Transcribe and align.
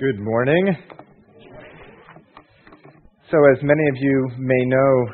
Good 0.00 0.18
morning. 0.18 0.76
So, 3.30 3.36
as 3.52 3.62
many 3.62 3.88
of 3.90 3.96
you 4.00 4.28
may 4.38 4.64
know, 4.64 5.06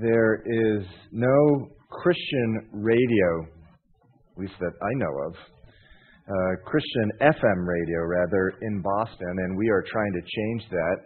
there 0.00 0.36
is 0.36 0.86
no 1.12 1.68
Christian 1.90 2.66
radio, 2.72 3.42
at 3.42 4.38
least 4.38 4.54
that 4.58 4.72
I 4.80 4.94
know 4.94 5.12
of, 5.26 5.34
uh, 5.34 6.64
Christian 6.64 7.10
FM 7.20 7.66
radio, 7.68 8.00
rather, 8.06 8.54
in 8.62 8.80
Boston, 8.80 9.36
and 9.36 9.58
we 9.58 9.68
are 9.68 9.84
trying 9.92 10.12
to 10.14 10.22
change 10.22 10.70
that. 10.70 10.96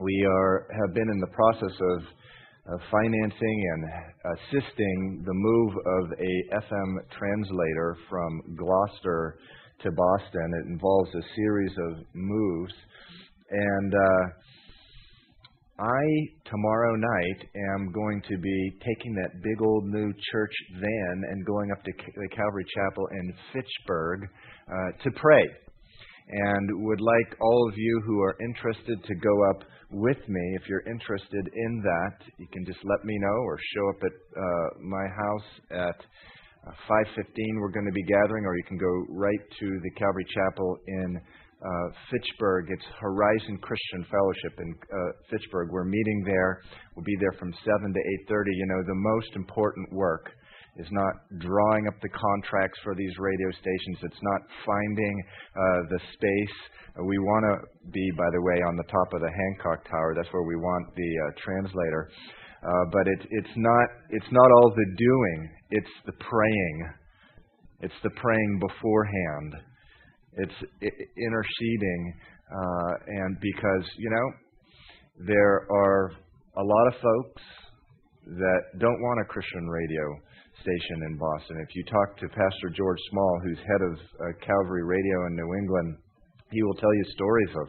We 0.00 0.26
are 0.26 0.66
have 0.80 0.94
been 0.94 1.10
in 1.10 1.20
the 1.20 1.26
process 1.26 1.78
of 1.78 2.80
financing 2.90 3.70
and 3.74 3.84
assisting 4.38 5.22
the 5.26 5.34
move 5.34 5.74
of 5.76 6.12
a 6.18 6.56
FM 6.56 6.96
translator 7.10 7.98
from 8.08 8.56
Gloucester 8.56 9.36
to 9.82 9.90
Boston. 9.90 10.52
It 10.64 10.70
involves 10.70 11.10
a 11.14 11.22
series 11.36 11.72
of 11.90 12.04
moves. 12.14 12.74
And 13.50 13.94
uh, 13.94 14.24
I, 15.82 16.04
tomorrow 16.46 16.94
night, 16.96 17.48
am 17.74 17.92
going 17.92 18.22
to 18.28 18.38
be 18.38 18.72
taking 18.86 19.14
that 19.14 19.42
big 19.42 19.60
old 19.62 19.84
new 19.86 20.12
church 20.30 20.54
van 20.80 21.22
and 21.30 21.46
going 21.46 21.70
up 21.72 21.82
to 21.84 21.92
the 21.92 22.28
Calvary 22.28 22.64
Chapel 22.74 23.06
in 23.12 23.34
Fitchburg 23.52 24.28
uh, 24.68 25.02
to 25.02 25.10
pray. 25.16 25.44
And 26.28 26.84
would 26.84 27.00
like 27.00 27.36
all 27.40 27.68
of 27.68 27.74
you 27.76 28.02
who 28.06 28.20
are 28.22 28.36
interested 28.40 29.02
to 29.04 29.14
go 29.16 29.50
up 29.50 29.64
with 29.90 30.18
me. 30.28 30.56
If 30.60 30.68
you're 30.68 30.86
interested 30.86 31.48
in 31.54 31.82
that, 31.82 32.26
you 32.38 32.46
can 32.52 32.64
just 32.64 32.78
let 32.84 33.04
me 33.04 33.18
know 33.18 33.38
or 33.44 33.58
show 33.74 33.88
up 33.90 34.02
at 34.02 34.40
uh, 34.40 34.68
my 34.80 35.06
house 35.08 35.88
at 35.88 36.06
5:15 36.66 37.60
we're 37.60 37.70
going 37.70 37.86
to 37.86 37.92
be 37.92 38.04
gathering, 38.04 38.44
or 38.46 38.56
you 38.56 38.64
can 38.64 38.78
go 38.78 39.06
right 39.10 39.42
to 39.60 39.66
the 39.82 39.90
Calvary 39.98 40.26
Chapel 40.34 40.78
in 40.86 41.20
uh, 41.62 41.88
Fitchburg. 42.10 42.66
It's 42.70 42.84
Horizon 43.00 43.58
Christian 43.58 44.06
Fellowship 44.10 44.54
in 44.58 44.74
uh, 44.74 44.96
Fitchburg. 45.30 45.70
We're 45.70 45.84
meeting 45.84 46.22
there. 46.24 46.62
We'll 46.94 47.04
be 47.04 47.16
there 47.20 47.32
from 47.38 47.52
7 47.52 47.92
to 47.92 48.00
8:30. 48.30 48.54
You 48.54 48.66
know, 48.66 48.82
the 48.86 48.94
most 48.94 49.30
important 49.34 49.92
work 49.92 50.30
is 50.76 50.86
not 50.90 51.12
drawing 51.38 51.86
up 51.86 51.94
the 52.00 52.08
contracts 52.08 52.78
for 52.82 52.94
these 52.94 53.12
radio 53.18 53.50
stations. 53.50 53.98
It's 54.02 54.22
not 54.22 54.40
finding 54.64 55.22
uh, 55.54 55.80
the 55.90 56.00
space. 56.14 56.56
Uh, 56.98 57.04
we 57.04 57.18
want 57.18 57.44
to 57.44 57.90
be, 57.90 58.10
by 58.16 58.30
the 58.32 58.40
way, 58.40 58.62
on 58.62 58.76
the 58.76 58.88
top 58.88 59.12
of 59.12 59.20
the 59.20 59.30
Hancock 59.30 59.84
Tower. 59.90 60.14
That's 60.16 60.32
where 60.32 60.44
we 60.44 60.56
want 60.56 60.94
the 60.96 61.10
uh, 61.10 61.30
translator. 61.44 62.08
Uh, 62.62 62.84
but 62.92 63.08
it, 63.08 63.26
it's 63.30 63.56
not 63.56 63.86
it's 64.10 64.30
not 64.30 64.50
all 64.56 64.70
the 64.70 64.94
doing. 64.96 65.50
It's 65.70 65.94
the 66.06 66.12
praying. 66.12 66.92
It's 67.80 68.00
the 68.04 68.10
praying 68.10 68.60
beforehand. 68.60 69.54
It's 70.34 70.58
interceding, 71.18 72.14
uh, 72.54 72.92
and 73.06 73.36
because 73.40 73.84
you 73.98 74.10
know 74.10 75.26
there 75.26 75.66
are 75.70 76.12
a 76.56 76.62
lot 76.62 76.86
of 76.88 76.94
folks 77.02 77.42
that 78.26 78.60
don't 78.78 79.00
want 79.02 79.20
a 79.20 79.24
Christian 79.24 79.66
radio 79.66 80.04
station 80.62 81.02
in 81.10 81.18
Boston. 81.18 81.58
If 81.68 81.74
you 81.74 81.84
talk 81.90 82.16
to 82.18 82.28
Pastor 82.28 82.70
George 82.76 83.00
Small, 83.10 83.40
who's 83.42 83.58
head 83.58 83.82
of 83.82 83.94
uh, 83.98 84.46
Calvary 84.46 84.84
Radio 84.84 85.26
in 85.26 85.34
New 85.34 85.50
England, 85.58 85.96
he 86.52 86.62
will 86.62 86.74
tell 86.74 86.94
you 86.94 87.04
stories 87.14 87.52
of 87.56 87.66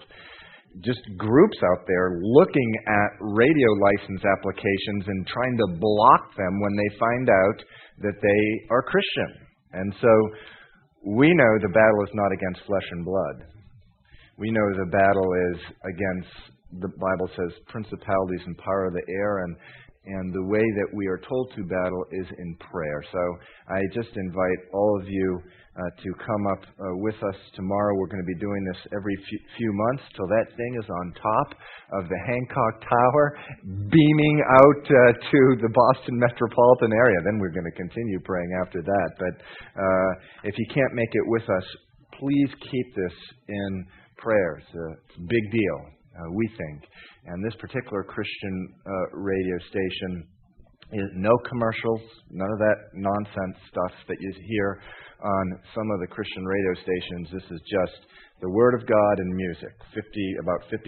just 0.81 1.01
groups 1.17 1.57
out 1.61 1.85
there 1.87 2.19
looking 2.21 2.71
at 2.87 3.11
radio 3.21 3.69
license 3.77 4.23
applications 4.25 5.05
and 5.07 5.27
trying 5.27 5.57
to 5.57 5.67
block 5.77 6.35
them 6.35 6.59
when 6.61 6.75
they 6.75 6.97
find 6.97 7.29
out 7.29 7.57
that 8.01 8.17
they 8.21 8.73
are 8.73 8.81
Christian. 8.81 9.45
And 9.73 9.93
so 10.01 10.09
we 11.05 11.27
know 11.33 11.51
the 11.61 11.73
battle 11.73 12.03
is 12.03 12.13
not 12.13 12.31
against 12.31 12.65
flesh 12.65 12.87
and 12.91 13.05
blood. 13.05 13.47
We 14.37 14.49
know 14.49 14.65
the 14.73 14.89
battle 14.89 15.29
is 15.53 15.61
against, 15.85 16.33
the 16.81 16.89
Bible 16.89 17.29
says, 17.35 17.53
principalities 17.67 18.41
and 18.45 18.57
power 18.57 18.87
of 18.87 18.93
the 18.93 19.05
air, 19.13 19.43
and, 19.45 19.55
and 20.05 20.33
the 20.33 20.43
way 20.43 20.63
that 20.63 20.89
we 20.93 21.07
are 21.07 21.19
told 21.27 21.51
to 21.55 21.63
battle 21.63 22.05
is 22.11 22.27
in 22.37 22.55
prayer. 22.71 23.03
So 23.11 23.21
I 23.69 23.79
just 23.93 24.15
invite 24.15 24.59
all 24.73 24.99
of 24.99 25.07
you 25.07 25.41
uh, 25.73 25.81
to 26.03 26.09
come 26.21 26.43
up 26.53 26.63
uh, 26.69 26.83
with 27.01 27.15
us 27.23 27.39
tomorrow. 27.55 27.97
We're 27.97 28.11
going 28.11 28.21
to 28.21 28.29
be 28.29 28.37
doing 28.37 28.61
this 28.73 28.81
every 28.93 29.17
few, 29.57 29.71
months 29.73 30.03
till 30.15 30.27
that 30.27 30.45
thing 30.53 30.77
is 30.77 30.85
on 30.85 31.13
top 31.17 31.49
of 31.97 32.09
the 32.09 32.19
Hancock 32.27 32.75
Tower, 32.85 33.25
beaming 33.89 34.37
out 34.53 34.83
uh, 34.85 35.13
to 35.17 35.39
the 35.65 35.71
Boston 35.73 36.19
metropolitan 36.19 36.93
area. 36.93 37.17
Then 37.25 37.39
we're 37.39 37.55
going 37.55 37.65
to 37.65 37.77
continue 37.77 38.19
praying 38.21 38.51
after 38.61 38.83
that. 38.83 39.09
But 39.17 39.35
uh, 39.81 40.11
if 40.43 40.53
you 40.57 40.67
can't 40.69 40.93
make 40.93 41.09
it 41.09 41.25
with 41.25 41.43
us, 41.49 41.65
please 42.19 42.49
keep 42.69 42.87
this 42.95 43.17
in 43.47 43.85
prayer. 44.17 44.61
It's 44.61 44.75
a, 44.75 45.21
big 45.25 45.45
deal, 45.51 45.79
we 46.31 46.47
think. 46.57 46.83
And 47.25 47.43
this 47.43 47.55
particular 47.59 48.03
Christian 48.03 48.55
uh, 48.85 49.17
radio 49.17 49.57
station 49.69 50.27
is 50.93 51.09
no 51.15 51.31
commercials, 51.49 52.01
none 52.29 52.51
of 52.51 52.59
that 52.59 52.79
nonsense 52.93 53.57
stuff 53.69 53.93
that 54.07 54.17
you 54.19 54.31
hear 54.47 54.79
on 55.23 55.45
some 55.73 55.89
of 55.89 55.99
the 56.01 56.07
Christian 56.07 56.43
radio 56.43 56.73
stations, 56.83 57.25
this 57.31 57.47
is 57.49 57.61
just 57.65 57.97
the 58.41 58.49
Word 58.49 58.75
of 58.75 58.85
God 58.85 59.15
and 59.17 59.31
music, 59.33 59.73
50, 59.95 60.03
about 60.43 60.61
50%. 60.67 60.83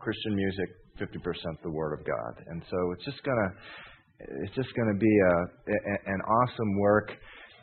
Christian 0.00 0.34
music, 0.34 0.68
50% 0.98 1.62
the 1.62 1.70
Word 1.70 1.98
of 2.00 2.06
God. 2.06 2.32
And 2.48 2.62
so 2.70 2.78
it's 2.92 3.04
just 3.04 3.22
gonna, 3.22 3.50
it's 4.42 4.54
just 4.54 4.72
gonna 4.74 4.96
be 4.98 5.10
a, 5.10 5.36
a 5.68 5.94
an 6.14 6.20
awesome 6.22 6.78
work. 6.78 7.12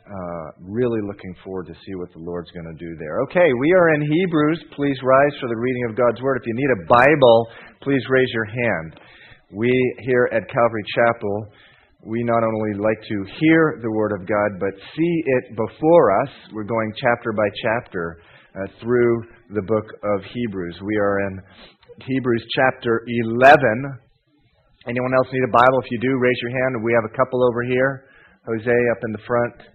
Uh, 0.04 0.52
really 0.60 1.00
looking 1.00 1.34
forward 1.42 1.66
to 1.66 1.72
see 1.72 1.94
what 1.96 2.12
the 2.12 2.20
Lord's 2.20 2.50
going 2.52 2.68
to 2.68 2.76
do 2.76 2.92
there. 3.00 3.24
Okay, 3.24 3.48
we 3.58 3.72
are 3.72 3.94
in 3.94 4.02
Hebrews. 4.04 4.60
Please 4.76 4.96
rise 5.02 5.34
for 5.40 5.48
the 5.48 5.56
reading 5.56 5.84
of 5.88 5.96
God's 5.96 6.20
Word. 6.20 6.36
If 6.36 6.46
you 6.46 6.52
need 6.52 6.72
a 6.76 6.84
Bible, 6.92 7.48
please 7.80 8.02
raise 8.10 8.28
your 8.34 8.44
hand. 8.44 9.00
We 9.50 9.72
here 10.04 10.28
at 10.30 10.44
Calvary 10.52 10.84
Chapel 10.94 11.48
we 12.06 12.22
not 12.22 12.44
only 12.44 12.76
like 12.76 13.00
to 13.00 13.18
hear 13.40 13.80
the 13.80 13.90
Word 13.90 14.12
of 14.12 14.28
God, 14.28 14.60
but 14.60 14.76
see 14.96 15.14
it 15.24 15.56
before 15.56 16.22
us. 16.22 16.28
We're 16.52 16.68
going 16.68 16.92
chapter 17.00 17.32
by 17.32 17.48
chapter 17.64 18.18
uh, 18.54 18.68
through 18.82 19.24
the 19.48 19.62
book 19.62 19.88
of 20.04 20.20
Hebrews. 20.32 20.76
We 20.84 20.96
are 20.96 21.20
in 21.28 21.40
Hebrews 22.04 22.44
chapter 22.56 23.04
11. 23.08 23.56
Anyone 24.86 25.14
else 25.16 25.28
need 25.32 25.48
a 25.48 25.52
Bible? 25.52 25.80
If 25.80 25.90
you 25.90 25.98
do, 26.00 26.18
raise 26.20 26.36
your 26.42 26.52
hand. 26.52 26.84
We 26.84 26.92
have 26.92 27.08
a 27.08 27.16
couple 27.16 27.42
over 27.42 27.62
here. 27.64 28.04
Jose 28.46 28.76
up 28.92 29.00
in 29.08 29.12
the 29.12 29.24
front. 29.26 29.73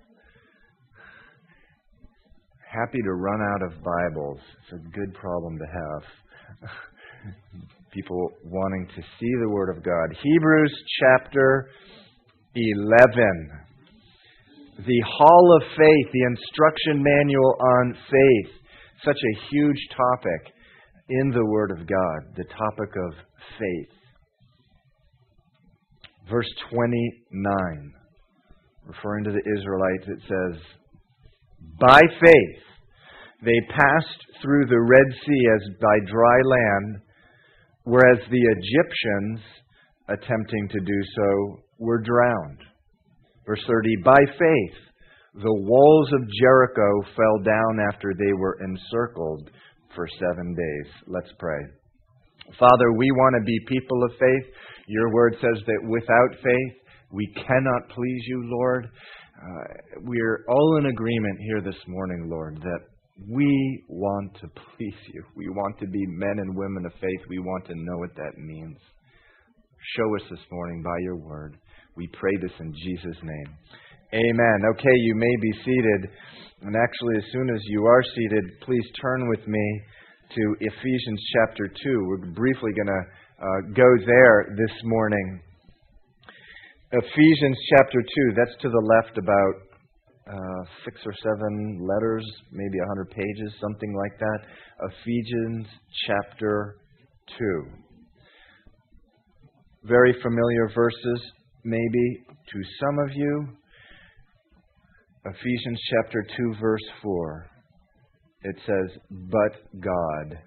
Happy 2.72 3.02
to 3.04 3.14
run 3.14 3.42
out 3.42 3.64
of 3.64 3.84
Bibles. 3.84 4.38
It's 4.62 4.74
a 4.74 4.90
good 4.92 5.12
problem 5.16 5.58
to 5.58 5.66
have. 5.66 6.70
People 7.92 8.30
wanting 8.44 8.88
to 8.96 9.02
see 9.02 9.32
the 9.42 9.50
Word 9.50 9.76
of 9.76 9.84
God. 9.84 10.16
Hebrews 10.22 10.72
chapter 11.00 11.68
11. 12.54 13.50
The 14.86 15.02
Hall 15.18 15.58
of 15.58 15.64
Faith, 15.76 16.14
the 16.14 16.22
instruction 16.22 17.02
manual 17.02 17.56
on 17.60 17.96
faith. 18.12 18.54
Such 19.04 19.18
a 19.18 19.40
huge 19.50 19.88
topic 19.98 20.54
in 21.10 21.32
the 21.32 21.46
Word 21.48 21.72
of 21.72 21.88
God, 21.88 22.36
the 22.38 22.44
topic 22.44 22.92
of 23.08 23.14
faith. 23.58 23.90
Verse 26.30 26.54
29, 26.72 27.94
referring 28.86 29.24
to 29.24 29.32
the 29.32 29.58
Israelites, 29.58 30.06
it 30.06 30.20
says, 30.28 30.79
By 31.80 32.00
faith 32.00 32.64
they 33.44 33.60
passed 33.70 34.22
through 34.42 34.66
the 34.68 34.82
Red 34.82 35.08
Sea 35.26 35.44
as 35.56 35.80
by 35.80 36.12
dry 36.12 36.40
land, 36.44 37.02
whereas 37.84 38.20
the 38.30 38.46
Egyptians, 38.58 39.40
attempting 40.10 40.68
to 40.70 40.80
do 40.80 41.00
so, 41.16 41.60
were 41.78 42.02
drowned. 42.02 42.60
Verse 43.46 43.64
30 43.66 43.96
By 44.04 44.20
faith, 44.38 44.78
the 45.36 45.62
walls 45.64 46.12
of 46.14 46.30
Jericho 46.42 47.02
fell 47.16 47.44
down 47.44 47.80
after 47.94 48.14
they 48.14 48.34
were 48.34 48.60
encircled 48.62 49.50
for 49.96 50.08
seven 50.20 50.56
days. 50.56 50.94
Let's 51.08 51.32
pray. 51.40 51.60
Father, 52.60 52.92
we 52.98 53.10
want 53.12 53.36
to 53.40 53.46
be 53.46 53.60
people 53.68 54.04
of 54.04 54.12
faith. 54.12 54.54
Your 54.88 55.14
word 55.14 55.36
says 55.36 55.64
that 55.66 55.88
without 55.88 56.44
faith, 56.44 56.80
we 57.12 57.28
cannot 57.36 57.90
please 57.90 58.24
you, 58.28 58.42
Lord. 58.46 58.90
Uh, 59.40 60.02
we're 60.04 60.44
all 60.50 60.78
in 60.80 60.88
agreement 60.88 61.40
here 61.40 61.62
this 61.62 61.80
morning, 61.88 62.28
Lord, 62.30 62.58
that 62.62 62.80
we 63.32 63.84
want 63.88 64.34
to 64.42 64.48
please 64.48 65.00
you. 65.14 65.24
We 65.36 65.48
want 65.50 65.80
to 65.80 65.88
be 65.88 66.06
men 66.08 66.40
and 66.40 66.58
women 66.58 66.86
of 66.86 66.92
faith. 67.00 67.22
We 67.30 67.40
want 67.40 67.66
to 67.68 67.76
know 67.76 67.98
what 68.00 68.16
that 68.16 68.38
means. 68.38 68.78
Show 69.96 70.16
us 70.16 70.24
this 70.30 70.46
morning 70.52 70.84
by 70.84 70.98
your 71.04 71.16
word. 71.16 71.56
We 71.96 72.08
pray 72.20 72.36
this 72.42 72.52
in 72.60 72.74
Jesus' 72.84 73.24
name. 73.24 73.56
Amen. 74.14 74.60
Okay, 74.76 74.96
you 74.96 75.16
may 75.16 75.36
be 75.42 75.52
seated. 75.64 76.10
And 76.64 76.76
actually, 76.76 77.16
as 77.18 77.32
soon 77.32 77.50
as 77.50 77.62
you 77.66 77.86
are 77.86 78.04
seated, 78.16 78.44
please 78.66 78.86
turn 79.02 79.30
with 79.30 79.48
me 79.48 79.82
to 80.36 80.56
Ephesians 80.60 81.22
chapter 81.34 81.68
2. 81.68 81.74
We're 82.08 82.32
briefly 82.32 82.72
going 82.76 82.92
to 82.92 83.04
uh, 83.40 83.62
go 83.74 84.06
there 84.06 84.56
this 84.58 84.76
morning. 84.84 85.42
Ephesians 86.92 87.58
chapter 87.78 88.02
2, 88.02 88.34
that's 88.36 88.62
to 88.64 88.70
the 88.70 88.98
left 88.98 89.16
about 89.20 89.54
uh, 90.28 90.64
six 90.84 91.00
or 91.06 91.14
seven 91.22 91.88
letters, 91.88 92.26
maybe 92.52 92.80
a 92.80 92.88
hundred 92.88 93.12
pages, 93.12 93.54
something 93.62 93.96
like 93.96 94.18
that. 94.18 94.40
Ephesians 94.90 95.68
chapter 96.08 96.78
2. 97.38 97.64
Very 99.84 100.16
familiar 100.24 100.72
verses, 100.74 101.22
maybe, 101.64 102.24
to 102.52 102.60
some 102.80 102.98
of 103.08 103.16
you. 103.16 103.48
Ephesians 105.26 105.80
chapter 105.92 106.26
2, 106.38 106.56
verse 106.60 106.90
4. 107.04 107.46
It 108.46 108.56
says, 108.66 109.00
But 109.12 109.80
God, 109.80 110.40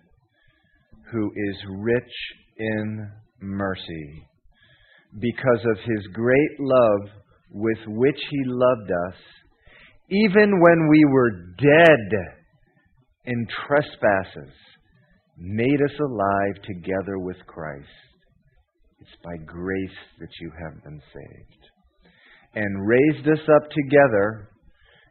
who 1.13 1.31
is 1.37 1.57
rich 1.79 2.13
in 2.59 3.11
mercy, 3.41 4.27
because 5.21 5.65
of 5.71 5.79
his 5.85 6.07
great 6.13 6.61
love 6.61 7.11
with 7.51 7.79
which 7.87 8.21
he 8.31 8.43
loved 8.47 8.91
us, 9.09 9.17
even 10.11 10.61
when 10.61 10.89
we 10.91 11.05
were 11.11 11.55
dead 11.59 12.35
in 13.27 13.47
trespasses, 13.67 14.53
made 15.39 15.81
us 15.83 15.99
alive 16.01 16.63
together 16.65 17.19
with 17.19 17.37
Christ. 17.47 17.87
It's 19.01 19.23
by 19.25 19.37
grace 19.45 19.99
that 20.21 20.31
you 20.41 20.51
have 20.63 20.83
been 20.85 21.01
saved. 21.13 21.63
And 22.55 22.87
raised 22.87 23.27
us 23.29 23.49
up 23.57 23.71
together 23.71 24.51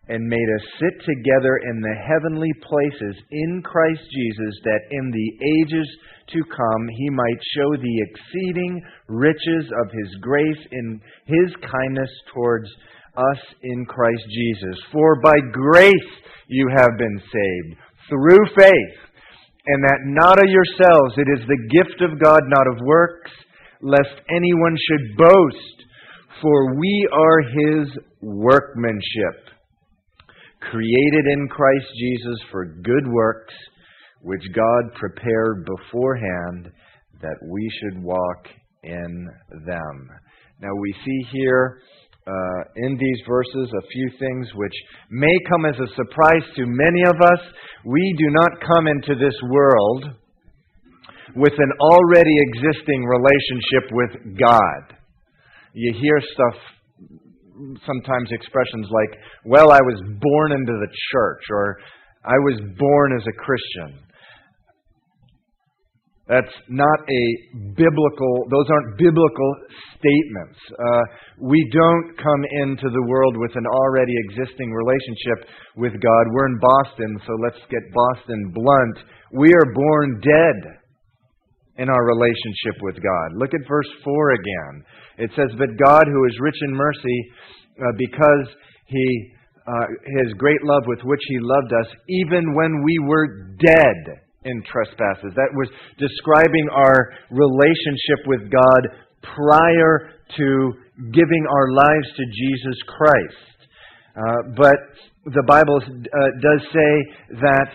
and 0.07 0.27
made 0.27 0.49
us 0.57 0.65
sit 0.79 1.05
together 1.05 1.61
in 1.69 1.79
the 1.79 1.95
heavenly 2.01 2.51
places 2.65 3.15
in 3.31 3.61
Christ 3.63 4.01
Jesus, 4.11 4.55
that 4.63 4.81
in 4.89 5.11
the 5.11 5.29
ages 5.45 5.87
to 6.33 6.41
come 6.49 6.87
he 6.97 7.09
might 7.09 7.41
show 7.55 7.69
the 7.77 7.97
exceeding 8.09 8.81
riches 9.07 9.65
of 9.83 9.91
his 9.91 10.15
grace 10.21 10.67
in 10.71 10.99
his 11.25 11.53
kindness 11.61 12.09
towards 12.33 12.67
us 13.15 13.41
in 13.61 13.85
Christ 13.85 14.23
Jesus. 14.29 14.79
For 14.91 15.21
by 15.21 15.37
grace 15.51 16.11
you 16.47 16.67
have 16.75 16.97
been 16.97 17.19
saved, 17.19 17.79
through 18.09 18.45
faith, 18.57 18.97
and 19.67 19.83
that 19.83 20.01
not 20.05 20.39
of 20.39 20.49
yourselves, 20.49 21.13
it 21.17 21.29
is 21.39 21.47
the 21.47 21.69
gift 21.69 22.01
of 22.01 22.19
God, 22.19 22.41
not 22.47 22.67
of 22.67 22.85
works, 22.85 23.31
lest 23.81 24.19
anyone 24.29 24.75
should 24.75 25.17
boast. 25.17 25.85
For 26.41 26.75
we 26.75 27.07
are 27.13 27.41
his 27.41 27.97
workmanship 28.21 29.51
created 30.61 31.25
in 31.33 31.47
Christ 31.47 31.87
Jesus 31.99 32.39
for 32.51 32.65
good 32.65 33.07
works, 33.07 33.53
which 34.21 34.41
God 34.53 34.93
prepared 34.95 35.65
beforehand 35.65 36.71
that 37.21 37.37
we 37.49 37.71
should 37.79 38.03
walk 38.03 38.47
in 38.83 39.27
them. 39.65 40.09
Now 40.61 40.73
we 40.79 40.95
see 41.05 41.27
here 41.31 41.81
uh, 42.27 42.61
in 42.75 42.97
these 42.97 43.21
verses 43.27 43.69
a 43.77 43.87
few 43.87 44.09
things 44.19 44.47
which 44.55 44.73
may 45.09 45.35
come 45.49 45.65
as 45.65 45.75
a 45.75 45.95
surprise 45.95 46.45
to 46.55 46.65
many 46.65 47.03
of 47.07 47.15
us. 47.15 47.39
We 47.85 48.15
do 48.17 48.25
not 48.29 48.61
come 48.67 48.87
into 48.87 49.15
this 49.15 49.35
world 49.49 50.05
with 51.35 51.53
an 51.57 51.71
already 51.79 52.35
existing 52.37 53.05
relationship 53.05 53.91
with 53.91 54.39
God. 54.39 54.97
You 55.73 55.93
hear 55.99 56.21
stuff 56.33 56.61
sometimes 57.85 58.31
expressions 58.31 58.87
like, 58.91 59.19
well, 59.45 59.71
I 59.71 59.79
was 59.81 59.99
born 60.19 60.51
into 60.51 60.73
the 60.73 60.91
church, 61.11 61.43
or 61.49 61.77
I 62.25 62.37
was 62.45 62.59
born 62.77 63.17
as 63.17 63.25
a 63.27 63.35
Christian. 63.37 63.99
That's 66.27 66.55
not 66.69 66.99
a 67.11 67.23
biblical, 67.75 68.33
those 68.49 68.67
aren't 68.71 68.97
biblical 68.97 69.51
statements. 69.99 70.59
Uh, 70.71 71.03
we 71.43 71.59
don't 71.73 72.15
come 72.15 72.43
into 72.63 72.87
the 72.87 73.05
world 73.09 73.35
with 73.35 73.51
an 73.55 73.65
already 73.67 74.13
existing 74.29 74.71
relationship 74.71 75.49
with 75.75 75.91
God. 75.91 76.23
We're 76.31 76.47
in 76.47 76.59
Boston, 76.61 77.19
so 77.27 77.33
let's 77.43 77.59
get 77.67 77.81
Boston 77.91 78.53
blunt. 78.53 78.97
We 79.33 79.49
are 79.51 79.73
born 79.75 80.21
dead 80.23 80.80
in 81.77 81.89
our 81.89 82.05
relationship 82.05 82.81
with 82.81 82.95
God. 82.95 83.37
Look 83.37 83.53
at 83.53 83.67
verse 83.67 83.87
4 84.03 84.31
again. 84.31 84.83
It 85.17 85.31
says, 85.35 85.49
But 85.57 85.69
God, 85.77 86.03
who 86.05 86.25
is 86.25 86.35
rich 86.39 86.57
in 86.61 86.73
mercy, 86.73 87.19
uh, 87.79 87.91
because 87.97 88.47
he, 88.87 89.33
uh, 89.67 89.87
his 90.23 90.33
great 90.33 90.61
love 90.63 90.83
with 90.87 90.99
which 91.03 91.21
he 91.27 91.39
loved 91.39 91.71
us, 91.73 91.87
even 92.09 92.53
when 92.55 92.83
we 92.83 92.99
were 93.07 93.55
dead 93.59 94.21
in 94.43 94.63
trespasses. 94.63 95.33
That 95.35 95.53
was 95.53 95.69
describing 95.97 96.67
our 96.73 97.13
relationship 97.29 98.25
with 98.25 98.51
God 98.51 98.81
prior 99.21 100.11
to 100.37 100.73
giving 101.13 101.45
our 101.49 101.71
lives 101.71 102.07
to 102.17 102.23
Jesus 102.25 102.77
Christ. 102.87 103.51
Uh, 104.15 104.21
but 104.57 104.77
the 105.25 105.43
Bible 105.47 105.79
uh, 105.79 106.27
does 106.41 106.61
say 106.73 107.37
that 107.41 107.67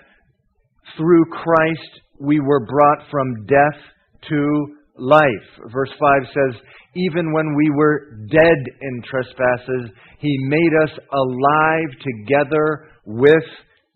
through 0.96 1.24
Christ 1.26 2.00
we 2.20 2.40
were 2.40 2.66
brought 2.66 3.10
from 3.10 3.46
death 3.46 3.80
to 4.28 4.76
life. 4.98 5.70
Verse 5.72 5.90
5 5.98 6.22
says, 6.26 6.60
Even 6.94 7.32
when 7.32 7.54
we 7.56 7.70
were 7.70 8.18
dead 8.30 8.58
in 8.80 9.02
trespasses, 9.02 9.90
he 10.18 10.36
made 10.48 10.72
us 10.84 10.98
alive 11.12 11.90
together 12.02 12.88
with 13.06 13.44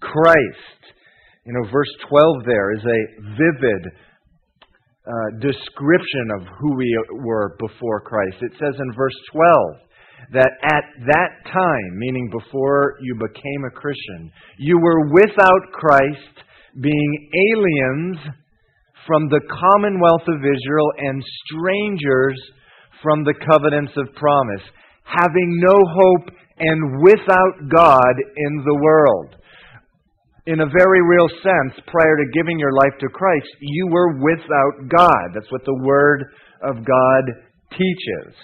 Christ. 0.00 0.80
You 1.44 1.54
know, 1.54 1.70
verse 1.72 1.90
12 2.08 2.44
there 2.44 2.72
is 2.72 2.84
a 2.84 3.22
vivid 3.36 3.92
uh, 5.06 5.38
description 5.40 6.28
of 6.38 6.46
who 6.60 6.76
we 6.76 6.98
were 7.24 7.56
before 7.58 8.00
Christ. 8.02 8.36
It 8.42 8.52
says 8.52 8.74
in 8.78 8.92
verse 8.94 9.16
12 9.32 9.90
that 10.32 10.50
at 10.62 10.84
that 11.06 11.50
time, 11.50 11.98
meaning 11.98 12.30
before 12.30 12.96
you 13.00 13.14
became 13.14 13.64
a 13.66 13.74
Christian, 13.74 14.30
you 14.58 14.78
were 14.78 15.10
without 15.10 15.72
Christ, 15.72 16.44
being 16.78 17.30
aliens 17.32 18.18
from 19.06 19.28
the 19.28 19.40
commonwealth 19.48 20.26
of 20.28 20.38
Israel 20.38 20.92
and 20.98 21.22
strangers 21.46 22.38
from 23.02 23.24
the 23.24 23.34
covenants 23.50 23.92
of 23.96 24.14
promise, 24.14 24.62
having 25.04 25.60
no 25.60 25.74
hope 25.74 26.36
and 26.58 27.02
without 27.02 27.56
God 27.74 28.14
in 28.36 28.62
the 28.64 28.78
world. 28.82 29.36
In 30.46 30.60
a 30.60 30.66
very 30.66 31.02
real 31.02 31.28
sense, 31.42 31.80
prior 31.86 32.16
to 32.16 32.32
giving 32.34 32.58
your 32.58 32.72
life 32.72 32.98
to 33.00 33.08
Christ, 33.08 33.48
you 33.60 33.88
were 33.90 34.18
without 34.18 34.88
God. 34.88 35.34
That's 35.34 35.50
what 35.50 35.64
the 35.64 35.80
Word 35.82 36.24
of 36.62 36.76
God 36.76 37.24
teaches. 37.72 38.34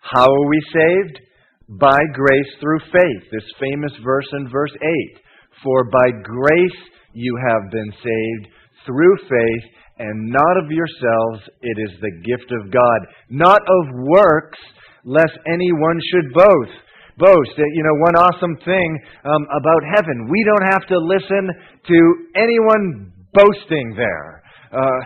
How 0.00 0.26
are 0.26 0.48
we 0.48 0.60
saved? 0.72 1.20
By 1.68 1.98
grace 2.12 2.52
through 2.60 2.80
faith. 2.92 3.30
This 3.32 3.44
famous 3.58 3.92
verse 4.04 4.28
in 4.32 4.48
verse 4.50 4.72
8. 4.74 5.23
For 5.62 5.84
by 5.84 6.10
grace 6.22 6.80
you 7.12 7.36
have 7.48 7.70
been 7.70 7.92
saved 8.02 8.52
through 8.86 9.16
faith, 9.28 9.64
and 9.98 10.30
not 10.30 10.56
of 10.58 10.70
yourselves, 10.70 11.48
it 11.62 11.78
is 11.78 11.92
the 12.00 12.10
gift 12.26 12.50
of 12.50 12.72
God, 12.72 13.00
not 13.30 13.62
of 13.62 13.84
works, 14.10 14.58
lest 15.04 15.32
anyone 15.46 15.98
should 16.10 16.34
boast. 16.34 16.76
Boast. 17.16 17.54
You 17.56 17.84
know, 17.84 17.94
one 18.02 18.16
awesome 18.18 18.56
thing 18.64 18.98
um, 19.24 19.46
about 19.54 19.82
heaven, 19.94 20.26
we 20.28 20.42
don't 20.42 20.66
have 20.72 20.86
to 20.88 20.98
listen 20.98 21.46
to 21.86 21.98
anyone 22.34 23.12
boasting 23.32 23.94
there. 23.94 24.42
Uh, 24.72 25.00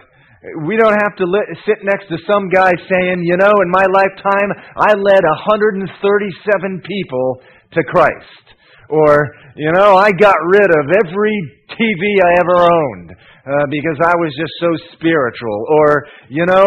we 0.65 0.77
don't 0.77 0.97
have 0.97 1.17
to 1.19 1.25
li- 1.25 1.53
sit 1.67 1.85
next 1.85 2.09
to 2.09 2.17
some 2.25 2.49
guy 2.49 2.73
saying, 2.89 3.21
you 3.25 3.37
know, 3.37 3.53
in 3.61 3.69
my 3.69 3.85
lifetime, 3.93 4.51
I 4.77 4.95
led 4.95 5.23
137 5.53 6.81
people 6.87 7.43
to 7.75 7.83
Christ. 7.85 8.45
Or, 8.89 9.29
you 9.55 9.71
know, 9.73 9.97
I 9.97 10.11
got 10.13 10.37
rid 10.49 10.65
of 10.65 10.85
every 11.05 11.37
TV 11.77 12.03
I 12.25 12.41
ever 12.41 12.57
owned 12.57 13.11
uh, 13.13 13.65
because 13.71 13.97
I 14.01 14.15
was 14.17 14.33
just 14.37 14.53
so 14.61 14.71
spiritual. 14.97 15.59
Or, 15.69 16.05
you 16.29 16.47
know, 16.47 16.67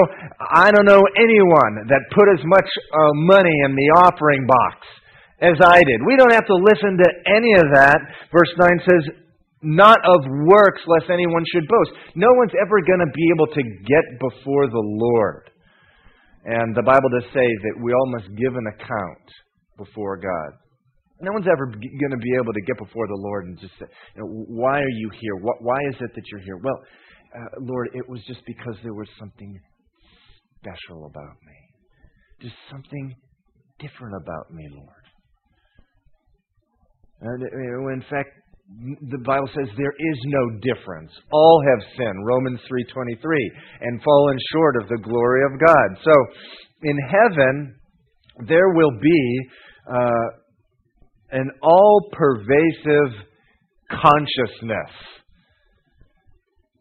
I 0.53 0.71
don't 0.71 0.85
know 0.85 1.01
anyone 1.17 1.89
that 1.89 2.01
put 2.13 2.29
as 2.29 2.41
much 2.45 2.69
uh, 2.93 3.13
money 3.25 3.53
in 3.65 3.75
the 3.75 3.89
offering 4.05 4.45
box 4.45 4.85
as 5.41 5.57
I 5.65 5.81
did. 5.83 5.99
We 6.05 6.15
don't 6.17 6.33
have 6.33 6.45
to 6.45 6.55
listen 6.55 6.97
to 7.01 7.09
any 7.25 7.53
of 7.57 7.65
that. 7.73 7.97
Verse 8.31 8.53
9 8.57 8.69
says, 8.85 9.03
not 9.63 9.97
of 10.05 10.21
works, 10.45 10.81
lest 10.87 11.09
anyone 11.09 11.43
should 11.53 11.67
boast. 11.67 11.91
No 12.15 12.27
one's 12.37 12.53
ever 12.61 12.81
going 12.81 13.01
to 13.01 13.11
be 13.13 13.29
able 13.33 13.47
to 13.47 13.63
get 13.85 14.05
before 14.19 14.67
the 14.67 14.81
Lord. 14.81 15.49
And 16.45 16.75
the 16.75 16.81
Bible 16.81 17.09
does 17.13 17.29
say 17.33 17.45
that 17.45 17.77
we 17.83 17.93
all 17.93 18.09
must 18.09 18.29
give 18.33 18.55
an 18.55 18.65
account 18.73 19.25
before 19.77 20.17
God. 20.17 20.57
No 21.21 21.31
one's 21.33 21.47
ever 21.51 21.67
going 21.67 22.11
to 22.11 22.23
be 22.23 22.33
able 22.41 22.53
to 22.53 22.61
get 22.61 22.77
before 22.77 23.07
the 23.07 23.21
Lord 23.21 23.45
and 23.45 23.59
just 23.59 23.73
say, 23.79 23.85
you 24.15 24.21
know, 24.21 24.27
why 24.47 24.79
are 24.79 24.95
you 24.97 25.09
here? 25.19 25.35
Why 25.41 25.77
is 25.89 25.95
it 25.99 26.11
that 26.13 26.23
you're 26.31 26.41
here? 26.41 26.57
Well, 26.57 26.79
uh, 27.35 27.61
Lord, 27.61 27.89
it 27.93 28.07
was 28.09 28.21
just 28.27 28.41
because 28.45 28.75
there 28.83 28.93
was 28.93 29.07
something 29.19 29.59
special 30.59 31.05
about 31.05 31.37
me. 31.45 31.57
Just 32.41 32.55
something 32.69 33.15
different 33.79 34.15
about 34.21 34.51
me, 34.51 34.67
Lord. 34.73 35.05
And 37.21 37.43
in 37.93 38.03
fact, 38.09 38.29
the 39.09 39.21
Bible 39.25 39.49
says 39.53 39.67
there 39.77 39.93
is 39.93 40.19
no 40.25 40.43
difference. 40.61 41.11
All 41.31 41.61
have 41.69 41.87
sinned, 41.97 42.25
Romans 42.25 42.59
3:23, 42.69 43.51
and 43.81 44.01
fallen 44.01 44.37
short 44.53 44.81
of 44.81 44.89
the 44.89 44.97
glory 44.97 45.41
of 45.45 45.59
God. 45.59 45.89
So, 46.03 46.13
in 46.83 46.97
heaven, 47.09 47.75
there 48.47 48.69
will 48.69 48.97
be 48.99 49.39
uh, 49.87 50.27
an 51.31 51.49
all 51.61 52.09
pervasive 52.11 53.25
consciousness. 53.89 54.91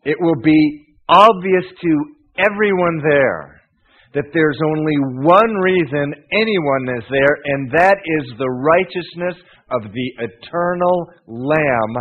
It 0.04 0.16
will 0.20 0.40
be 0.42 0.86
obvious 1.08 1.64
to 1.82 2.04
everyone 2.38 3.00
there 3.02 3.60
that 4.14 4.24
there's 4.32 4.58
only 4.66 4.96
one 5.22 5.54
reason 5.62 6.14
anyone 6.32 6.98
is 6.98 7.04
there, 7.10 7.36
and 7.44 7.70
that 7.70 7.96
is 8.18 8.26
the 8.38 8.50
righteousness 8.50 9.36
of 9.70 9.82
the 9.92 10.08
eternal 10.18 11.06
Lamb 11.28 11.94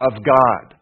of 0.00 0.12
God. 0.24 0.76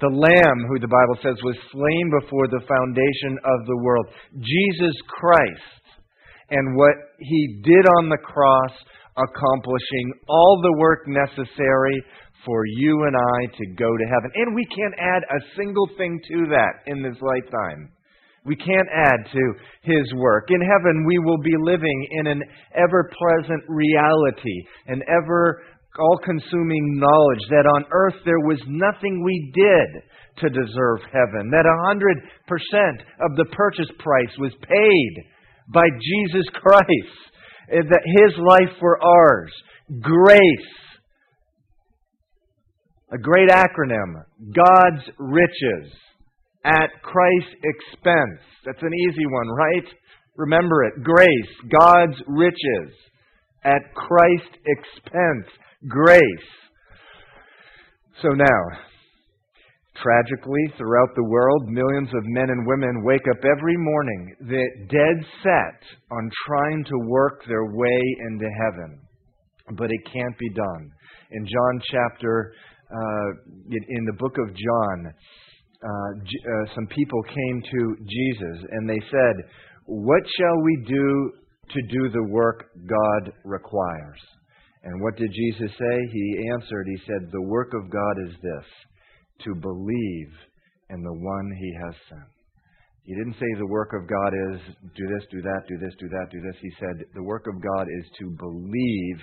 The 0.00 0.08
Lamb, 0.08 0.66
who 0.68 0.80
the 0.80 0.88
Bible 0.88 1.16
says 1.22 1.40
was 1.42 1.56
slain 1.72 2.10
before 2.20 2.48
the 2.48 2.66
foundation 2.66 3.38
of 3.44 3.66
the 3.66 3.76
world. 3.76 4.06
Jesus 4.34 4.94
Christ. 5.08 5.85
And 6.50 6.76
what 6.76 6.94
he 7.18 7.60
did 7.62 7.86
on 7.98 8.08
the 8.08 8.18
cross, 8.18 8.72
accomplishing 9.16 10.12
all 10.28 10.60
the 10.62 10.78
work 10.78 11.08
necessary 11.08 12.02
for 12.44 12.64
you 12.66 13.04
and 13.04 13.16
I 13.16 13.56
to 13.56 13.66
go 13.74 13.90
to 13.96 14.04
heaven. 14.06 14.30
And 14.34 14.54
we 14.54 14.64
can't 14.66 14.94
add 14.98 15.22
a 15.24 15.56
single 15.56 15.88
thing 15.98 16.20
to 16.28 16.46
that 16.50 16.86
in 16.86 17.02
this 17.02 17.16
lifetime. 17.20 17.90
We 18.44 18.54
can't 18.54 18.88
add 18.94 19.26
to 19.32 19.54
His 19.82 20.14
work. 20.14 20.50
In 20.50 20.60
heaven, 20.60 21.04
we 21.04 21.18
will 21.18 21.42
be 21.42 21.56
living 21.58 22.06
in 22.12 22.28
an 22.28 22.42
ever 22.76 23.10
present 23.18 23.64
reality, 23.68 24.62
an 24.86 25.02
ever 25.08 25.62
all 25.98 26.18
consuming 26.22 27.00
knowledge 27.00 27.40
that 27.48 27.66
on 27.66 27.84
earth 27.90 28.14
there 28.24 28.38
was 28.40 28.60
nothing 28.68 29.24
we 29.24 29.52
did 29.54 30.02
to 30.38 30.50
deserve 30.50 31.00
heaven, 31.10 31.50
that 31.50 31.64
a 31.64 31.86
hundred 31.88 32.18
percent 32.46 33.00
of 33.20 33.34
the 33.36 33.46
purchase 33.52 33.90
price 33.98 34.38
was 34.38 34.52
paid 34.62 35.24
by 35.72 35.86
Jesus 36.00 36.46
Christ, 36.54 37.18
eh, 37.72 37.82
that 37.88 38.02
His 38.04 38.38
life 38.38 38.76
for 38.80 39.02
ours. 39.02 39.52
Grace. 40.00 40.72
A 43.12 43.18
great 43.18 43.48
acronym. 43.48 44.24
God's 44.52 45.04
riches 45.18 45.92
at 46.64 46.90
Christ's 47.02 47.54
expense. 47.62 48.40
That's 48.64 48.82
an 48.82 48.92
easy 48.94 49.26
one, 49.26 49.48
right? 49.48 49.86
Remember 50.36 50.84
it. 50.84 51.02
Grace, 51.02 51.70
God's 51.80 52.20
riches 52.26 52.92
at 53.64 53.82
Christ's 53.94 54.58
expense. 54.66 55.46
Grace. 55.88 56.20
So 58.22 58.28
now, 58.28 58.62
tragically, 60.02 60.64
throughout 60.76 61.08
the 61.14 61.28
world, 61.28 61.68
millions 61.68 62.08
of 62.14 62.22
men 62.26 62.50
and 62.50 62.66
women 62.66 63.04
wake 63.04 63.26
up 63.30 63.44
every 63.44 63.76
morning 63.76 64.36
dead 64.88 65.16
set 65.42 65.80
on 66.10 66.30
trying 66.46 66.84
to 66.84 67.08
work 67.08 67.42
their 67.48 67.64
way 67.64 68.00
into 68.28 68.48
heaven. 68.64 69.00
But 69.76 69.90
it 69.90 70.12
can't 70.12 70.38
be 70.38 70.50
done. 70.50 70.90
In 71.32 71.46
John 71.46 71.82
chapter, 71.90 72.52
uh, 72.90 73.28
in 73.70 74.04
the 74.06 74.16
book 74.18 74.36
of 74.38 74.54
John, 74.54 75.12
uh, 75.82 75.88
uh, 75.88 76.74
some 76.74 76.86
people 76.86 77.22
came 77.22 77.62
to 77.62 77.96
Jesus 78.06 78.64
and 78.70 78.88
they 78.88 79.00
said, 79.10 79.34
What 79.86 80.22
shall 80.38 80.62
we 80.62 80.84
do 80.86 81.32
to 81.70 81.80
do 81.90 82.10
the 82.10 82.28
work 82.30 82.66
God 82.88 83.32
requires? 83.44 84.20
And 84.84 85.02
what 85.02 85.16
did 85.16 85.30
Jesus 85.32 85.76
say? 85.76 85.96
He 86.12 86.48
answered, 86.52 86.86
He 86.86 86.98
said, 87.06 87.30
The 87.32 87.42
work 87.42 87.72
of 87.74 87.90
God 87.90 88.14
is 88.28 88.34
this, 88.40 88.66
to 89.44 89.54
believe 89.54 90.32
in 90.90 91.02
the 91.02 91.12
one 91.12 91.50
He 91.58 91.72
has 91.84 91.94
sent. 92.08 92.36
He 93.06 93.14
didn't 93.14 93.38
say 93.38 93.46
the 93.56 93.70
work 93.70 93.94
of 93.94 94.08
God 94.10 94.32
is 94.50 94.60
do 94.96 95.06
this, 95.06 95.22
do 95.30 95.40
that, 95.40 95.62
do 95.68 95.78
this, 95.78 95.94
do 96.00 96.08
that, 96.08 96.26
do 96.32 96.40
this. 96.42 96.56
He 96.60 96.72
said 96.80 97.06
the 97.14 97.22
work 97.22 97.46
of 97.46 97.62
God 97.62 97.86
is 97.86 98.06
to 98.18 98.34
believe 98.36 99.18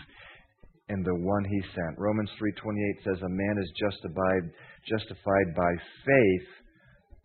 in 0.88 1.03
the 1.03 1.15
one 1.15 1.43
he 1.43 1.62
sent. 1.75 2.00
Romans 2.00 2.29
3:28 2.39 3.03
says 3.03 3.22
a 3.22 3.29
man 3.29 3.58
is 3.58 3.72
justified 3.75 4.51
justified 4.88 5.55
by 5.55 5.72
faith 6.05 6.48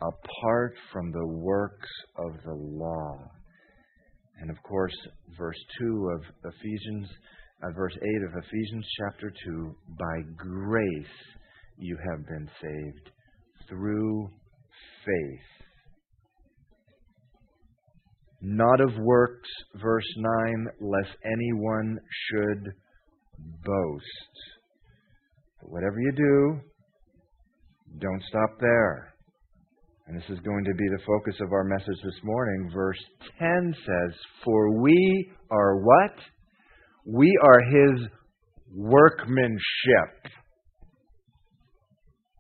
apart 0.03 0.75
from 0.93 1.13
the 1.13 1.27
works 1.27 1.91
of 2.17 2.33
the 2.45 2.55
law. 2.55 3.19
And 4.41 4.51
of 4.51 4.61
course, 4.63 4.95
verse 5.37 5.59
2 5.79 6.11
of 6.11 6.53
Ephesians, 6.55 7.09
uh, 7.63 7.73
verse 7.73 7.97
8 7.97 8.23
of 8.23 8.45
Ephesians 8.45 8.87
chapter 8.99 9.33
2, 9.45 9.77
by 9.99 10.23
grace 10.37 11.07
you 11.79 11.97
have 12.11 12.27
been 12.27 12.49
saved 12.61 13.11
through 13.69 14.29
faith. 15.05 15.59
Not 18.41 18.81
of 18.81 18.91
works, 18.99 19.49
verse 19.81 20.09
9, 20.17 20.67
lest 20.81 21.17
anyone 21.25 21.99
should 22.31 22.73
boast. 23.65 24.35
But 25.61 25.71
whatever 25.71 25.99
you 25.99 26.13
do, 26.13 26.61
don't 28.01 28.23
stop 28.29 28.51
there. 28.61 29.15
And 30.07 30.17
this 30.17 30.31
is 30.31 30.39
going 30.41 30.65
to 30.65 30.75
be 30.75 30.89
the 30.89 31.03
focus 31.07 31.35
of 31.41 31.53
our 31.53 31.65
message 31.65 32.01
this 32.03 32.21
morning. 32.23 32.71
Verse 32.73 32.99
10 33.39 33.75
says, 33.75 34.19
For 34.45 34.81
we 34.81 35.31
are 35.51 35.77
what? 35.77 36.15
We 37.05 37.39
are 37.43 37.61
his 37.61 38.09
workmanship, 38.75 40.33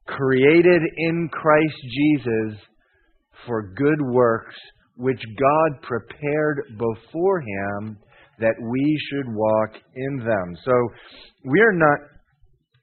created 0.08 0.82
in 0.96 1.28
Christ 1.32 1.76
Jesus 1.82 2.58
for 3.46 3.72
good 3.74 4.00
works, 4.02 4.54
which 4.96 5.20
God 5.38 5.82
prepared 5.82 6.64
before 6.76 7.40
him 7.40 7.98
that 8.40 8.54
we 8.60 9.00
should 9.10 9.34
walk 9.34 9.70
in 9.94 10.18
them. 10.18 10.56
So 10.64 10.72
we 11.44 11.60
are 11.60 11.72
not 11.72 11.98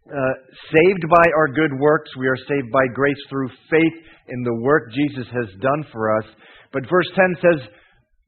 uh, 0.07 0.33
saved 0.71 1.09
by 1.09 1.25
our 1.37 1.47
good 1.47 1.71
works. 1.79 2.09
We 2.17 2.27
are 2.27 2.37
saved 2.47 2.71
by 2.71 2.85
grace 2.93 3.17
through 3.29 3.49
faith 3.69 3.93
in 4.27 4.43
the 4.43 4.61
work 4.61 4.91
Jesus 4.93 5.25
has 5.33 5.49
done 5.61 5.85
for 5.91 6.17
us. 6.17 6.25
But 6.71 6.83
verse 6.89 7.09
10 7.15 7.35
says 7.41 7.67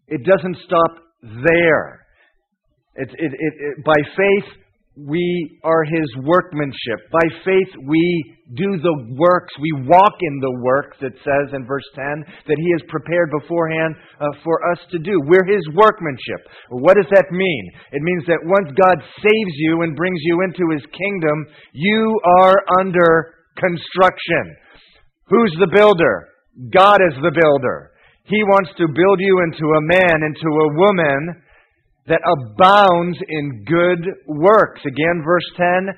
it 0.08 0.24
doesn't 0.26 0.58
stop 0.66 0.98
there. 1.46 2.06
It, 2.96 3.10
it, 3.10 3.32
it, 3.34 3.86
by 3.86 3.96
faith, 4.16 4.64
we 4.98 5.60
are 5.64 5.84
his 5.84 6.10
workmanship. 6.26 7.06
By 7.12 7.22
faith, 7.46 7.70
we 7.86 8.36
do 8.56 8.82
the 8.82 9.14
works. 9.14 9.54
We 9.62 9.86
walk 9.86 10.18
in 10.22 10.40
the 10.42 10.58
works, 10.64 10.98
it 11.02 11.14
says 11.22 11.54
in 11.54 11.68
verse 11.68 11.86
10, 11.94 12.26
that 12.48 12.58
he 12.58 12.70
has 12.74 12.90
prepared 12.90 13.30
beforehand 13.30 13.94
uh, 14.20 14.26
for 14.44 14.58
us 14.74 14.80
to 14.92 14.98
do. 14.98 15.22
We're 15.30 15.46
his 15.46 15.62
workmanship. 15.76 16.50
What 16.70 16.98
does 16.98 17.12
that 17.12 17.30
mean? 17.30 17.64
It 17.92 18.02
means 18.02 18.26
that 18.26 18.42
once 18.42 18.74
God 18.74 18.98
saves 19.22 19.54
you 19.62 19.84
and 19.84 19.96
brings 19.96 20.20
you 20.24 20.42
into 20.42 20.66
his 20.74 20.86
kingdom, 20.90 21.46
you 21.74 22.20
are 22.42 22.58
under 22.80 23.36
construction. 23.60 24.56
Who's 25.30 25.56
the 25.60 25.70
builder? 25.76 26.30
God 26.74 27.06
is 27.06 27.14
the 27.22 27.36
builder. 27.36 27.92
He 28.26 28.42
wants 28.44 28.72
to 28.78 28.88
build 28.88 29.20
you 29.22 29.40
into 29.46 29.64
a 29.64 29.86
man, 29.94 30.26
into 30.26 30.50
a 30.50 30.74
woman 30.74 31.44
that 32.08 32.22
abounds 32.24 33.18
in 33.28 33.64
good 33.66 34.08
works. 34.28 34.82
Again, 34.86 35.22
verse 35.24 35.44
10 35.58 35.90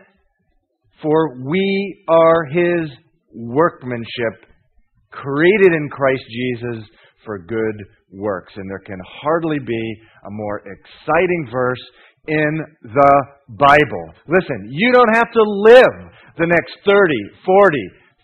For 1.02 1.40
we 1.46 2.04
are 2.10 2.46
his 2.46 2.90
workmanship, 3.34 4.50
created 5.12 5.74
in 5.74 5.90
Christ 5.90 6.24
Jesus 6.30 6.84
for 7.26 7.40
good 7.40 7.86
works. 8.12 8.54
And 8.56 8.70
there 8.70 8.80
can 8.80 9.00
hardly 9.22 9.60
be 9.60 9.96
a 10.26 10.32
more 10.32 10.60
exciting 10.60 11.48
verse 11.52 11.82
in 12.28 12.60
the 12.84 13.26
Bible. 13.50 14.14
Listen, 14.28 14.68
you 14.72 14.92
don't 14.92 15.14
have 15.14 15.32
to 15.32 15.44
live 15.44 16.12
the 16.38 16.48
next 16.48 16.78
30, 16.86 17.14
40, 17.46 17.78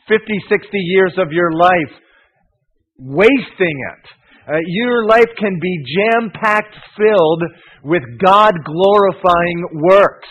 50, 0.08 0.34
60 0.50 0.78
years 0.78 1.14
of 1.18 1.32
your 1.32 1.52
life 1.54 1.94
wasting 2.98 3.78
it 3.94 4.10
uh, 4.48 4.58
your 4.68 5.06
life 5.08 5.30
can 5.40 5.58
be 5.60 5.84
jam 5.96 6.32
packed 6.34 6.76
filled 6.96 7.44
with 7.86 8.02
God 8.18 8.54
glorifying 8.66 9.62
works. 9.94 10.28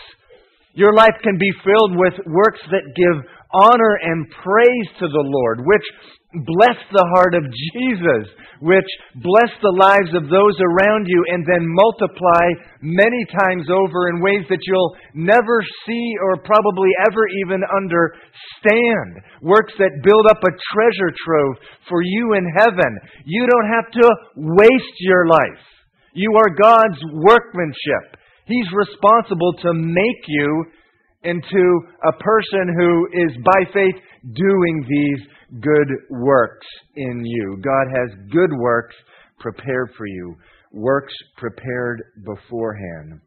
Your 0.75 0.93
life 0.93 1.15
can 1.23 1.39
be 1.39 1.51
filled 1.63 1.95
with 1.95 2.19
works 2.27 2.59
that 2.67 2.83
give 2.99 3.23
honor 3.55 3.95
and 4.03 4.27
praise 4.43 4.89
to 4.99 5.07
the 5.07 5.23
Lord, 5.23 5.63
which 5.63 5.87
bless 6.43 6.75
the 6.91 7.07
heart 7.15 7.31
of 7.31 7.47
Jesus, 7.47 8.27
which 8.59 8.91
bless 9.23 9.47
the 9.63 9.71
lives 9.71 10.11
of 10.11 10.27
those 10.27 10.59
around 10.59 11.07
you, 11.07 11.23
and 11.31 11.47
then 11.47 11.63
multiply 11.63 12.43
many 12.83 13.23
times 13.39 13.71
over 13.71 14.11
in 14.11 14.19
ways 14.19 14.43
that 14.51 14.59
you'll 14.67 14.95
never 15.15 15.63
see 15.87 16.07
or 16.27 16.43
probably 16.43 16.91
ever 17.07 17.23
even 17.39 17.63
understand. 17.71 19.23
Works 19.39 19.79
that 19.79 20.03
build 20.03 20.27
up 20.27 20.43
a 20.43 20.59
treasure 20.75 21.15
trove 21.15 21.55
for 21.87 22.03
you 22.03 22.35
in 22.35 22.43
heaven. 22.59 22.91
You 23.23 23.47
don't 23.47 23.71
have 23.71 23.87
to 23.95 24.05
waste 24.59 24.97
your 24.99 25.27
life. 25.31 25.63
You 26.15 26.31
are 26.37 26.55
God's 26.55 26.97
workmanship. 27.11 28.17
He's 28.45 28.67
responsible 28.73 29.51
to 29.63 29.73
make 29.73 30.23
you 30.27 30.65
into 31.23 31.81
a 32.07 32.13
person 32.23 32.73
who 32.77 33.07
is 33.11 33.31
by 33.43 33.71
faith 33.73 33.95
doing 34.33 34.85
these 34.87 35.27
good 35.61 35.89
works 36.09 36.67
in 36.95 37.25
you. 37.25 37.57
God 37.61 37.87
has 37.93 38.31
good 38.31 38.51
works 38.57 38.95
prepared 39.39 39.89
for 39.97 40.07
you, 40.07 40.35
works 40.71 41.13
prepared 41.35 42.01
beforehand. 42.23 43.19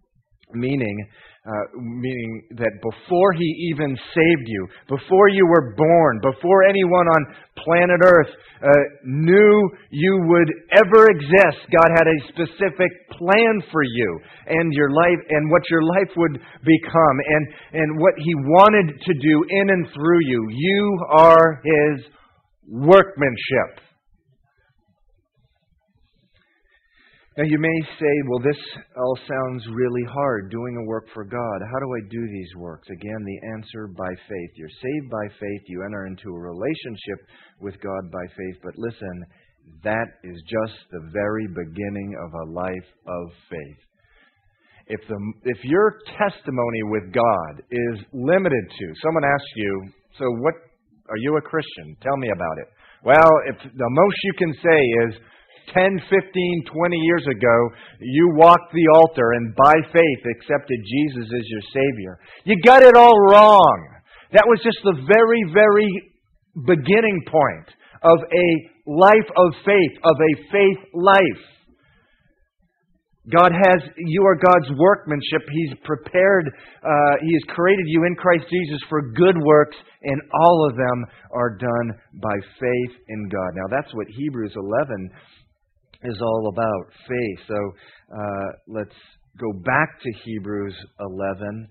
Meaning 0.54 1.08
uh, 1.48 1.80
meaning 1.80 2.42
that 2.60 2.76
before 2.84 3.32
he 3.32 3.72
even 3.72 3.96
saved 4.12 4.46
you, 4.46 4.68
before 4.86 5.28
you 5.28 5.46
were 5.46 5.74
born, 5.76 6.20
before 6.20 6.64
anyone 6.64 7.06
on 7.08 7.34
planet 7.64 8.00
Earth 8.04 8.28
uh, 8.60 8.68
knew 9.04 9.70
you 9.88 10.24
would 10.28 10.50
ever 10.76 11.08
exist, 11.08 11.64
God 11.72 11.88
had 11.96 12.06
a 12.06 12.28
specific 12.28 12.92
plan 13.16 13.62
for 13.72 13.82
you 13.82 14.20
and 14.46 14.74
your 14.74 14.90
life 14.90 15.24
and 15.30 15.50
what 15.50 15.62
your 15.70 15.82
life 15.82 16.12
would 16.16 16.38
become 16.60 17.16
and, 17.32 17.46
and 17.72 17.98
what 17.98 18.14
he 18.18 18.34
wanted 18.34 19.00
to 19.00 19.14
do 19.14 19.44
in 19.48 19.70
and 19.70 19.86
through 19.94 20.20
you. 20.26 20.46
You 20.50 20.98
are 21.12 21.62
his 21.64 22.04
workmanship. 22.68 23.87
Now, 27.38 27.44
you 27.46 27.58
may 27.60 27.80
say, 28.00 28.14
well, 28.26 28.42
this 28.42 28.58
all 28.96 29.16
sounds 29.16 29.62
really 29.70 30.02
hard, 30.10 30.50
doing 30.50 30.74
a 30.76 30.88
work 30.88 31.06
for 31.14 31.22
God. 31.22 31.58
How 31.70 31.78
do 31.78 31.86
I 31.94 32.02
do 32.10 32.26
these 32.26 32.52
works? 32.56 32.88
Again, 32.90 33.22
the 33.22 33.48
answer 33.54 33.86
by 33.96 34.10
faith. 34.28 34.50
You're 34.56 34.74
saved 34.82 35.08
by 35.08 35.22
faith. 35.38 35.62
You 35.68 35.84
enter 35.86 36.06
into 36.06 36.34
a 36.34 36.40
relationship 36.50 37.18
with 37.60 37.74
God 37.80 38.10
by 38.10 38.26
faith. 38.34 38.58
But 38.64 38.74
listen, 38.76 39.24
that 39.84 40.18
is 40.24 40.42
just 40.50 40.82
the 40.90 41.10
very 41.12 41.46
beginning 41.46 42.18
of 42.26 42.34
a 42.34 42.50
life 42.50 42.90
of 43.06 43.30
faith. 43.48 43.80
If, 44.88 45.06
the, 45.06 45.18
if 45.44 45.62
your 45.62 45.94
testimony 46.18 46.82
with 46.90 47.14
God 47.14 47.62
is 47.70 48.02
limited 48.12 48.64
to, 48.66 48.86
someone 49.00 49.22
asks 49.22 49.52
you, 49.54 49.84
so 50.18 50.24
what, 50.42 50.54
are 51.08 51.20
you 51.22 51.36
a 51.36 51.42
Christian? 51.42 51.96
Tell 52.02 52.16
me 52.16 52.30
about 52.34 52.58
it. 52.58 52.68
Well, 53.04 53.30
if 53.46 53.62
the 53.62 53.90
most 53.94 54.16
you 54.24 54.32
can 54.38 54.52
say 54.54 54.80
is, 55.06 55.22
10, 55.74 56.00
15, 56.10 56.64
20 56.72 56.96
years 56.96 57.26
ago, 57.26 57.56
you 58.00 58.32
walked 58.36 58.72
the 58.72 58.88
altar 58.94 59.32
and 59.32 59.54
by 59.54 59.74
faith 59.92 60.22
accepted 60.36 60.78
Jesus 60.84 61.26
as 61.32 61.44
your 61.48 61.64
Savior. 61.72 62.18
You 62.44 62.56
got 62.64 62.82
it 62.82 62.96
all 62.96 63.18
wrong. 63.30 63.88
That 64.32 64.46
was 64.46 64.60
just 64.62 64.78
the 64.84 65.00
very, 65.06 65.42
very 65.52 65.88
beginning 66.66 67.22
point 67.26 67.68
of 68.02 68.18
a 68.32 68.48
life 68.86 69.28
of 69.36 69.52
faith, 69.64 69.94
of 70.04 70.16
a 70.16 70.32
faith 70.50 70.80
life. 70.94 71.44
God 73.28 73.52
has, 73.52 73.82
you 73.98 74.24
are 74.24 74.36
God's 74.36 74.72
workmanship. 74.78 75.44
He's 75.52 75.76
prepared, 75.84 76.48
uh, 76.48 77.14
He 77.20 77.32
has 77.34 77.54
created 77.54 77.84
you 77.86 78.04
in 78.04 78.14
Christ 78.16 78.44
Jesus 78.48 78.80
for 78.88 79.12
good 79.12 79.36
works, 79.44 79.76
and 80.02 80.20
all 80.32 80.66
of 80.68 80.76
them 80.76 81.04
are 81.34 81.58
done 81.58 81.88
by 82.22 82.34
faith 82.58 82.96
in 83.08 83.28
God. 83.28 83.50
Now, 83.54 83.76
that's 83.76 83.92
what 83.94 84.06
Hebrews 84.16 84.54
11 84.56 85.10
is 86.04 86.16
all 86.20 86.52
about 86.52 86.92
faith. 87.08 87.46
So 87.48 87.72
uh, 88.14 88.48
let's 88.68 88.96
go 89.40 89.52
back 89.64 90.00
to 90.02 90.12
Hebrews 90.24 90.74
11. 91.00 91.68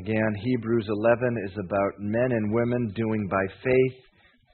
Again, 0.00 0.34
Hebrews 0.42 0.86
11 0.88 1.36
is 1.46 1.52
about 1.58 1.92
men 2.00 2.32
and 2.32 2.52
women 2.52 2.92
doing 2.96 3.28
by 3.30 3.54
faith 3.62 4.04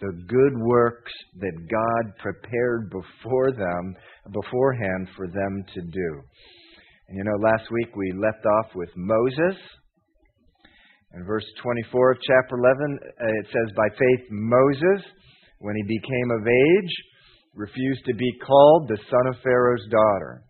the 0.00 0.12
good 0.28 0.58
works 0.64 1.12
that 1.40 1.68
God 1.68 2.16
prepared 2.18 2.90
before 2.90 3.52
them, 3.52 3.94
beforehand 4.32 5.08
for 5.16 5.26
them 5.26 5.64
to 5.74 5.80
do. 5.82 6.22
And 7.08 7.18
you 7.18 7.24
know, 7.24 7.36
last 7.42 7.70
week 7.70 7.94
we 7.96 8.12
left 8.12 8.44
off 8.46 8.74
with 8.74 8.88
Moses. 8.96 9.60
In 11.12 11.24
verse 11.24 11.44
24 11.62 12.12
of 12.12 12.18
chapter 12.22 12.56
11, 12.56 12.98
uh, 13.02 13.26
it 13.40 13.46
says, 13.46 13.76
By 13.76 13.88
faith, 13.98 14.26
Moses, 14.30 15.04
when 15.58 15.74
he 15.76 15.82
became 15.82 16.30
of 16.30 16.46
age, 16.46 16.92
refused 17.54 18.04
to 18.06 18.14
be 18.14 18.32
called 18.46 18.88
the 18.88 18.98
son 19.10 19.26
of 19.26 19.42
Pharaoh's 19.42 19.86
daughter, 19.90 20.42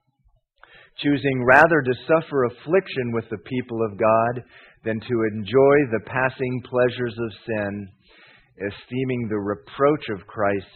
choosing 0.98 1.44
rather 1.44 1.82
to 1.82 1.94
suffer 2.06 2.44
affliction 2.44 3.12
with 3.12 3.24
the 3.30 3.42
people 3.46 3.78
of 3.84 3.98
God 3.98 4.44
than 4.84 5.00
to 5.00 5.28
enjoy 5.32 5.76
the 5.90 6.04
passing 6.06 6.62
pleasures 6.68 7.14
of 7.18 7.44
sin, 7.46 7.88
esteeming 8.58 9.28
the 9.28 9.38
reproach 9.38 10.04
of 10.10 10.26
Christ 10.26 10.66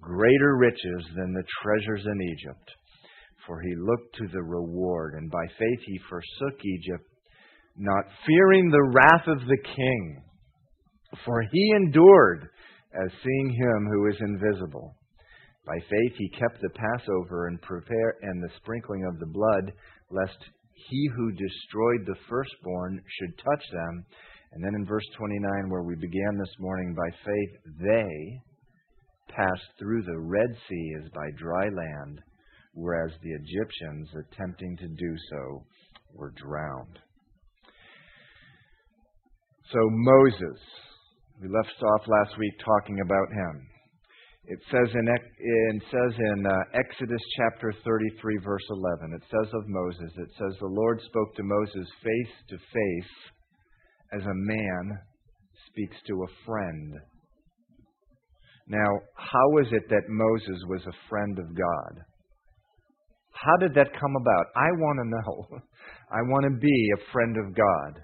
greater 0.00 0.56
riches 0.56 1.04
than 1.16 1.32
the 1.32 1.44
treasures 1.62 2.04
in 2.04 2.22
Egypt. 2.22 2.70
For 3.46 3.60
he 3.60 3.74
looked 3.76 4.14
to 4.16 4.26
the 4.32 4.42
reward, 4.42 5.14
and 5.14 5.30
by 5.30 5.44
faith 5.58 5.80
he 5.86 6.00
forsook 6.08 6.60
Egypt, 6.64 7.04
not 7.76 8.04
fearing 8.26 8.70
the 8.70 8.90
wrath 8.92 9.26
of 9.28 9.46
the 9.46 9.58
king. 9.76 10.22
For 11.24 11.42
he 11.52 11.72
endured 11.76 12.48
as 12.92 13.12
seeing 13.22 13.50
him 13.50 13.88
who 13.90 14.06
is 14.08 14.16
invisible. 14.20 14.96
By 15.66 15.78
faith 15.90 16.12
he 16.16 16.38
kept 16.38 16.60
the 16.62 16.70
Passover 16.70 17.48
and 17.48 17.60
prepare 17.60 18.14
and 18.22 18.42
the 18.42 18.54
sprinkling 18.58 19.04
of 19.04 19.18
the 19.18 19.26
blood, 19.26 19.72
lest 20.10 20.38
he 20.88 21.10
who 21.16 21.32
destroyed 21.32 22.06
the 22.06 22.20
firstborn 22.28 23.02
should 23.18 23.36
touch 23.38 23.64
them. 23.72 24.06
And 24.52 24.62
then 24.62 24.74
in 24.76 24.86
verse 24.86 25.04
29, 25.18 25.68
where 25.68 25.82
we 25.82 25.96
began 25.96 26.38
this 26.38 26.54
morning, 26.60 26.94
by 26.94 27.10
faith 27.24 27.76
they 27.80 28.40
passed 29.34 29.68
through 29.78 30.02
the 30.02 30.20
Red 30.20 30.56
Sea 30.68 30.94
as 31.02 31.10
by 31.10 31.26
dry 31.36 31.64
land, 31.64 32.20
whereas 32.72 33.10
the 33.22 33.32
Egyptians, 33.32 34.08
attempting 34.14 34.76
to 34.76 34.86
do 34.86 35.16
so, 35.30 35.64
were 36.14 36.32
drowned. 36.36 36.98
So 39.72 39.78
Moses, 39.82 40.60
we 41.42 41.48
left 41.48 41.82
off 41.82 42.06
last 42.06 42.38
week 42.38 42.54
talking 42.64 43.00
about 43.00 43.32
him. 43.32 43.66
It 44.48 44.60
says 44.70 44.94
in, 44.94 45.08
it 45.08 45.82
says 45.90 46.14
in 46.18 46.46
uh, 46.46 46.78
Exodus 46.78 47.22
chapter 47.36 47.74
33, 47.84 48.38
verse 48.44 48.62
11, 48.70 49.12
it 49.14 49.22
says 49.26 49.52
of 49.52 49.66
Moses, 49.66 50.12
it 50.16 50.30
says, 50.38 50.54
The 50.60 50.70
Lord 50.70 51.00
spoke 51.02 51.34
to 51.34 51.42
Moses 51.42 51.88
face 52.02 52.34
to 52.50 52.56
face 52.56 53.14
as 54.14 54.22
a 54.22 54.34
man 54.46 54.98
speaks 55.66 55.96
to 56.06 56.22
a 56.22 56.46
friend. 56.46 56.94
Now, 58.68 58.90
how 59.16 59.58
is 59.62 59.66
it 59.72 59.88
that 59.90 60.08
Moses 60.08 60.62
was 60.68 60.82
a 60.86 61.08
friend 61.08 61.38
of 61.40 61.46
God? 61.46 62.04
How 63.32 63.56
did 63.58 63.74
that 63.74 63.98
come 63.98 64.14
about? 64.14 64.46
I 64.54 64.70
want 64.78 64.98
to 65.02 65.10
know. 65.10 65.58
I 66.12 66.22
want 66.22 66.44
to 66.44 66.60
be 66.60 66.90
a 66.94 67.12
friend 67.12 67.36
of 67.36 67.54
God. 67.54 68.02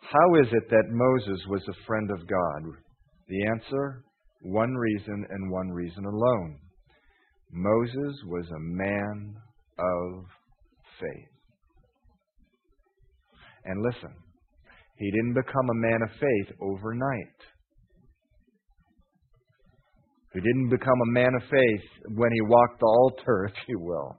How 0.00 0.34
is 0.42 0.48
it 0.50 0.68
that 0.70 0.90
Moses 0.90 1.40
was 1.48 1.62
a 1.68 1.86
friend 1.86 2.10
of 2.10 2.18
God? 2.26 2.74
The 3.28 3.46
answer 3.46 4.04
one 4.44 4.74
reason 4.74 5.26
and 5.30 5.50
one 5.50 5.70
reason 5.70 6.04
alone. 6.04 6.58
Moses 7.50 8.14
was 8.26 8.44
a 8.50 8.60
man 8.60 9.34
of 9.78 10.24
faith. 11.00 11.28
And 13.64 13.82
listen, 13.82 14.14
he 14.98 15.10
didn't 15.10 15.34
become 15.34 15.70
a 15.70 15.80
man 15.80 16.00
of 16.02 16.10
faith 16.20 16.56
overnight. 16.60 17.40
He 20.34 20.40
didn't 20.40 20.68
become 20.68 21.00
a 21.08 21.12
man 21.12 21.32
of 21.34 21.42
faith 21.48 22.16
when 22.16 22.30
he 22.32 22.40
walked 22.42 22.80
the 22.80 22.86
altar, 22.86 23.44
if 23.50 23.54
you 23.68 23.78
will. 23.78 24.18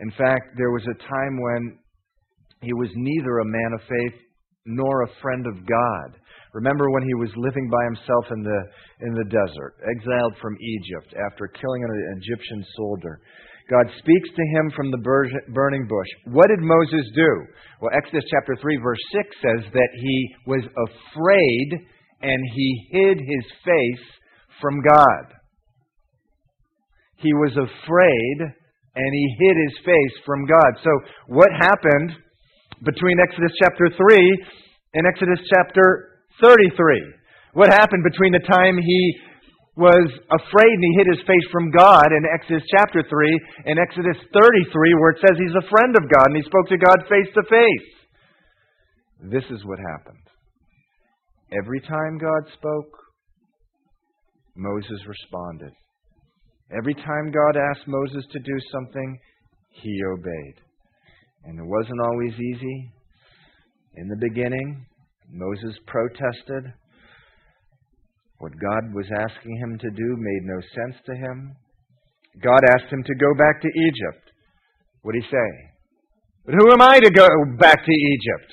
In 0.00 0.10
fact, 0.12 0.56
there 0.56 0.70
was 0.70 0.84
a 0.84 1.02
time 1.02 1.40
when 1.40 1.78
he 2.62 2.72
was 2.74 2.90
neither 2.94 3.38
a 3.38 3.44
man 3.44 3.72
of 3.74 3.80
faith 3.80 4.20
nor 4.66 5.02
a 5.02 5.10
friend 5.20 5.46
of 5.46 5.66
God. 5.66 6.20
Remember 6.52 6.90
when 6.90 7.06
he 7.06 7.14
was 7.14 7.30
living 7.36 7.70
by 7.70 7.84
himself 7.84 8.26
in 8.30 8.42
the, 8.42 8.60
in 9.06 9.12
the 9.14 9.28
desert, 9.30 9.78
exiled 9.86 10.34
from 10.42 10.58
Egypt 10.58 11.14
after 11.30 11.46
killing 11.46 11.84
an 11.84 12.18
Egyptian 12.18 12.64
soldier. 12.76 13.20
God 13.70 13.86
speaks 13.98 14.28
to 14.34 14.44
him 14.58 14.72
from 14.74 14.90
the 14.90 14.98
burning 14.98 15.86
bush. 15.86 16.10
What 16.34 16.48
did 16.48 16.58
Moses 16.58 17.06
do? 17.14 17.30
Well, 17.80 17.94
Exodus 17.94 18.24
chapter 18.28 18.58
3, 18.60 18.76
verse 18.82 18.98
6 19.12 19.28
says 19.38 19.72
that 19.72 19.92
he 19.94 20.34
was 20.46 20.64
afraid 20.66 21.86
and 22.22 22.40
he 22.54 22.88
hid 22.90 23.18
his 23.18 23.46
face 23.64 24.06
from 24.60 24.82
God. 24.82 25.38
He 27.16 27.32
was 27.32 27.52
afraid 27.52 28.36
and 28.96 29.14
he 29.14 29.36
hid 29.38 29.56
his 29.56 29.84
face 29.84 30.16
from 30.26 30.46
God. 30.46 30.72
So, 30.82 30.90
what 31.28 31.48
happened 31.60 32.16
between 32.82 33.20
Exodus 33.20 33.52
chapter 33.62 33.88
3 33.96 34.46
and 34.94 35.06
Exodus 35.06 35.38
chapter 35.54 36.09
33. 36.42 36.72
What 37.52 37.70
happened 37.70 38.04
between 38.04 38.32
the 38.32 38.46
time 38.46 38.78
he 38.78 39.02
was 39.76 40.06
afraid 40.30 40.74
and 40.76 40.84
he 40.84 40.98
hid 40.98 41.08
his 41.16 41.26
face 41.26 41.46
from 41.50 41.70
God 41.70 42.06
in 42.12 42.22
Exodus 42.34 42.62
chapter 42.76 43.02
3 43.02 43.40
and 43.66 43.78
Exodus 43.78 44.18
33, 44.32 44.94
where 44.94 45.12
it 45.16 45.22
says 45.24 45.38
he's 45.38 45.58
a 45.58 45.70
friend 45.70 45.96
of 45.96 46.06
God 46.10 46.26
and 46.30 46.36
he 46.36 46.46
spoke 46.46 46.68
to 46.68 46.78
God 46.78 46.98
face 47.08 47.30
to 47.34 47.42
face? 47.48 47.90
This 49.32 49.44
is 49.50 49.64
what 49.64 49.78
happened. 49.78 50.26
Every 51.52 51.80
time 51.80 52.18
God 52.18 52.52
spoke, 52.54 52.92
Moses 54.56 55.00
responded. 55.06 55.72
Every 56.76 56.94
time 56.94 57.32
God 57.32 57.58
asked 57.58 57.88
Moses 57.88 58.24
to 58.30 58.38
do 58.38 58.56
something, 58.70 59.18
he 59.72 59.98
obeyed. 60.12 60.54
And 61.44 61.58
it 61.58 61.66
wasn't 61.66 62.00
always 62.04 62.34
easy. 62.34 62.92
In 63.96 64.08
the 64.08 64.28
beginning, 64.28 64.86
Moses 65.32 65.76
protested. 65.86 66.72
What 68.38 68.52
God 68.58 68.94
was 68.94 69.06
asking 69.12 69.56
him 69.58 69.78
to 69.78 69.90
do 69.90 70.16
made 70.16 70.44
no 70.44 70.60
sense 70.74 70.96
to 71.06 71.14
him. 71.14 71.54
God 72.42 72.60
asked 72.74 72.90
him 72.92 73.02
to 73.04 73.14
go 73.14 73.34
back 73.36 73.60
to 73.60 73.68
Egypt. 73.68 74.32
What 75.02 75.12
did 75.12 75.24
he 75.24 75.30
say? 75.30 75.50
But 76.46 76.54
who 76.54 76.72
am 76.72 76.80
I 76.80 76.98
to 77.00 77.10
go 77.10 77.26
back 77.58 77.84
to 77.84 77.92
Egypt? 77.92 78.50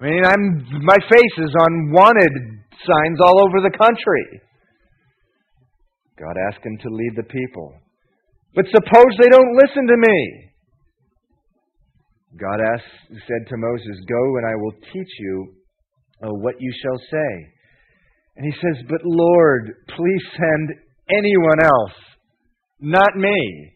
I 0.00 0.04
mean, 0.04 0.24
I'm, 0.24 0.84
my 0.84 0.98
face 1.08 1.36
is 1.38 1.54
on 1.58 1.90
wanted 1.92 2.32
signs 2.84 3.18
all 3.20 3.40
over 3.40 3.64
the 3.64 3.76
country. 3.76 4.40
God 6.20 6.36
asked 6.48 6.64
him 6.64 6.76
to 6.82 6.88
lead 6.88 7.12
the 7.16 7.24
people. 7.24 7.74
But 8.54 8.66
suppose 8.66 9.12
they 9.20 9.28
don't 9.28 9.56
listen 9.56 9.86
to 9.86 9.96
me. 9.96 10.50
God 12.38 12.60
asked, 12.74 13.24
said 13.26 13.48
to 13.48 13.56
Moses, 13.56 13.96
Go 14.08 14.36
and 14.36 14.46
I 14.46 14.54
will 14.56 14.72
teach 14.92 15.12
you 15.18 15.55
uh, 16.22 16.28
what 16.30 16.54
you 16.60 16.72
shall 16.82 16.98
say. 17.10 17.32
And 18.36 18.44
he 18.44 18.52
says, 18.52 18.84
But 18.88 19.00
Lord, 19.04 19.74
please 19.96 20.24
send 20.36 20.78
anyone 21.08 21.60
else, 21.64 21.96
not 22.80 23.16
me. 23.16 23.72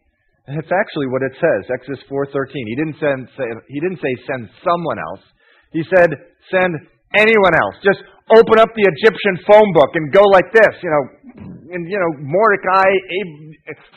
And 0.47 0.59
it's 0.59 0.73
actually 0.73 1.07
what 1.09 1.23
it 1.23 1.33
says, 1.39 1.71
Exodus 1.71 2.03
4:13. 2.11 2.51
He 2.67 2.77
didn't 2.77 2.99
send 2.99 3.29
say, 3.37 3.47
he 3.69 3.81
didn't 3.81 4.01
say 4.03 4.13
send 4.27 4.51
someone 4.67 4.99
else. 4.99 5.23
He 5.73 5.83
said 5.95 6.11
send 6.51 6.75
anyone 7.15 7.55
else. 7.55 7.77
Just 7.85 8.03
open 8.35 8.59
up 8.59 8.71
the 8.75 8.83
Egyptian 8.83 9.47
phone 9.47 9.71
book 9.75 9.95
and 9.95 10.13
go 10.13 10.23
like 10.35 10.51
this, 10.53 10.75
you 10.83 10.91
know, 10.91 11.05
and 11.71 11.87
you 11.87 11.99
know 11.99 12.13
Mordecai 12.19 12.91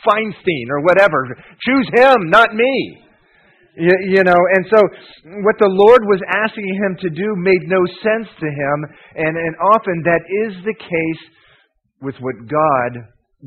Feinstein 0.06 0.66
or 0.70 0.80
whatever. 0.86 1.26
Choose 1.66 1.88
him, 1.94 2.30
not 2.30 2.54
me. 2.54 3.03
You, 3.76 3.90
you, 4.06 4.22
know, 4.22 4.36
and 4.54 4.66
so 4.70 4.80
what 5.42 5.56
the 5.58 5.68
Lord 5.68 6.02
was 6.04 6.20
asking 6.44 6.74
him 6.74 6.96
to 7.00 7.10
do 7.10 7.34
made 7.36 7.62
no 7.66 7.84
sense 8.02 8.28
to 8.38 8.46
him, 8.46 8.86
and, 9.16 9.36
and 9.36 9.56
often 9.74 10.02
that 10.04 10.20
is 10.46 10.64
the 10.64 10.74
case 10.74 11.24
with 12.00 12.14
what 12.20 12.36
God 12.46 13.02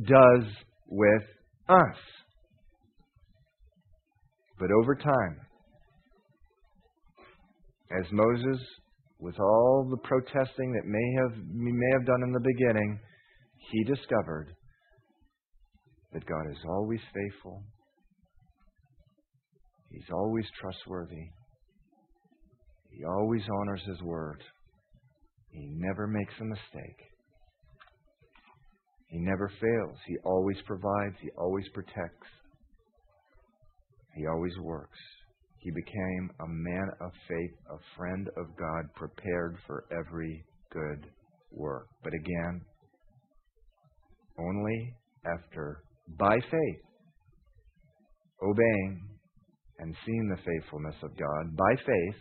does 0.06 0.44
with 0.90 1.24
us. 1.70 1.98
But 4.60 4.70
over 4.72 4.96
time, 4.96 5.38
as 7.98 8.06
Moses, 8.12 8.60
with 9.20 9.40
all 9.40 9.88
the 9.90 9.98
protesting 10.08 10.74
that 10.74 10.86
may 10.86 11.13
have, 11.22 11.42
may 11.54 11.92
have 11.94 12.06
done 12.06 12.24
in 12.24 12.34
the 12.34 12.44
beginning, 12.44 13.00
he 13.72 13.84
discovered 13.86 14.54
that 16.12 16.26
God 16.26 16.52
is 16.52 16.58
always 16.68 17.00
faithful 17.13 17.63
He's 19.89 20.10
always 20.12 20.45
trustworthy. 20.60 21.32
He 22.91 23.04
always 23.06 23.41
honors 23.50 23.82
His 23.88 24.02
word. 24.02 24.43
He 25.50 25.67
never 25.71 26.08
makes 26.08 26.34
a 26.39 26.45
mistake. 26.45 27.00
He 29.08 29.19
never 29.19 29.50
fails. 29.62 29.97
He 30.06 30.17
always 30.23 30.58
provides. 30.65 31.15
He 31.21 31.30
always 31.38 31.65
protects. 31.73 32.28
He 34.15 34.26
always 34.28 34.54
works. 34.62 34.97
He 35.60 35.71
became 35.71 36.30
a 36.39 36.47
man 36.47 36.89
of 37.02 37.12
faith, 37.28 37.52
a 37.69 37.78
friend 37.97 38.28
of 38.38 38.45
God, 38.58 38.86
prepared 38.95 39.58
for 39.65 39.86
every 39.91 40.43
good 40.71 41.10
work. 41.52 41.88
But 42.04 42.13
again, 42.13 42.62
only 44.39 44.95
after, 45.26 45.84
by 46.19 46.36
faith, 46.36 46.82
obeying 48.41 49.02
and 49.80 49.96
seeing 50.06 50.30
the 50.30 50.42
faithfulness 50.44 50.96
of 51.04 51.18
God, 51.18 51.56
by 51.56 51.76
faith, 51.86 52.20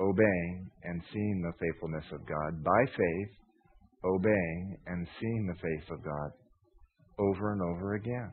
obeying 0.00 0.70
and 0.84 1.02
seeing 1.12 1.42
the 1.42 1.52
faithfulness 1.60 2.04
of 2.12 2.20
God, 2.26 2.64
by 2.64 2.84
faith, 2.96 3.32
obeying 4.04 4.76
and 4.86 5.06
seeing 5.20 5.46
the 5.46 5.60
faith 5.60 5.90
of 5.90 6.02
God 6.02 6.30
over 7.18 7.52
and 7.52 7.62
over 7.62 7.94
again. 7.94 8.32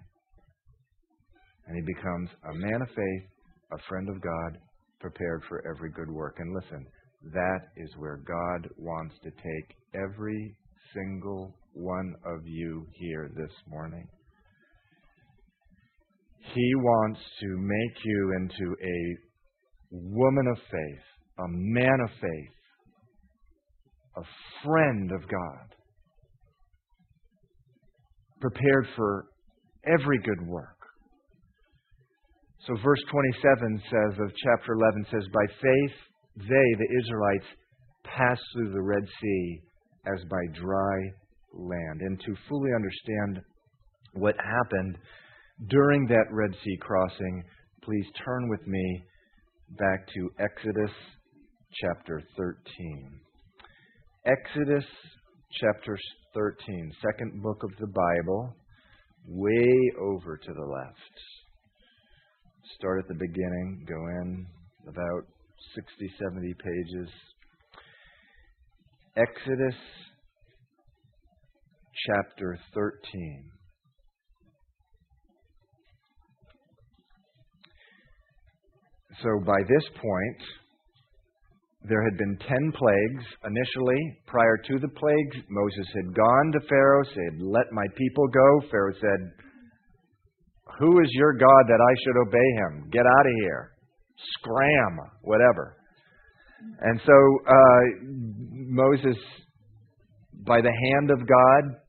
And 1.68 1.76
he 1.76 1.94
becomes 1.94 2.30
a 2.50 2.54
man 2.54 2.82
of 2.82 2.88
faith, 2.88 3.24
a 3.74 3.78
friend 3.90 4.08
of 4.10 4.22
God, 4.22 4.58
prepared 5.00 5.44
for 5.50 5.62
every 5.68 5.92
good 5.92 6.10
work. 6.10 6.38
And 6.40 6.56
listen, 6.56 6.86
that 7.34 7.60
is 7.76 7.90
where 7.98 8.18
God 8.18 8.70
wants 8.78 9.16
to 9.24 9.30
take 9.32 9.76
every 9.94 10.56
single 10.96 11.54
one 11.74 12.16
of 12.26 12.40
you 12.46 12.88
here 12.94 13.30
this 13.36 13.52
morning. 13.68 14.08
He 16.54 16.76
wants 16.76 17.20
to 17.42 17.48
make 17.58 18.06
you 18.06 18.34
into 18.40 18.76
a 18.84 19.18
woman 19.92 20.48
of 20.48 20.58
faith, 20.72 21.04
a 21.40 21.48
man 21.48 22.00
of 22.04 22.10
faith, 22.22 22.58
a 24.18 24.24
friend 24.64 25.12
of 25.12 25.22
God, 25.30 25.76
prepared 28.42 28.88
for 28.96 29.26
every 29.86 30.20
good 30.20 30.48
work. 30.48 30.78
So, 32.68 32.76
verse 32.84 33.00
27 33.12 33.82
says 33.90 34.20
of 34.20 34.32
chapter 34.44 34.74
11 34.74 35.06
says, 35.12 35.24
By 35.34 35.54
faith 35.62 35.96
they, 36.36 36.46
the 36.48 37.00
Israelites, 37.00 37.46
passed 38.04 38.42
through 38.54 38.74
the 38.74 38.82
Red 38.82 39.04
Sea 39.22 39.62
as 40.06 40.24
by 40.30 40.60
dry 40.60 40.98
land. 41.54 42.02
And 42.02 42.20
to 42.20 42.36
fully 42.50 42.72
understand 42.76 43.42
what 44.14 44.36
happened, 44.36 44.98
during 45.66 46.06
that 46.08 46.26
Red 46.32 46.52
Sea 46.64 46.78
crossing, 46.80 47.44
please 47.84 48.06
turn 48.24 48.48
with 48.50 48.66
me 48.68 49.04
back 49.80 50.08
to 50.14 50.30
Exodus 50.40 50.92
chapter 51.82 52.22
13. 52.38 53.20
Exodus 54.26 54.86
chapter 55.60 55.98
13, 56.36 56.92
second 57.02 57.42
book 57.42 57.64
of 57.64 57.72
the 57.80 57.88
Bible, 57.88 58.54
way 59.28 59.92
over 60.00 60.38
to 60.38 60.54
the 60.54 60.66
left. 60.66 61.16
Start 62.78 63.00
at 63.00 63.08
the 63.08 63.16
beginning, 63.16 63.86
go 63.88 63.96
in 63.96 64.46
about 64.88 65.24
60, 65.74 66.14
70 66.22 66.54
pages. 66.54 67.10
Exodus 69.16 69.76
chapter 72.06 72.60
13. 72.76 73.57
So 79.24 79.30
by 79.46 79.58
this 79.68 79.84
point, 79.96 80.42
there 81.90 82.04
had 82.04 82.18
been 82.18 82.38
ten 82.38 82.72
plagues 82.72 83.26
initially. 83.46 84.20
Prior 84.28 84.58
to 84.58 84.80
the 84.80 84.90
plagues, 84.90 85.38
Moses 85.50 85.88
had 85.96 86.14
gone 86.14 86.52
to 86.54 86.68
Pharaoh, 86.68 87.04
said, 87.14 87.42
Let 87.42 87.72
my 87.72 87.86
people 87.96 88.28
go. 88.28 88.68
Pharaoh 88.70 88.94
said, 89.00 89.32
Who 90.80 91.00
is 91.02 91.10
your 91.14 91.34
God 91.34 91.64
that 91.68 91.82
I 91.82 91.94
should 92.04 92.18
obey 92.28 92.50
him? 92.62 92.90
Get 92.92 93.06
out 93.06 93.26
of 93.26 93.34
here. 93.42 93.72
Scram, 94.34 94.98
whatever. 95.22 95.78
And 96.82 97.00
so 97.06 97.14
uh, 97.48 97.82
Moses, 98.52 99.18
by 100.46 100.62
the 100.62 100.74
hand 100.92 101.12
of 101.12 101.20
God, 101.20 101.80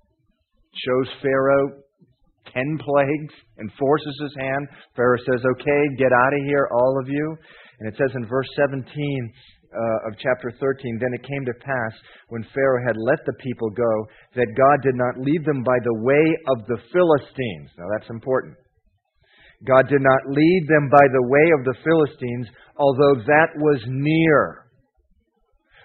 shows 0.72 1.08
Pharaoh 1.22 1.82
ten 2.52 2.78
plagues 2.78 3.34
and 3.58 3.70
forces 3.78 4.16
his 4.22 4.34
hand. 4.38 4.68
Pharaoh 4.96 5.18
says, 5.24 5.44
Okay, 5.44 5.82
get 5.96 6.12
out 6.12 6.34
of 6.34 6.44
here, 6.46 6.68
all 6.72 6.98
of 7.00 7.08
you. 7.08 7.37
And 7.80 7.88
it 7.88 7.94
says 7.96 8.11
in 8.14 8.26
verse 8.26 8.48
17 8.56 8.82
uh, 9.68 10.08
of 10.08 10.18
chapter 10.18 10.52
13 10.58 10.98
Then 11.00 11.14
it 11.14 11.26
came 11.26 11.44
to 11.44 11.64
pass, 11.64 11.94
when 12.28 12.44
Pharaoh 12.54 12.84
had 12.87 12.96
let 12.96 13.20
the 13.26 13.37
people 13.42 13.70
go, 13.70 13.92
that 14.34 14.56
God 14.56 14.82
did 14.82 14.96
not 14.96 15.20
lead 15.20 15.44
them 15.44 15.62
by 15.62 15.78
the 15.84 15.98
way 16.02 16.24
of 16.48 16.66
the 16.66 16.80
Philistines. 16.92 17.70
Now 17.76 17.87
that's 17.96 18.11
important. 18.11 18.56
God 19.66 19.88
did 19.88 20.00
not 20.00 20.22
lead 20.30 20.66
them 20.68 20.88
by 20.88 21.06
the 21.11 21.26
way 21.26 21.50
of 21.58 21.64
the 21.64 21.78
Philistines, 21.82 22.46
although 22.76 23.22
that 23.26 23.50
was 23.56 23.82
near. 23.87 24.64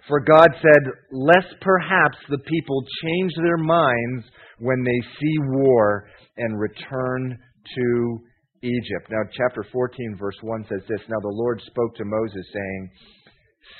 For 0.08 0.19
God 0.19 0.49
said, 0.62 0.84
Lest 1.12 1.56
perhaps 1.62 2.17
the 2.30 2.38
people 2.38 2.84
change 3.04 3.32
their 3.38 3.58
minds 3.58 4.26
when 4.60 4.84
they 4.84 5.02
see 5.19 5.38
war 5.47 6.08
and 6.38 6.60
return 6.60 7.38
to 7.76 8.19
Egypt. 8.63 9.10
Now, 9.10 9.30
chapter 9.38 9.65
14, 9.72 10.15
verse 10.19 10.38
1 10.41 10.65
says 10.69 10.82
this 10.88 11.02
Now 11.10 11.19
the 11.22 11.36
Lord 11.36 11.62
spoke 11.67 11.96
to 11.96 12.06
Moses, 12.06 12.46
saying, 12.54 12.89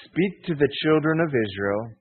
Speak 0.06 0.46
to 0.46 0.56
the 0.56 0.70
children 0.84 1.20
of 1.20 1.30
Israel 1.30 1.92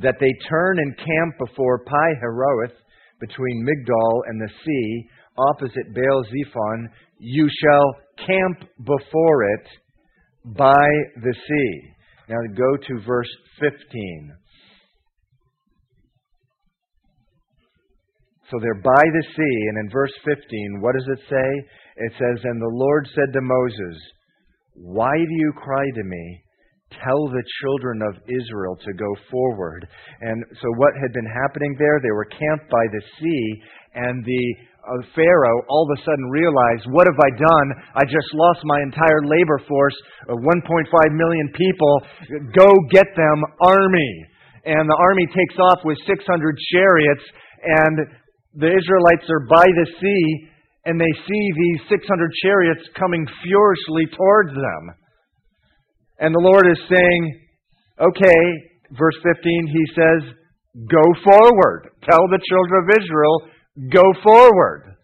that 0.00 0.16
they 0.20 0.32
turn 0.48 0.78
and 0.78 0.96
camp 0.96 1.34
before 1.38 1.84
Pi 1.84 2.08
Hahiroth 2.22 2.76
between 3.20 3.66
Migdol 3.66 4.20
and 4.28 4.40
the 4.40 4.52
sea, 4.64 5.08
opposite 5.36 5.94
Baal 5.94 6.24
Zephon. 6.24 6.88
You 7.18 7.48
shall 7.48 8.26
camp 8.26 8.70
before 8.78 9.44
it 9.54 9.66
by 10.56 10.88
the 11.22 11.34
sea. 11.34 11.92
Now 12.28 12.36
go 12.54 12.76
to 12.76 13.06
verse 13.06 13.30
15. 13.60 14.32
So 18.50 18.56
they're 18.60 18.80
by 18.80 19.04
the 19.12 19.24
sea, 19.36 19.58
and 19.68 19.76
in 19.84 19.92
verse 19.92 20.12
15, 20.24 20.80
what 20.80 20.94
does 20.96 21.08
it 21.12 21.22
say? 21.28 21.48
It 22.08 22.12
says, 22.16 22.40
And 22.44 22.60
the 22.60 22.76
Lord 22.80 23.06
said 23.14 23.28
to 23.32 23.42
Moses, 23.44 23.96
Why 24.72 25.12
do 25.12 25.34
you 25.36 25.52
cry 25.52 25.84
to 25.84 26.04
me? 26.04 26.44
Tell 27.04 27.28
the 27.28 27.44
children 27.60 28.00
of 28.08 28.16
Israel 28.24 28.72
to 28.80 28.92
go 28.96 29.10
forward. 29.30 29.86
And 30.22 30.40
so, 30.56 30.68
what 30.80 30.96
had 30.96 31.12
been 31.12 31.28
happening 31.28 31.76
there? 31.76 32.00
They 32.00 32.16
were 32.16 32.32
camped 32.32 32.72
by 32.72 32.84
the 32.88 33.04
sea, 33.20 33.44
and 33.92 34.24
the 34.24 34.44
uh, 34.88 35.04
Pharaoh 35.12 35.60
all 35.68 35.84
of 35.84 35.98
a 35.98 36.00
sudden 36.00 36.24
realized, 36.32 36.88
What 36.88 37.04
have 37.04 37.20
I 37.20 37.30
done? 37.36 37.68
I 38.00 38.08
just 38.08 38.32
lost 38.32 38.64
my 38.64 38.80
entire 38.80 39.20
labor 39.28 39.60
force 39.68 39.98
of 40.32 40.40
1.5 40.40 40.88
million 41.12 41.52
people. 41.52 42.00
Go 42.56 42.72
get 42.88 43.12
them, 43.12 43.44
army. 43.60 44.12
And 44.64 44.88
the 44.88 44.96
army 44.96 45.26
takes 45.36 45.60
off 45.60 45.84
with 45.84 45.98
600 46.08 46.24
chariots, 46.72 47.24
and 47.84 47.98
the 48.54 48.68
Israelites 48.68 49.28
are 49.28 49.46
by 49.48 49.64
the 49.64 49.88
sea, 50.00 50.48
and 50.86 51.00
they 51.00 51.14
see 51.26 51.44
these 51.54 51.80
600 51.88 52.30
chariots 52.42 52.88
coming 52.98 53.26
furiously 53.44 54.06
towards 54.16 54.54
them. 54.54 54.82
And 56.20 56.34
the 56.34 56.40
Lord 56.42 56.66
is 56.66 56.80
saying, 56.88 57.40
Okay, 58.00 58.40
verse 58.96 59.16
15, 59.22 59.66
he 59.66 59.84
says, 59.94 60.34
Go 60.88 61.04
forward. 61.24 61.90
Tell 62.08 62.24
the 62.30 62.40
children 62.48 62.84
of 62.84 63.02
Israel, 63.02 63.36
go 63.90 64.04
forward. 64.22 64.94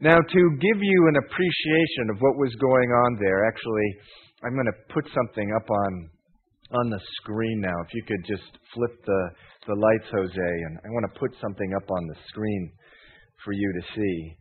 Now, 0.00 0.16
to 0.16 0.42
give 0.60 0.80
you 0.80 1.08
an 1.08 1.16
appreciation 1.20 2.08
of 2.10 2.20
what 2.20 2.38
was 2.38 2.54
going 2.56 2.88
on 2.88 3.18
there, 3.20 3.46
actually, 3.46 3.88
I'm 4.42 4.54
going 4.54 4.72
to 4.72 4.94
put 4.94 5.04
something 5.12 5.52
up 5.60 5.68
on, 5.68 6.08
on 6.72 6.90
the 6.90 7.00
screen 7.20 7.60
now. 7.60 7.74
If 7.86 7.94
you 7.94 8.02
could 8.06 8.24
just 8.26 8.48
flip 8.74 8.92
the, 9.04 9.30
the 9.66 9.74
lights, 9.74 10.10
Jose, 10.12 10.52
and 10.66 10.78
I 10.84 10.88
want 10.90 11.12
to 11.12 11.18
put 11.18 11.30
something 11.40 11.74
up 11.74 11.90
on 11.90 12.06
the 12.06 12.16
screen 12.28 12.72
for 13.44 13.52
you 13.52 13.72
to 13.72 13.94
see. 13.94 14.36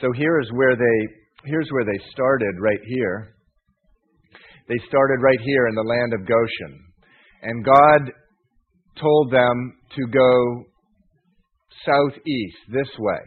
So 0.00 0.12
here 0.12 0.40
is 0.40 0.48
where 0.52 0.76
they 0.76 0.98
here's 1.46 1.68
where 1.70 1.84
they 1.84 1.98
started 2.12 2.54
right 2.60 2.80
here. 2.86 3.34
They 4.68 4.76
started 4.88 5.22
right 5.22 5.40
here 5.40 5.68
in 5.68 5.74
the 5.74 5.82
land 5.82 6.12
of 6.12 6.26
Goshen. 6.26 6.84
And 7.42 7.64
God 7.64 8.12
told 9.00 9.32
them 9.32 9.78
to 9.96 10.06
go 10.06 10.64
southeast 11.84 12.58
this 12.68 12.88
way. 12.98 13.22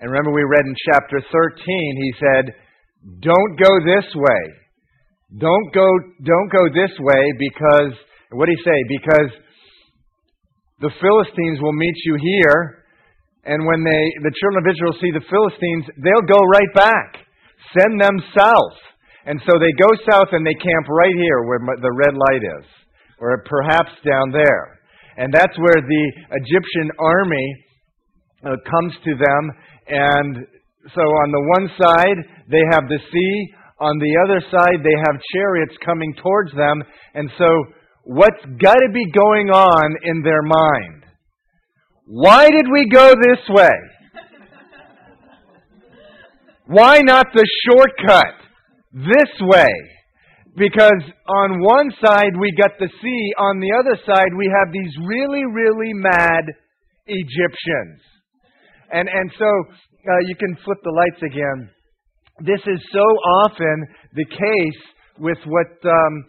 And 0.00 0.10
remember 0.10 0.32
we 0.32 0.42
read 0.42 0.64
in 0.66 0.74
chapter 0.92 1.20
13 1.20 1.96
he 1.96 2.12
said, 2.18 2.54
"Don't 3.20 3.56
go 3.56 3.72
this 3.84 4.08
way. 4.14 4.42
Don't 5.38 5.72
go 5.72 5.86
don't 6.24 6.50
go 6.50 6.64
this 6.74 6.98
way 6.98 7.32
because 7.38 7.92
what 8.32 8.46
did 8.46 8.58
he 8.58 8.64
say? 8.64 8.78
Because 8.88 9.30
the 10.80 10.90
Philistines 11.00 11.60
will 11.60 11.72
meet 11.74 11.96
you 12.04 12.16
here 12.20 12.80
and 13.44 13.64
when 13.64 13.80
they, 13.84 14.02
the 14.20 14.34
children 14.36 14.60
of 14.60 14.68
Israel 14.68 14.94
see 15.00 15.12
the 15.16 15.24
Philistines, 15.24 15.84
they'll 15.96 16.28
go 16.28 16.40
right 16.44 16.72
back. 16.76 17.24
Send 17.72 18.00
them 18.00 18.16
south. 18.36 18.78
And 19.24 19.40
so 19.48 19.56
they 19.56 19.72
go 19.80 19.90
south 20.12 20.28
and 20.32 20.44
they 20.44 20.56
camp 20.56 20.86
right 20.88 21.14
here 21.14 21.40
where 21.44 21.60
the 21.80 21.92
red 21.92 22.14
light 22.16 22.44
is, 22.60 22.66
or 23.20 23.44
perhaps 23.48 23.92
down 24.04 24.32
there. 24.32 24.79
And 25.20 25.28
that's 25.34 25.52
where 25.58 25.82
the 25.84 26.12
Egyptian 26.32 26.88
army 26.98 27.54
uh, 28.42 28.56
comes 28.64 28.94
to 29.04 29.12
them. 29.20 29.52
And 29.86 30.46
so 30.94 31.02
on 31.02 31.30
the 31.30 31.44
one 31.60 31.68
side, 31.76 32.16
they 32.48 32.62
have 32.72 32.88
the 32.88 32.98
sea. 33.12 33.52
On 33.80 33.98
the 33.98 34.16
other 34.24 34.40
side, 34.50 34.80
they 34.82 34.96
have 34.96 35.20
chariots 35.34 35.76
coming 35.84 36.14
towards 36.22 36.52
them. 36.52 36.82
And 37.12 37.30
so, 37.36 37.46
what's 38.04 38.42
got 38.62 38.76
to 38.76 38.88
be 38.94 39.04
going 39.12 39.50
on 39.50 39.94
in 40.04 40.22
their 40.22 40.40
mind? 40.40 41.04
Why 42.06 42.48
did 42.48 42.64
we 42.72 42.88
go 42.88 43.10
this 43.10 43.46
way? 43.50 43.78
Why 46.66 47.00
not 47.00 47.26
the 47.34 47.46
shortcut? 47.68 48.36
This 48.94 49.38
way. 49.42 49.99
Because 50.56 51.02
on 51.28 51.60
one 51.62 51.90
side 52.04 52.34
we 52.38 52.52
got 52.58 52.72
the 52.78 52.88
sea, 52.88 53.34
on 53.38 53.60
the 53.60 53.72
other 53.78 53.96
side 54.04 54.34
we 54.36 54.50
have 54.58 54.72
these 54.72 54.92
really, 55.06 55.44
really 55.46 55.94
mad 55.94 56.44
Egyptians. 57.06 58.00
And, 58.92 59.08
and 59.08 59.30
so 59.38 59.46
uh, 59.46 60.20
you 60.26 60.34
can 60.36 60.56
flip 60.64 60.78
the 60.82 60.90
lights 60.90 61.22
again. 61.22 61.70
This 62.40 62.60
is 62.66 62.80
so 62.92 63.06
often 63.44 63.86
the 64.14 64.24
case 64.24 64.82
with 65.18 65.38
what, 65.46 65.70
um, 65.84 66.24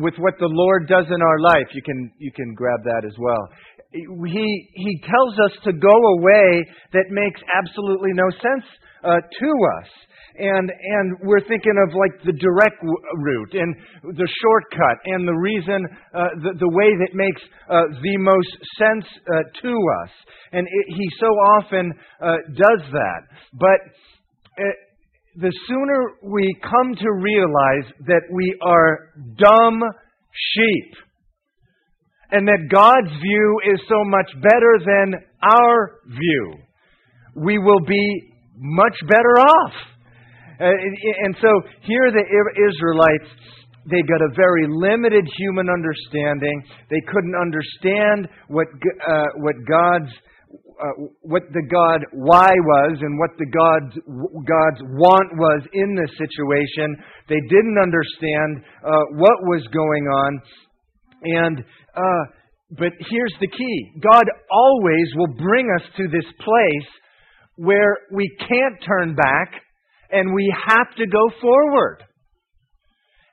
with 0.00 0.14
what 0.18 0.34
the 0.38 0.48
Lord 0.48 0.88
does 0.88 1.06
in 1.06 1.20
our 1.20 1.38
life. 1.40 1.68
You 1.74 1.82
can, 1.82 2.10
you 2.18 2.32
can 2.32 2.54
grab 2.54 2.80
that 2.84 3.04
as 3.04 3.14
well 3.18 3.48
he, 3.92 4.68
he 4.74 5.00
tells 5.00 5.34
us 5.50 5.58
to 5.64 5.72
go 5.72 5.96
away 6.18 6.64
that 6.92 7.04
makes 7.10 7.40
absolutely 7.56 8.10
no 8.12 8.28
sense 8.30 8.64
uh, 9.04 9.20
to 9.20 9.50
us. 9.80 9.88
And, 10.38 10.70
and 10.70 11.16
we're 11.22 11.46
thinking 11.48 11.74
of 11.86 11.94
like 11.94 12.22
the 12.24 12.32
direct 12.32 12.78
route 12.82 13.54
and 13.54 13.74
the 14.16 14.28
shortcut 14.40 14.98
and 15.06 15.26
the 15.26 15.34
reason, 15.34 15.84
uh, 16.14 16.28
the, 16.42 16.52
the 16.58 16.68
way 16.68 16.94
that 16.94 17.10
makes 17.14 17.42
uh, 17.68 17.82
the 18.02 18.16
most 18.18 18.48
sense 18.78 19.04
uh, 19.26 19.42
to 19.62 19.72
us. 20.04 20.10
And 20.52 20.66
it, 20.66 20.86
he 20.96 21.08
so 21.18 21.26
often 21.26 21.92
uh, 22.22 22.36
does 22.54 22.82
that. 22.92 23.20
But 23.52 23.80
uh, 24.58 24.70
the 25.36 25.52
sooner 25.66 26.32
we 26.32 26.56
come 26.62 26.94
to 26.94 27.12
realize 27.12 27.92
that 28.06 28.22
we 28.32 28.56
are 28.62 29.10
dumb 29.36 29.82
sheep, 30.54 30.94
and 32.30 32.46
that 32.46 32.68
God's 32.70 33.10
view 33.20 33.60
is 33.72 33.80
so 33.88 34.04
much 34.04 34.30
better 34.42 34.78
than 34.84 35.14
our 35.42 36.00
view. 36.06 36.54
We 37.34 37.58
will 37.58 37.84
be 37.86 38.32
much 38.56 38.96
better 39.08 39.38
off. 39.38 39.72
Uh, 40.60 40.70
and 41.24 41.36
so 41.40 41.48
here 41.82 42.10
the 42.10 42.24
Israelites, 42.24 43.30
they 43.90 44.02
got 44.02 44.20
a 44.20 44.34
very 44.36 44.66
limited 44.68 45.24
human 45.38 45.68
understanding. 45.70 46.62
They 46.90 47.00
couldn't 47.06 47.34
understand 47.34 48.28
what, 48.48 48.66
uh, 49.06 49.24
what 49.36 49.54
God's 49.68 50.12
uh, 50.78 51.10
what 51.22 51.42
the 51.52 51.66
God 51.68 52.00
why 52.12 52.50
was 52.54 52.98
and 53.00 53.18
what 53.18 53.30
the 53.36 53.50
God's, 53.50 53.94
God's 54.46 54.80
want 54.94 55.28
was 55.34 55.62
in 55.72 55.96
this 55.96 56.10
situation. 56.16 56.96
They 57.28 57.40
didn't 57.50 57.78
understand 57.82 58.62
uh, 58.86 59.18
what 59.18 59.42
was 59.50 59.66
going 59.74 60.04
on. 60.06 60.40
And 61.24 61.64
uh, 61.96 62.24
but 62.78 62.92
here's 63.10 63.34
the 63.40 63.48
key 63.48 63.92
God 64.00 64.24
always 64.52 65.08
will 65.16 65.34
bring 65.36 65.66
us 65.80 65.86
to 65.96 66.04
this 66.12 66.30
place 66.38 66.90
where 67.56 67.98
we 68.12 68.30
can't 68.38 68.78
turn 68.86 69.16
back 69.16 69.50
and 70.10 70.34
we 70.34 70.52
have 70.68 70.94
to 70.96 71.06
go 71.06 71.30
forward. 71.40 72.04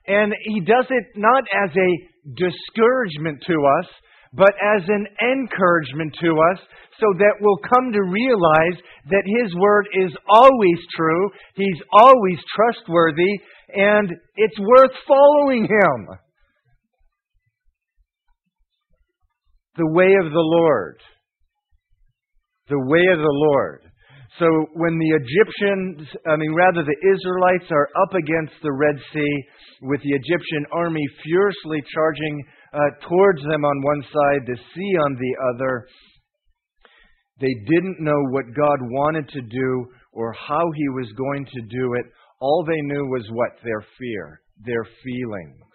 And 0.06 0.32
He 0.44 0.60
does 0.60 0.86
it 0.90 1.04
not 1.16 1.44
as 1.64 1.70
a 1.76 2.34
discouragement 2.34 3.42
to 3.46 3.54
us, 3.54 3.86
but 4.32 4.52
as 4.76 4.82
an 4.88 5.06
encouragement 5.20 6.16
to 6.20 6.30
us 6.52 6.60
so 7.00 7.06
that 7.18 7.34
we'll 7.40 7.60
come 7.74 7.92
to 7.92 8.02
realize 8.02 8.80
that 9.10 9.22
His 9.24 9.54
Word 9.56 9.86
is 9.94 10.12
always 10.28 10.78
true, 10.96 11.30
He's 11.54 11.82
always 11.92 12.38
trustworthy, 12.54 13.40
and 13.74 14.12
it's 14.36 14.58
worth 14.58 14.92
following 15.06 15.64
Him. 15.64 16.18
the 19.76 19.86
way 19.86 20.14
of 20.24 20.32
the 20.32 20.38
Lord. 20.38 21.00
The 22.68 22.78
way 22.78 23.04
of 23.12 23.18
the 23.18 23.24
Lord. 23.28 23.85
So 24.38 24.46
when 24.74 24.98
the 24.98 25.12
Egyptians, 25.16 26.08
I 26.28 26.36
mean, 26.36 26.52
rather 26.52 26.84
the 26.84 27.00
Israelites 27.08 27.70
are 27.70 27.88
up 28.02 28.12
against 28.12 28.52
the 28.62 28.72
Red 28.72 28.96
Sea 29.12 29.34
with 29.82 30.00
the 30.02 30.12
Egyptian 30.12 30.66
army 30.72 31.04
furiously 31.24 31.82
charging 31.94 32.44
uh, 32.74 32.78
towards 33.08 33.40
them 33.42 33.64
on 33.64 33.82
one 33.82 34.02
side, 34.02 34.42
the 34.46 34.56
sea 34.74 34.92
on 35.06 35.14
the 35.14 35.34
other, 35.54 35.86
they 37.40 37.54
didn't 37.66 38.00
know 38.00 38.20
what 38.30 38.44
God 38.54 38.78
wanted 38.82 39.28
to 39.30 39.40
do 39.40 39.86
or 40.12 40.32
how 40.34 40.64
He 40.74 40.88
was 40.90 41.10
going 41.16 41.46
to 41.46 41.60
do 41.70 41.94
it. 41.94 42.04
All 42.40 42.64
they 42.66 42.80
knew 42.82 43.06
was 43.06 43.26
what? 43.32 43.52
Their 43.64 43.84
fear, 43.98 44.40
their 44.64 44.84
feelings 45.02 45.66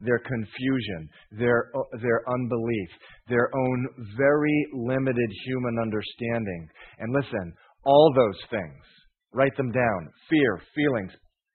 their 0.00 0.18
confusion, 0.18 1.08
their, 1.32 1.70
their 2.00 2.22
unbelief, 2.30 2.88
their 3.28 3.50
own 3.54 3.88
very 4.16 4.66
limited 4.72 5.30
human 5.44 5.78
understanding. 5.80 6.68
And 7.00 7.12
listen, 7.12 7.52
all 7.88 8.12
those 8.14 8.38
things, 8.50 8.84
write 9.32 9.56
them 9.56 9.72
down 9.72 10.08
fear, 10.28 10.60
feelings, 10.74 11.12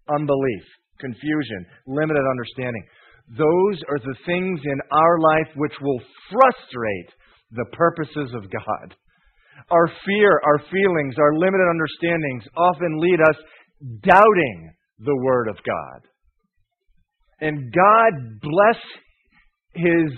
unbelief, 0.10 0.65
confusion, 1.00 1.65
limited 1.86 2.26
understanding. 2.26 2.84
Those 3.38 3.78
are 3.88 4.00
the 4.00 4.17
things 4.26 4.60
in 4.65 4.80
our 4.91 5.19
life 5.19 5.54
which 5.56 5.74
will 5.80 6.02
frustrate 6.32 7.10
the 7.52 7.65
purposes 7.74 8.34
of 8.34 8.50
God. 8.50 8.96
Our 9.69 9.88
fear, 10.06 10.41
our 10.43 10.60
feelings, 10.72 11.15
our 11.19 11.36
limited 11.36 11.67
understandings 11.69 12.43
often 12.58 13.00
lead 13.00 13.19
us 13.22 13.38
doubting 14.02 14.74
the 15.00 15.15
Word 15.15 15.48
of 15.48 15.56
God. 15.63 16.02
And 17.39 17.72
God 17.72 18.41
bless 18.41 18.82
His 19.76 20.12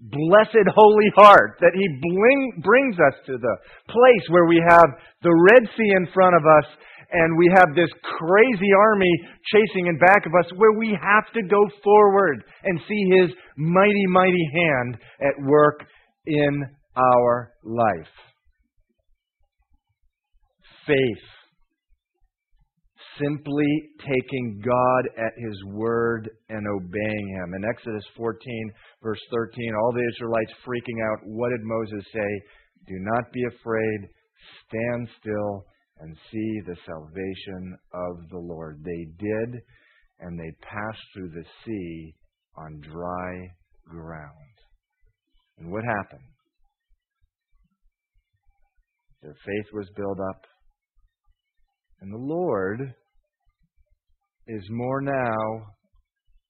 blessed 0.00 0.68
holy 0.74 1.10
heart, 1.16 1.58
that 1.60 1.72
He 1.74 1.86
bring, 2.00 2.62
brings 2.62 2.96
us 2.96 3.14
to 3.26 3.38
the 3.38 3.56
place 3.88 4.26
where 4.28 4.46
we 4.46 4.62
have 4.68 4.86
the 5.22 5.34
Red 5.52 5.68
Sea 5.76 5.92
in 5.96 6.06
front 6.12 6.36
of 6.36 6.42
us 6.44 6.66
and 7.12 7.38
we 7.38 7.50
have 7.54 7.74
this 7.74 7.90
crazy 8.18 8.72
army 8.76 9.12
chasing 9.52 9.86
in 9.86 9.98
back 9.98 10.26
of 10.26 10.32
us 10.34 10.50
where 10.56 10.72
we 10.72 10.90
have 10.90 11.32
to 11.34 11.42
go 11.42 11.62
forward 11.82 12.42
and 12.64 12.80
see 12.88 13.02
His 13.20 13.30
mighty, 13.56 14.06
mighty 14.08 14.50
hand 14.52 14.98
at 15.20 15.46
work 15.46 15.84
in 16.26 16.64
our 16.96 17.52
life. 17.62 18.12
Faith 20.86 21.35
simply 23.20 23.90
taking 24.00 24.62
God 24.64 25.08
at 25.18 25.32
His 25.36 25.64
word 25.72 26.30
and 26.48 26.66
obeying 26.66 27.28
Him. 27.28 27.54
In 27.54 27.64
Exodus 27.64 28.04
14, 28.16 28.72
verse 29.02 29.20
13, 29.32 29.74
all 29.74 29.92
the 29.92 30.08
Israelites 30.14 30.52
freaking 30.66 31.02
out, 31.10 31.18
what 31.24 31.50
did 31.50 31.62
Moses 31.62 32.04
say? 32.12 32.40
Do 32.88 32.94
not 32.98 33.32
be 33.32 33.42
afraid, 33.44 34.08
stand 34.68 35.08
still, 35.20 35.64
and 35.98 36.16
see 36.30 36.60
the 36.66 36.76
salvation 36.86 37.76
of 37.94 38.28
the 38.30 38.38
Lord. 38.38 38.82
They 38.84 39.06
did, 39.18 39.60
and 40.20 40.38
they 40.38 40.52
passed 40.62 41.02
through 41.14 41.30
the 41.30 41.44
sea 41.64 42.14
on 42.56 42.80
dry 42.80 43.48
ground. 43.88 44.32
And 45.58 45.70
what 45.70 45.84
happened? 45.84 46.28
Their 49.22 49.36
faith 49.44 49.72
was 49.72 49.88
built 49.96 50.18
up. 50.20 50.42
And 52.00 52.12
the 52.12 52.18
Lord 52.18 52.94
is 54.48 54.62
more 54.70 55.00
now 55.00 55.66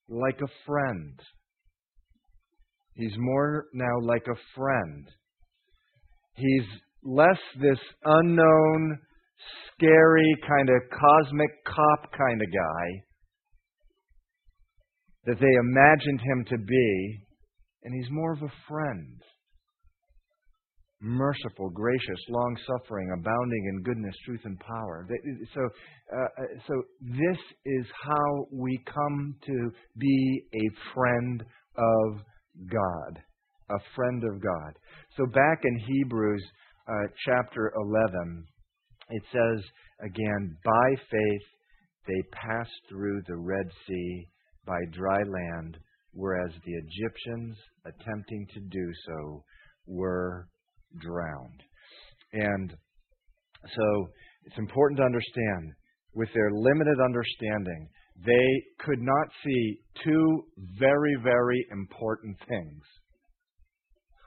like 0.08 0.38
a 0.42 0.52
friend. 0.66 1.18
He's 2.94 3.14
more 3.18 3.66
now 3.72 4.00
like 4.02 4.26
a 4.26 4.40
friend. 4.54 5.06
He's 6.34 6.64
less 7.02 7.38
this 7.60 7.78
unknown, 8.04 8.98
scary, 9.72 10.34
kind 10.46 10.68
of 10.70 10.82
cosmic 10.90 11.50
cop 11.66 12.12
kind 12.12 12.42
of 12.42 12.48
guy 12.48 13.02
that 15.26 15.40
they 15.40 15.54
imagined 15.54 16.20
him 16.20 16.44
to 16.50 16.58
be, 16.58 17.26
and 17.82 17.94
he's 17.94 18.10
more 18.10 18.32
of 18.32 18.42
a 18.42 18.52
friend 18.68 19.20
merciful, 21.00 21.70
gracious, 21.70 22.20
long 22.28 22.56
suffering, 22.66 23.08
abounding 23.18 23.64
in 23.72 23.82
goodness, 23.82 24.14
truth, 24.24 24.40
and 24.44 24.58
power. 24.60 25.06
So, 25.54 25.60
uh, 25.60 26.20
uh, 26.20 26.46
so 26.66 26.82
this 27.00 27.38
is 27.64 27.86
how 28.02 28.46
we 28.50 28.78
come 28.86 29.34
to 29.46 29.70
be 29.98 30.42
a 30.54 30.94
friend 30.94 31.44
of 31.76 32.22
God. 32.70 33.22
A 33.70 33.78
friend 33.94 34.22
of 34.24 34.40
God. 34.40 34.72
So 35.16 35.26
back 35.26 35.60
in 35.64 35.78
Hebrews 35.78 36.44
uh, 36.88 37.08
chapter 37.26 37.72
11, 37.76 38.44
it 39.10 39.22
says 39.32 39.64
again, 40.02 40.56
by 40.64 41.02
faith 41.10 41.46
they 42.06 42.22
passed 42.32 42.70
through 42.88 43.22
the 43.26 43.36
Red 43.36 43.66
Sea 43.86 44.28
by 44.66 44.78
dry 44.92 45.18
land, 45.18 45.76
whereas 46.12 46.50
the 46.64 46.72
Egyptians, 46.72 47.56
attempting 47.84 48.46
to 48.54 48.60
do 48.60 48.92
so, 49.06 49.44
were 49.86 50.48
drowned. 51.00 51.62
And 52.32 52.74
so 53.74 54.08
it's 54.44 54.58
important 54.58 54.98
to 54.98 55.04
understand, 55.04 55.72
with 56.14 56.28
their 56.34 56.50
limited 56.50 56.98
understanding, 57.04 57.88
they 58.24 58.48
could 58.80 59.00
not 59.00 59.28
see 59.44 59.78
two 60.04 60.44
very, 60.78 61.16
very 61.22 61.66
important 61.70 62.36
things. 62.48 62.82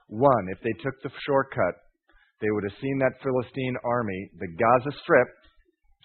One, 0.07 0.45
if 0.51 0.59
they 0.61 0.73
took 0.83 0.93
the 1.01 1.09
shortcut, 1.25 1.75
they 2.41 2.49
would 2.51 2.63
have 2.63 2.79
seen 2.81 2.97
that 2.99 3.21
Philistine 3.21 3.75
army, 3.83 4.29
the 4.39 4.47
Gaza 4.47 4.97
Strip, 5.03 5.29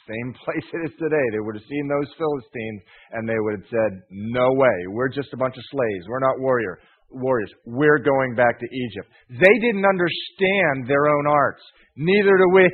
same 0.09 0.35
place 0.45 0.67
it 0.73 0.93
is 0.93 0.97
today. 0.99 1.27
They 1.33 1.41
would 1.41 1.57
have 1.57 1.69
seen 1.69 1.89
those 1.89 2.11
Philistines 2.17 2.81
and 3.13 3.29
they 3.29 3.39
would 3.39 3.61
have 3.61 3.71
said, 3.71 3.93
No 4.11 4.53
way, 4.53 4.77
we're 4.89 5.13
just 5.13 5.33
a 5.33 5.41
bunch 5.41 5.57
of 5.57 5.65
slaves. 5.71 6.05
We're 6.09 6.25
not 6.25 6.41
warrior 6.41 6.79
warriors. 7.15 7.53
We're 7.65 7.99
going 7.99 8.35
back 8.35 8.59
to 8.61 8.67
Egypt. 8.67 9.09
They 9.31 9.57
didn't 9.61 9.87
understand 9.87 10.89
their 10.89 11.07
own 11.09 11.27
arts. 11.27 11.63
Neither 11.97 12.37
do 12.37 12.49
we. 12.55 12.71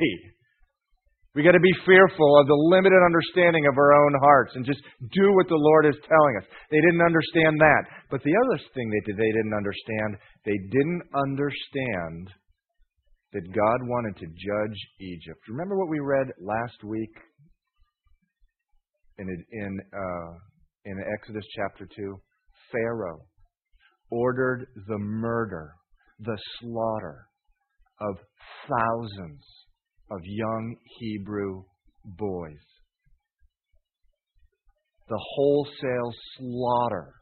We 1.33 1.43
got 1.43 1.55
to 1.55 1.63
be 1.63 1.85
fearful 1.85 2.39
of 2.39 2.47
the 2.47 2.59
limited 2.75 2.99
understanding 3.05 3.63
of 3.65 3.77
our 3.77 3.93
own 3.93 4.13
hearts 4.19 4.51
and 4.55 4.65
just 4.65 4.81
do 4.99 5.31
what 5.35 5.47
the 5.47 5.55
Lord 5.55 5.85
is 5.85 5.95
telling 6.03 6.35
us. 6.37 6.45
They 6.69 6.81
didn't 6.81 7.05
understand 7.05 7.55
that. 7.59 7.83
But 8.09 8.21
the 8.23 8.35
other 8.35 8.59
thing 8.75 8.89
they 8.91 8.99
did, 9.07 9.15
they 9.15 9.31
didn't 9.31 9.55
understand, 9.55 10.19
they 10.43 10.59
didn't 10.71 11.03
understand 11.15 12.35
that 13.31 13.47
God 13.55 13.79
wanted 13.87 14.17
to 14.19 14.27
judge 14.27 14.77
Egypt. 14.99 15.39
Remember 15.47 15.77
what 15.77 15.87
we 15.87 15.99
read 15.99 16.27
last 16.37 16.83
week 16.83 17.15
in 19.17 19.27
in 19.29 19.79
uh, 19.95 20.31
in 20.83 20.97
Exodus 21.15 21.45
chapter 21.55 21.87
two? 21.95 22.19
Pharaoh 22.71 23.23
ordered 24.11 24.67
the 24.87 24.97
murder, 24.99 25.73
the 26.19 26.37
slaughter 26.59 27.25
of 27.99 28.15
thousands 28.69 29.43
of 30.11 30.19
young 30.23 30.75
Hebrew 30.99 31.63
boys. 32.05 32.59
The 35.07 35.19
wholesale 35.35 36.13
slaughter 36.37 37.13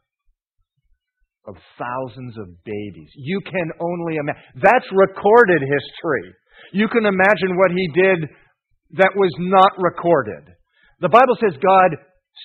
of 1.46 1.56
thousands 1.78 2.36
of 2.38 2.46
babies. 2.64 3.10
You 3.16 3.40
can 3.44 3.70
only 3.80 4.16
imagine. 4.16 4.42
That's 4.62 4.86
recorded 4.92 5.62
history. 5.62 6.34
You 6.72 6.88
can 6.88 7.06
imagine 7.06 7.56
what 7.56 7.70
he 7.72 7.88
did 7.94 8.28
that 8.98 9.12
was 9.16 9.32
not 9.38 9.72
recorded. 9.78 10.52
The 11.00 11.08
Bible 11.08 11.36
says 11.40 11.56
God 11.62 11.96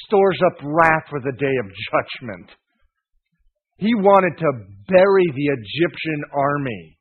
stores 0.08 0.40
up 0.46 0.58
wrath 0.64 1.04
for 1.10 1.20
the 1.20 1.36
day 1.38 1.56
of 1.60 1.72
judgment. 1.92 2.50
He 3.78 3.94
wanted 3.94 4.38
to 4.40 4.52
bury 4.88 5.26
the 5.36 5.48
Egyptian 5.52 6.24
army 6.34 6.98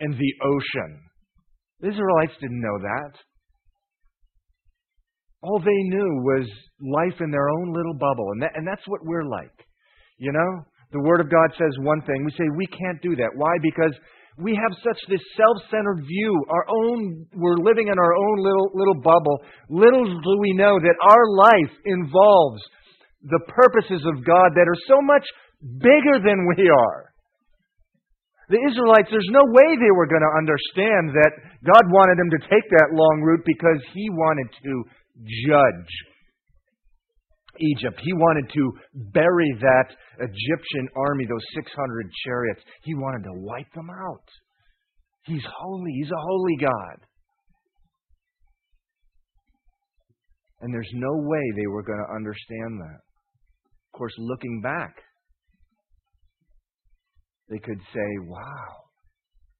in 0.00 0.10
the 0.12 0.32
ocean. 0.42 1.00
The 1.80 1.88
Israelites 1.88 2.32
didn't 2.40 2.60
know 2.60 2.78
that. 2.80 3.12
All 5.42 5.58
they 5.58 5.82
knew 5.92 6.08
was 6.24 6.48
life 6.80 7.20
in 7.20 7.30
their 7.30 7.50
own 7.50 7.72
little 7.74 7.94
bubble. 7.94 8.32
And, 8.32 8.42
that, 8.42 8.52
and 8.54 8.66
that's 8.66 8.86
what 8.86 9.04
we're 9.04 9.28
like. 9.28 9.52
You 10.18 10.32
know? 10.32 10.64
The 10.92 11.02
Word 11.02 11.20
of 11.20 11.30
God 11.30 11.50
says 11.58 11.76
one 11.80 12.00
thing. 12.02 12.24
We 12.24 12.30
say 12.32 12.44
we 12.56 12.66
can't 12.66 13.02
do 13.02 13.16
that. 13.16 13.34
Why? 13.34 13.52
Because 13.60 13.92
we 14.38 14.54
have 14.54 14.72
such 14.82 14.98
this 15.08 15.20
self-centered 15.36 16.06
view. 16.06 16.32
Our 16.48 16.66
own, 16.70 17.26
we're 17.34 17.58
living 17.58 17.88
in 17.88 17.98
our 17.98 18.14
own 18.14 18.38
little, 18.38 18.70
little 18.74 19.00
bubble. 19.02 19.38
Little 19.68 20.06
do 20.06 20.38
we 20.40 20.54
know 20.54 20.78
that 20.80 20.96
our 21.02 21.26
life 21.36 21.74
involves 21.84 22.62
the 23.22 23.40
purposes 23.48 24.06
of 24.06 24.24
God 24.24 24.52
that 24.54 24.68
are 24.68 24.80
so 24.88 25.02
much 25.02 25.24
bigger 25.64 26.20
than 26.20 26.46
we 26.56 26.68
are. 26.68 27.14
The 28.48 28.60
Israelites, 28.60 29.08
there's 29.10 29.32
no 29.32 29.44
way 29.48 29.68
they 29.80 29.94
were 29.96 30.06
going 30.06 30.20
to 30.20 30.36
understand 30.36 31.16
that 31.16 31.32
God 31.64 31.84
wanted 31.88 32.20
them 32.20 32.30
to 32.36 32.40
take 32.52 32.68
that 32.68 32.92
long 32.92 33.22
route 33.24 33.44
because 33.46 33.80
He 33.94 34.10
wanted 34.10 34.48
to 34.62 34.84
judge 35.48 35.92
Egypt. 37.58 38.00
He 38.04 38.12
wanted 38.12 38.52
to 38.52 38.72
bury 39.16 39.56
that 39.60 39.88
Egyptian 40.20 40.88
army, 40.94 41.24
those 41.24 41.46
600 41.54 42.10
chariots. 42.26 42.60
He 42.82 42.94
wanted 42.94 43.24
to 43.24 43.32
wipe 43.32 43.72
them 43.74 43.88
out. 43.88 44.28
He's 45.24 45.44
holy. 45.56 45.92
He's 45.92 46.10
a 46.10 46.20
holy 46.20 46.56
God. 46.60 46.98
And 50.60 50.72
there's 50.72 50.90
no 50.92 51.12
way 51.12 51.42
they 51.56 51.66
were 51.66 51.82
going 51.82 52.04
to 52.06 52.14
understand 52.14 52.80
that. 52.80 53.00
Of 53.88 53.98
course, 53.98 54.14
looking 54.18 54.60
back, 54.60 54.96
they 57.48 57.58
could 57.58 57.80
say, 57.92 58.18
wow, 58.26 58.84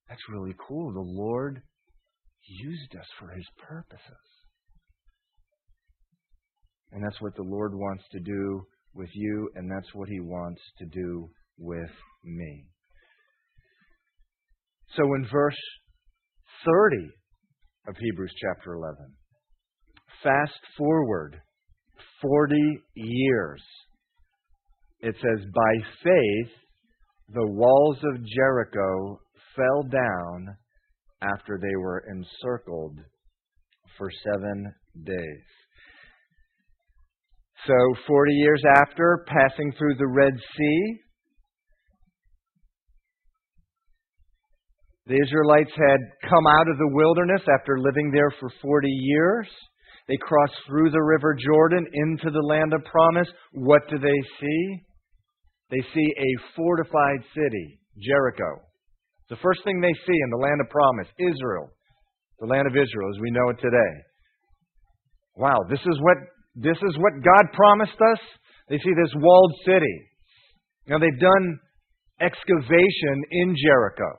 that's 0.08 0.28
really 0.30 0.54
cool. 0.66 0.92
The 0.92 1.00
Lord 1.00 1.62
used 2.46 2.94
us 2.98 3.06
for 3.18 3.30
his 3.30 3.46
purposes. 3.58 4.00
And 6.92 7.02
that's 7.02 7.20
what 7.20 7.34
the 7.36 7.42
Lord 7.42 7.74
wants 7.74 8.04
to 8.12 8.20
do 8.20 8.62
with 8.94 9.10
you, 9.14 9.50
and 9.56 9.70
that's 9.70 9.92
what 9.94 10.08
he 10.08 10.20
wants 10.20 10.60
to 10.78 10.86
do 10.86 11.28
with 11.58 11.90
me. 12.22 12.64
So 14.96 15.02
in 15.14 15.26
verse 15.30 15.58
30 16.64 17.10
of 17.88 17.96
Hebrews 17.98 18.32
chapter 18.40 18.74
11, 18.74 18.96
fast 20.22 20.60
forward 20.78 21.40
40 22.22 22.54
years, 22.94 23.62
it 25.00 25.14
says, 25.16 25.44
By 25.52 25.86
faith, 26.04 26.52
the 27.28 27.46
walls 27.46 27.98
of 28.02 28.24
Jericho 28.24 29.20
fell 29.56 29.82
down 29.90 30.56
after 31.22 31.58
they 31.60 31.76
were 31.76 32.04
encircled 32.10 32.98
for 33.96 34.10
seven 34.24 34.72
days. 35.04 35.44
So, 37.66 37.74
40 38.06 38.32
years 38.34 38.62
after 38.76 39.24
passing 39.26 39.72
through 39.78 39.94
the 39.96 40.06
Red 40.06 40.34
Sea, 40.56 40.98
The 45.06 45.20
Israelites 45.20 45.72
had 45.76 46.00
come 46.30 46.46
out 46.46 46.66
of 46.66 46.78
the 46.78 46.88
wilderness 46.94 47.42
after 47.52 47.78
living 47.78 48.10
there 48.10 48.32
for 48.40 48.48
40 48.62 48.88
years. 48.88 49.46
They 50.08 50.16
crossed 50.16 50.56
through 50.66 50.90
the 50.90 51.02
river 51.02 51.36
Jordan 51.38 51.86
into 51.92 52.30
the 52.30 52.46
land 52.46 52.72
of 52.72 52.82
promise. 52.84 53.28
What 53.52 53.82
do 53.90 53.98
they 53.98 54.20
see? 54.40 54.82
They 55.74 55.82
see 55.90 56.06
a 56.06 56.30
fortified 56.54 57.18
city, 57.34 57.80
Jericho. 57.98 58.62
The 59.28 59.42
first 59.42 59.64
thing 59.64 59.80
they 59.80 59.94
see 60.06 60.18
in 60.22 60.30
the 60.30 60.38
land 60.38 60.60
of 60.62 60.70
promise, 60.70 61.08
Israel, 61.18 61.66
the 62.38 62.46
land 62.46 62.68
of 62.68 62.78
Israel 62.78 63.10
as 63.10 63.20
we 63.20 63.32
know 63.32 63.50
it 63.50 63.58
today. 63.58 63.92
Wow, 65.34 65.58
this 65.68 65.80
is 65.80 65.98
what 65.98 66.18
this 66.54 66.78
is 66.78 66.94
what 66.98 67.24
God 67.26 67.50
promised 67.54 67.98
us. 67.98 68.20
They 68.68 68.78
see 68.78 68.94
this 68.94 69.10
walled 69.16 69.52
city. 69.66 69.96
Now 70.86 71.00
they've 71.00 71.18
done 71.18 71.58
excavation 72.20 73.16
in 73.32 73.56
Jericho 73.58 74.10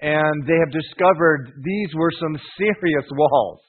and 0.00 0.46
they 0.46 0.58
have 0.62 0.70
discovered 0.70 1.50
these 1.64 1.90
were 1.96 2.12
some 2.20 2.38
serious 2.56 3.08
walls. 3.10 3.60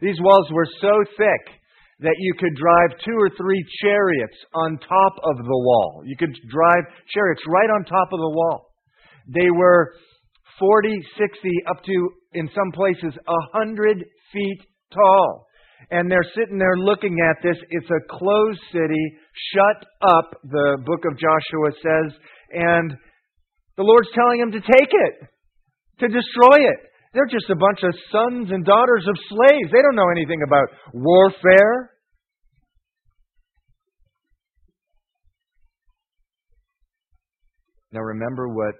These 0.00 0.18
walls 0.18 0.50
were 0.50 0.66
so 0.80 0.94
thick 1.16 1.61
that 2.02 2.16
you 2.18 2.34
could 2.38 2.54
drive 2.54 2.98
two 3.04 3.16
or 3.16 3.30
three 3.38 3.64
chariots 3.80 4.36
on 4.54 4.78
top 4.78 5.14
of 5.22 5.36
the 5.36 5.60
wall. 5.66 6.02
You 6.04 6.16
could 6.18 6.34
drive 6.50 6.84
chariots 7.14 7.42
right 7.46 7.70
on 7.70 7.84
top 7.84 8.08
of 8.12 8.18
the 8.18 8.34
wall. 8.34 8.70
They 9.28 9.50
were 9.50 9.94
40, 10.58 10.98
60, 11.18 11.50
up 11.70 11.82
to, 11.84 12.10
in 12.34 12.48
some 12.54 12.70
places, 12.74 13.16
100 13.54 14.04
feet 14.32 14.60
tall. 14.92 15.46
And 15.90 16.10
they're 16.10 16.26
sitting 16.34 16.58
there 16.58 16.76
looking 16.76 17.18
at 17.20 17.42
this. 17.42 17.56
It's 17.70 17.90
a 17.90 18.16
closed 18.16 18.60
city, 18.72 19.04
shut 19.54 19.84
up, 20.08 20.30
the 20.42 20.78
book 20.84 21.04
of 21.10 21.18
Joshua 21.18 21.70
says. 21.82 22.18
And 22.52 22.96
the 23.76 23.82
Lord's 23.82 24.08
telling 24.14 24.40
them 24.40 24.52
to 24.52 24.60
take 24.60 24.90
it 24.90 25.14
to 26.00 26.08
destroy 26.08 26.66
it. 26.66 26.80
They're 27.14 27.28
just 27.30 27.50
a 27.50 27.56
bunch 27.56 27.80
of 27.82 27.92
sons 28.10 28.48
and 28.50 28.64
daughters 28.64 29.04
of 29.06 29.16
slaves. 29.28 29.70
They 29.70 29.82
don't 29.82 29.96
know 29.96 30.10
anything 30.10 30.40
about 30.46 30.68
warfare. 30.94 31.91
Now 37.92 38.00
remember 38.00 38.48
what 38.48 38.74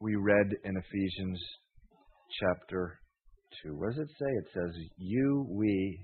we 0.00 0.16
read 0.16 0.48
in 0.64 0.76
Ephesians 0.76 1.40
chapter 2.40 2.98
2. 3.62 3.76
What 3.76 3.90
does 3.90 3.98
it 3.98 4.10
say? 4.18 4.26
It 4.26 4.46
says, 4.52 4.74
You, 4.96 5.46
we, 5.48 6.00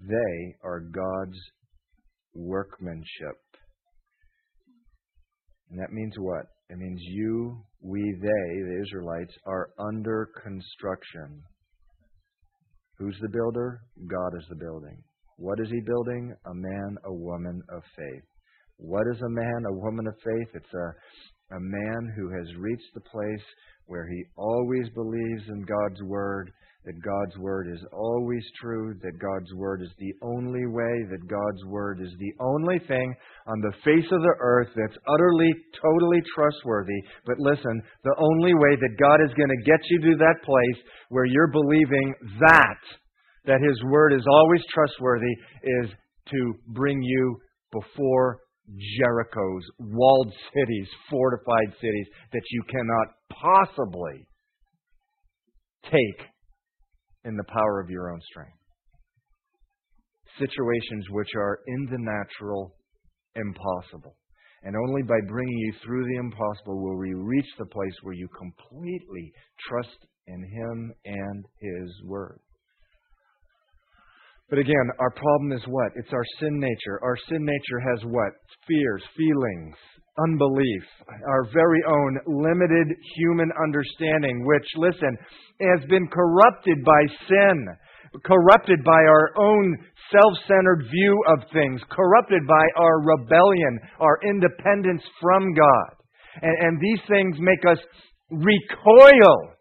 they 0.00 0.56
are 0.64 0.80
God's 0.80 1.38
workmanship. 2.34 3.36
And 5.70 5.78
that 5.78 5.92
means 5.92 6.14
what? 6.18 6.46
It 6.70 6.78
means 6.78 6.98
you, 7.02 7.62
we, 7.82 8.00
they, 8.00 8.62
the 8.62 8.82
Israelites, 8.86 9.34
are 9.46 9.68
under 9.78 10.30
construction. 10.42 11.42
Who's 12.96 13.18
the 13.20 13.28
builder? 13.28 13.82
God 14.10 14.38
is 14.38 14.46
the 14.48 14.56
building. 14.56 14.96
What 15.36 15.60
is 15.60 15.68
he 15.68 15.80
building? 15.84 16.34
A 16.46 16.54
man, 16.54 16.96
a 17.04 17.12
woman 17.12 17.60
of 17.68 17.82
faith. 17.94 18.24
What 18.78 19.06
is 19.12 19.20
a 19.20 19.28
man, 19.28 19.64
a 19.68 19.78
woman 19.78 20.06
of 20.06 20.14
faith? 20.24 20.48
It's 20.54 20.74
a, 20.74 21.56
a 21.56 21.60
man 21.60 22.12
who 22.16 22.30
has 22.30 22.46
reached 22.58 22.94
the 22.94 23.00
place 23.00 23.44
where 23.86 24.06
he 24.08 24.24
always 24.36 24.88
believes 24.94 25.42
in 25.48 25.62
God's 25.62 26.02
Word 26.02 26.50
that 26.84 27.02
God's 27.02 27.36
Word 27.36 27.68
is 27.70 27.84
always 27.92 28.42
true, 28.60 28.94
that 29.02 29.18
God's 29.20 29.52
Word 29.54 29.82
is 29.82 29.90
the 29.98 30.14
only 30.22 30.64
way, 30.66 31.04
that 31.10 31.28
God's 31.28 31.64
Word 31.66 32.00
is 32.00 32.12
the 32.18 32.32
only 32.40 32.78
thing 32.86 33.14
on 33.46 33.60
the 33.60 33.76
face 33.84 34.08
of 34.10 34.22
the 34.22 34.36
earth 34.40 34.68
that's 34.74 34.96
utterly, 35.06 35.50
totally 35.82 36.22
trustworthy. 36.34 37.00
But 37.26 37.40
listen, 37.40 37.82
the 38.04 38.14
only 38.16 38.54
way 38.54 38.76
that 38.80 38.96
God 38.98 39.20
is 39.20 39.34
going 39.36 39.50
to 39.50 39.68
get 39.68 39.80
you 39.90 40.00
to 40.12 40.16
that 40.18 40.40
place 40.44 40.84
where 41.10 41.26
you're 41.26 41.52
believing 41.52 42.14
that, 42.40 42.80
that 43.44 43.60
His 43.60 43.76
Word 43.90 44.14
is 44.14 44.24
always 44.26 44.62
trustworthy, 44.72 45.34
is 45.82 45.90
to 46.30 46.54
bring 46.68 47.02
you 47.02 47.36
before 47.72 48.38
Jericho's, 48.98 49.64
walled 49.78 50.32
cities, 50.54 50.88
fortified 51.10 51.72
cities 51.80 52.06
that 52.32 52.42
you 52.50 52.62
cannot 52.68 53.08
possibly 53.30 54.26
take 55.84 56.26
in 57.24 57.36
the 57.36 57.44
power 57.48 57.80
of 57.80 57.90
your 57.90 58.12
own 58.12 58.20
strength. 58.30 58.52
Situations 60.38 61.06
which 61.10 61.30
are 61.36 61.60
in 61.66 61.88
the 61.90 61.98
natural 61.98 62.74
impossible. 63.34 64.16
And 64.62 64.74
only 64.76 65.02
by 65.02 65.18
bringing 65.28 65.58
you 65.58 65.72
through 65.84 66.04
the 66.04 66.18
impossible 66.18 66.82
will 66.82 66.98
we 66.98 67.14
reach 67.14 67.48
the 67.58 67.66
place 67.66 67.94
where 68.02 68.14
you 68.14 68.28
completely 68.36 69.32
trust 69.68 69.98
in 70.26 70.42
Him 70.42 70.92
and 71.04 71.44
His 71.60 72.02
Word. 72.04 72.40
But 74.50 74.58
again, 74.58 74.88
our 74.98 75.10
problem 75.10 75.52
is 75.52 75.62
what? 75.68 75.92
It's 75.96 76.12
our 76.12 76.24
sin 76.40 76.58
nature. 76.58 76.98
Our 77.02 77.16
sin 77.28 77.44
nature 77.44 77.80
has 77.92 78.04
what? 78.04 78.32
Fears, 78.66 79.02
feelings, 79.16 79.76
unbelief, 80.24 80.84
our 81.28 81.44
very 81.52 81.82
own 81.86 82.18
limited 82.26 82.88
human 83.16 83.50
understanding, 83.62 84.46
which, 84.46 84.66
listen, 84.76 85.16
has 85.60 85.84
been 85.90 86.08
corrupted 86.08 86.82
by 86.84 87.02
sin, 87.28 87.66
corrupted 88.24 88.82
by 88.84 89.02
our 89.04 89.30
own 89.38 89.76
self 90.10 90.32
centered 90.46 90.82
view 90.90 91.22
of 91.28 91.44
things, 91.52 91.80
corrupted 91.90 92.46
by 92.48 92.64
our 92.76 93.00
rebellion, 93.04 93.78
our 94.00 94.18
independence 94.24 95.02
from 95.20 95.52
God. 95.52 95.92
And, 96.40 96.56
and 96.60 96.80
these 96.80 97.00
things 97.06 97.36
make 97.38 97.64
us 97.68 97.78
recoil 98.30 99.57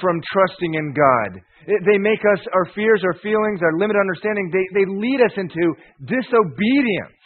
from 0.00 0.20
trusting 0.32 0.74
in 0.74 0.94
God. 0.94 1.40
They 1.66 1.98
make 1.98 2.20
us, 2.20 2.40
our 2.54 2.66
fears, 2.74 3.02
our 3.04 3.18
feelings, 3.20 3.60
our 3.62 3.76
limited 3.78 4.00
understanding, 4.00 4.50
they, 4.52 4.66
they 4.80 4.86
lead 4.86 5.20
us 5.20 5.34
into 5.36 5.74
disobedience. 6.06 7.20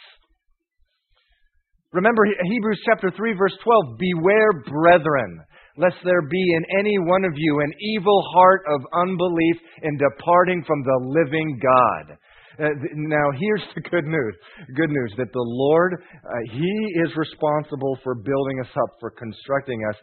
Remember 1.93 2.25
Hebrews 2.25 2.81
chapter 2.85 3.09
3 3.15 3.33
verse 3.33 3.55
12, 3.63 3.97
beware 3.97 4.51
brethren, 4.67 5.39
lest 5.77 5.95
there 6.03 6.27
be 6.27 6.43
in 6.53 6.63
any 6.79 6.99
one 6.99 7.23
of 7.23 7.31
you 7.35 7.61
an 7.61 7.71
evil 7.79 8.21
heart 8.33 8.61
of 8.67 8.81
unbelief 8.93 9.55
in 9.83 9.97
departing 9.97 10.63
from 10.67 10.83
the 10.83 10.99
living 11.07 11.59
God. 11.63 12.17
Uh, 12.59 12.69
now 12.95 13.27
here's 13.39 13.63
the 13.75 13.81
good 13.81 14.05
news. 14.05 14.35
Good 14.75 14.89
news 14.89 15.13
that 15.17 15.31
the 15.31 15.47
Lord, 15.47 15.93
uh, 15.95 16.51
He 16.51 17.01
is 17.05 17.15
responsible 17.15 17.97
for 18.03 18.15
building 18.15 18.59
us 18.61 18.71
up, 18.75 18.89
for 18.99 19.11
constructing 19.11 19.79
us, 19.89 19.95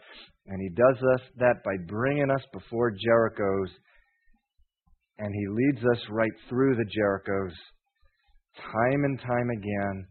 and 0.47 0.59
He 0.61 0.69
does 0.69 0.97
us 1.15 1.21
that 1.37 1.63
by 1.63 1.75
bringing 1.87 2.29
us 2.29 2.43
before 2.51 2.91
Jericho's, 2.91 3.69
and 5.19 5.33
He 5.33 5.47
leads 5.47 5.85
us 5.85 6.03
right 6.09 6.33
through 6.49 6.75
the 6.75 6.89
Jericho's, 6.93 7.55
time 8.71 9.03
and 9.03 9.19
time 9.19 9.49
again 9.49 10.07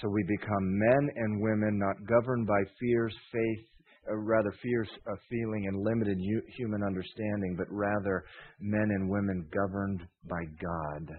so 0.00 0.08
we 0.08 0.22
become 0.22 0.78
men 0.78 1.08
and 1.16 1.42
women 1.42 1.78
not 1.78 1.96
governed 2.06 2.46
by 2.46 2.62
fears, 2.80 3.14
faith, 3.32 3.66
or 4.06 4.18
uh, 4.18 4.22
rather 4.22 4.52
fears, 4.62 4.88
uh, 5.10 5.16
feeling, 5.28 5.66
and 5.66 5.84
limited 5.84 6.18
human 6.56 6.82
understanding, 6.84 7.56
but 7.58 7.66
rather 7.70 8.24
men 8.60 8.88
and 8.90 9.10
women 9.10 9.46
governed 9.52 10.00
by 10.28 10.44
God. 10.62 11.16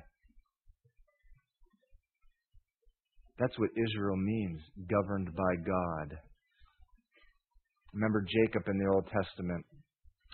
That's 3.38 3.58
what 3.60 3.70
Israel 3.76 4.18
means, 4.18 4.60
governed 4.90 5.30
by 5.36 5.56
God. 5.66 6.18
Remember 7.94 8.26
Jacob 8.28 8.64
in 8.68 8.78
the 8.78 8.92
Old 8.94 9.06
Testament. 9.08 9.66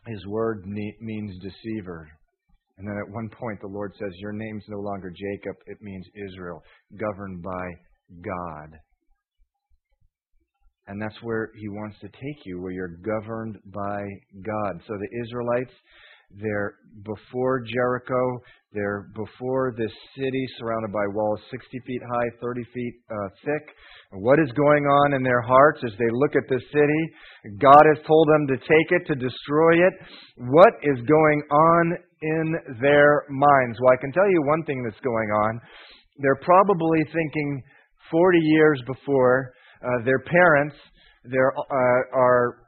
His 0.07 0.25
word 0.27 0.65
means 0.65 1.41
deceiver. 1.41 2.07
And 2.77 2.87
then 2.87 2.97
at 2.97 3.13
one 3.13 3.29
point 3.29 3.59
the 3.61 3.67
Lord 3.67 3.93
says, 3.97 4.11
Your 4.19 4.33
name's 4.33 4.63
no 4.67 4.79
longer 4.79 5.09
Jacob, 5.09 5.55
it 5.65 5.77
means 5.81 6.05
Israel, 6.29 6.61
governed 6.99 7.41
by 7.41 7.67
God. 8.21 8.77
And 10.87 11.01
that's 11.01 11.15
where 11.23 11.49
He 11.55 11.69
wants 11.69 11.97
to 12.01 12.07
take 12.07 12.45
you, 12.45 12.61
where 12.61 12.71
you're 12.71 12.97
governed 13.01 13.57
by 13.73 14.01
God. 14.45 14.81
So 14.85 14.93
the 14.93 15.23
Israelites, 15.23 15.73
they're 16.41 16.75
before 17.03 17.61
Jericho. 17.61 18.39
They're 18.73 19.07
before 19.15 19.73
this 19.77 19.91
city 20.17 20.45
surrounded 20.59 20.91
by 20.91 21.05
walls 21.13 21.39
60 21.49 21.79
feet 21.87 22.01
high, 22.11 22.29
30 22.41 22.61
feet 22.73 22.93
uh, 23.09 23.29
thick. 23.45 23.63
what 24.11 24.39
is 24.39 24.51
going 24.51 24.83
on 24.83 25.13
in 25.13 25.23
their 25.23 25.41
hearts 25.41 25.79
as 25.85 25.93
they 25.97 26.11
look 26.11 26.35
at 26.35 26.43
this 26.49 26.63
city? 26.71 27.01
God 27.59 27.83
has 27.95 28.03
told 28.05 28.27
them 28.27 28.47
to 28.47 28.57
take 28.57 28.89
it, 28.91 29.07
to 29.07 29.15
destroy 29.15 29.79
it. 29.79 29.93
What 30.51 30.73
is 30.83 30.99
going 31.07 31.41
on 31.51 31.97
in 32.21 32.55
their 32.81 33.23
minds? 33.29 33.79
Well, 33.79 33.93
I 33.93 34.01
can 34.01 34.11
tell 34.11 34.29
you 34.29 34.41
one 34.43 34.63
thing 34.65 34.83
that's 34.83 35.01
going 35.03 35.29
on. 35.47 35.61
They're 36.19 36.41
probably 36.43 36.99
thinking, 37.13 37.63
40 38.11 38.37
years 38.39 38.81
before 38.85 39.51
uh, 39.83 40.03
their 40.05 40.19
parents 40.19 40.75
they're, 41.25 41.53
uh, 41.57 42.01
are 42.13 42.64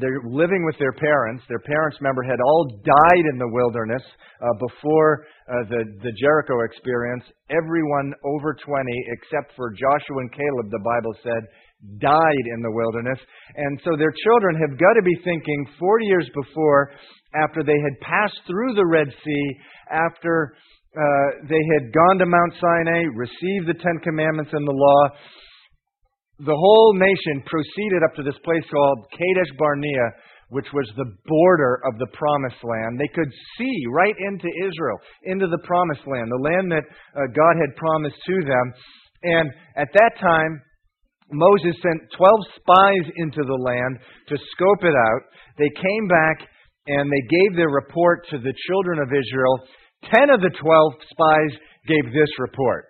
they're 0.00 0.24
living 0.24 0.64
with 0.64 0.76
their 0.78 0.92
parents. 0.92 1.44
Their 1.48 1.62
parents, 1.62 1.98
remember, 2.00 2.22
had 2.22 2.40
all 2.40 2.64
died 2.82 3.26
in 3.32 3.38
the 3.38 3.52
wilderness 3.52 4.02
uh, 4.40 4.46
before 4.58 5.26
uh, 5.46 5.68
the, 5.68 5.84
the 6.02 6.12
Jericho 6.18 6.64
experience. 6.64 7.24
Everyone 7.50 8.12
over 8.24 8.56
20, 8.56 8.64
except 9.12 9.54
for 9.56 9.70
Joshua 9.70 10.18
and 10.24 10.32
Caleb, 10.32 10.72
the 10.72 10.84
Bible 10.84 11.14
said, 11.22 11.42
died 12.00 12.46
in 12.52 12.60
the 12.62 12.72
wilderness. 12.72 13.18
And 13.56 13.80
so 13.84 13.96
their 13.96 14.12
children 14.24 14.56
have 14.60 14.78
got 14.78 14.94
to 14.96 15.04
be 15.04 15.16
thinking 15.24 15.66
40 15.78 16.06
years 16.06 16.28
before, 16.34 16.92
after 17.34 17.62
they 17.62 17.78
had 17.78 18.00
passed 18.00 18.40
through 18.46 18.74
the 18.74 18.86
Red 18.86 19.08
Sea, 19.24 19.46
after 19.90 20.54
uh, 20.96 21.46
they 21.48 21.62
had 21.78 21.92
gone 21.94 22.18
to 22.18 22.26
Mount 22.26 22.52
Sinai, 22.60 23.02
received 23.14 23.68
the 23.68 23.78
Ten 23.78 23.98
Commandments 24.02 24.50
and 24.52 24.66
the 24.66 24.74
law, 24.74 25.02
the 26.44 26.56
whole 26.56 26.94
nation 26.94 27.44
proceeded 27.44 28.00
up 28.04 28.16
to 28.16 28.22
this 28.22 28.38
place 28.44 28.64
called 28.72 29.04
Kadesh 29.12 29.52
Barnea, 29.58 30.08
which 30.48 30.66
was 30.72 30.88
the 30.96 31.12
border 31.26 31.80
of 31.84 31.98
the 31.98 32.08
promised 32.16 32.64
land. 32.64 32.98
They 32.98 33.12
could 33.14 33.30
see 33.58 33.76
right 33.92 34.16
into 34.16 34.48
Israel, 34.66 34.98
into 35.24 35.46
the 35.46 35.60
promised 35.64 36.06
land, 36.06 36.32
the 36.32 36.48
land 36.48 36.72
that 36.72 36.86
uh, 37.14 37.28
God 37.36 37.54
had 37.60 37.76
promised 37.76 38.16
to 38.26 38.36
them. 38.44 38.66
And 39.22 39.50
at 39.76 39.92
that 39.92 40.12
time, 40.20 40.60
Moses 41.30 41.76
sent 41.82 42.10
12 42.16 42.40
spies 42.56 43.06
into 43.16 43.42
the 43.44 43.60
land 43.60 44.00
to 44.28 44.36
scope 44.56 44.82
it 44.82 44.96
out. 44.96 45.22
They 45.58 45.70
came 45.76 46.08
back 46.08 46.48
and 46.88 47.06
they 47.06 47.24
gave 47.28 47.56
their 47.56 47.70
report 47.70 48.26
to 48.30 48.38
the 48.38 48.54
children 48.66 48.98
of 48.98 49.12
Israel. 49.12 49.60
Ten 50.10 50.30
of 50.30 50.40
the 50.40 50.50
12 50.50 50.92
spies 51.12 51.52
gave 51.86 52.12
this 52.12 52.32
report. 52.38 52.89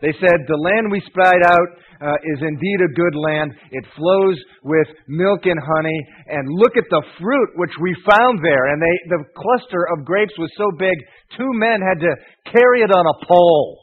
They 0.00 0.12
said, 0.20 0.44
The 0.44 0.60
land 0.60 0.92
we 0.92 1.00
spied 1.08 1.40
out 1.40 1.70
uh, 2.04 2.18
is 2.20 2.40
indeed 2.44 2.80
a 2.84 2.92
good 2.92 3.16
land. 3.16 3.52
It 3.72 3.84
flows 3.96 4.36
with 4.62 4.88
milk 5.08 5.46
and 5.48 5.56
honey. 5.56 6.00
And 6.28 6.52
look 6.52 6.76
at 6.76 6.88
the 6.90 7.02
fruit 7.18 7.50
which 7.56 7.72
we 7.80 7.96
found 8.04 8.44
there. 8.44 8.68
And 8.72 8.82
they, 8.82 8.96
the 9.08 9.24
cluster 9.32 9.88
of 9.96 10.04
grapes 10.04 10.36
was 10.38 10.52
so 10.56 10.68
big, 10.78 10.96
two 11.36 11.48
men 11.56 11.80
had 11.80 12.00
to 12.00 12.12
carry 12.52 12.82
it 12.82 12.92
on 12.92 13.06
a 13.08 13.26
pole. 13.26 13.80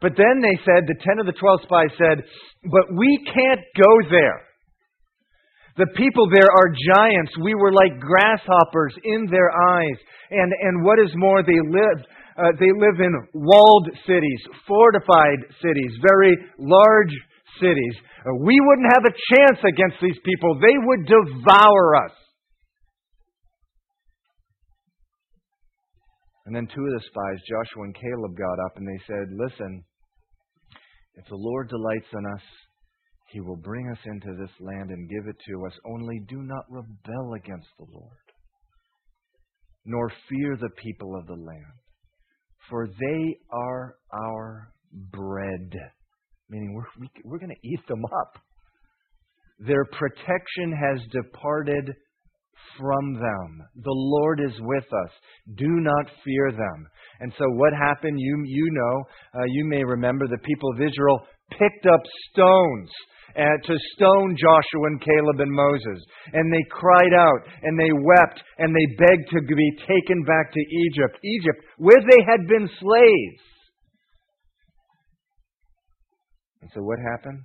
But 0.00 0.12
then 0.18 0.42
they 0.42 0.58
said, 0.66 0.84
the 0.84 0.98
ten 1.00 1.18
of 1.20 1.26
the 1.26 1.38
twelve 1.38 1.60
spies 1.62 1.94
said, 1.96 2.26
But 2.64 2.90
we 2.98 3.22
can't 3.32 3.62
go 3.78 4.10
there. 4.10 4.42
The 5.78 5.92
people 5.94 6.26
there 6.32 6.48
are 6.48 6.74
giants. 6.96 7.32
We 7.38 7.54
were 7.54 7.72
like 7.72 8.00
grasshoppers 8.00 8.94
in 9.04 9.26
their 9.30 9.50
eyes. 9.52 9.98
And, 10.30 10.52
and 10.62 10.84
what 10.84 10.98
is 10.98 11.12
more, 11.14 11.42
they 11.42 11.60
lived 11.62 12.08
uh, 12.36 12.52
they 12.60 12.68
live 12.68 13.00
in 13.00 13.12
walled 13.32 13.88
cities, 14.06 14.40
fortified 14.68 15.40
cities, 15.62 15.92
very 16.04 16.36
large 16.58 17.14
cities. 17.60 17.94
Uh, 18.20 18.36
we 18.44 18.60
wouldn't 18.60 18.92
have 18.92 19.04
a 19.08 19.16
chance 19.32 19.60
against 19.64 19.96
these 20.02 20.20
people. 20.22 20.58
They 20.60 20.76
would 20.76 21.06
devour 21.06 21.96
us. 22.04 22.12
And 26.44 26.54
then 26.54 26.68
two 26.68 26.84
of 26.84 26.92
the 26.92 27.06
spies, 27.08 27.40
Joshua 27.48 27.84
and 27.84 27.94
Caleb, 27.94 28.36
got 28.36 28.60
up 28.66 28.76
and 28.76 28.86
they 28.86 29.02
said, 29.06 29.26
Listen, 29.32 29.82
if 31.16 31.24
the 31.28 31.40
Lord 31.40 31.68
delights 31.68 32.06
in 32.12 32.24
us, 32.36 32.42
he 33.32 33.40
will 33.40 33.56
bring 33.56 33.90
us 33.90 33.98
into 34.04 34.36
this 34.38 34.52
land 34.60 34.90
and 34.90 35.08
give 35.08 35.26
it 35.26 35.36
to 35.48 35.66
us. 35.66 35.72
Only 35.86 36.20
do 36.28 36.42
not 36.42 36.62
rebel 36.70 37.34
against 37.34 37.66
the 37.78 37.86
Lord, 37.90 38.26
nor 39.86 40.12
fear 40.28 40.56
the 40.56 40.70
people 40.76 41.16
of 41.18 41.26
the 41.26 41.34
land 41.34 41.80
for 42.70 42.86
they 42.86 43.38
are 43.50 43.96
our 44.12 44.72
bread. 44.92 45.72
Meaning, 46.48 46.74
we're, 46.74 46.84
we, 47.00 47.06
are 47.06 47.30
we 47.30 47.36
are 47.36 47.38
going 47.38 47.54
to 47.54 47.68
eat 47.68 47.80
them 47.88 48.04
up. 48.04 48.38
Their 49.58 49.84
protection 49.84 50.72
has 50.72 51.00
departed 51.10 51.94
from 52.78 53.14
them. 53.14 53.62
The 53.76 53.90
Lord 53.92 54.40
is 54.40 54.52
with 54.60 54.84
us. 54.84 55.10
Do 55.56 55.66
not 55.68 56.06
fear 56.24 56.52
them. 56.52 56.86
And 57.20 57.32
so, 57.38 57.44
what 57.52 57.72
happened? 57.72 58.18
You, 58.18 58.42
you 58.46 58.68
know, 58.70 59.40
uh, 59.40 59.44
you 59.48 59.64
may 59.64 59.82
remember 59.84 60.26
the 60.26 60.38
people 60.38 60.70
of 60.72 60.80
Israel 60.80 61.20
picked 61.50 61.86
up 61.86 62.00
stones 62.32 62.90
Uh, 63.36 63.42
to 63.66 63.76
stone 63.92 64.34
Joshua 64.40 64.86
and 64.86 65.00
Caleb 65.00 65.40
and 65.40 65.52
Moses. 65.52 66.02
And 66.32 66.50
they 66.50 66.64
cried 66.70 67.12
out 67.12 67.40
and 67.62 67.78
they 67.78 67.92
wept 67.92 68.42
and 68.56 68.74
they 68.74 68.96
begged 68.96 69.28
to 69.28 69.40
be 69.44 69.70
taken 69.86 70.24
back 70.24 70.52
to 70.52 70.60
Egypt, 70.60 71.18
Egypt, 71.22 71.60
where 71.76 72.00
they 72.00 72.24
had 72.24 72.48
been 72.48 72.66
slaves. 72.80 73.42
And 76.62 76.70
so 76.74 76.80
what 76.80 76.98
happened? 76.98 77.42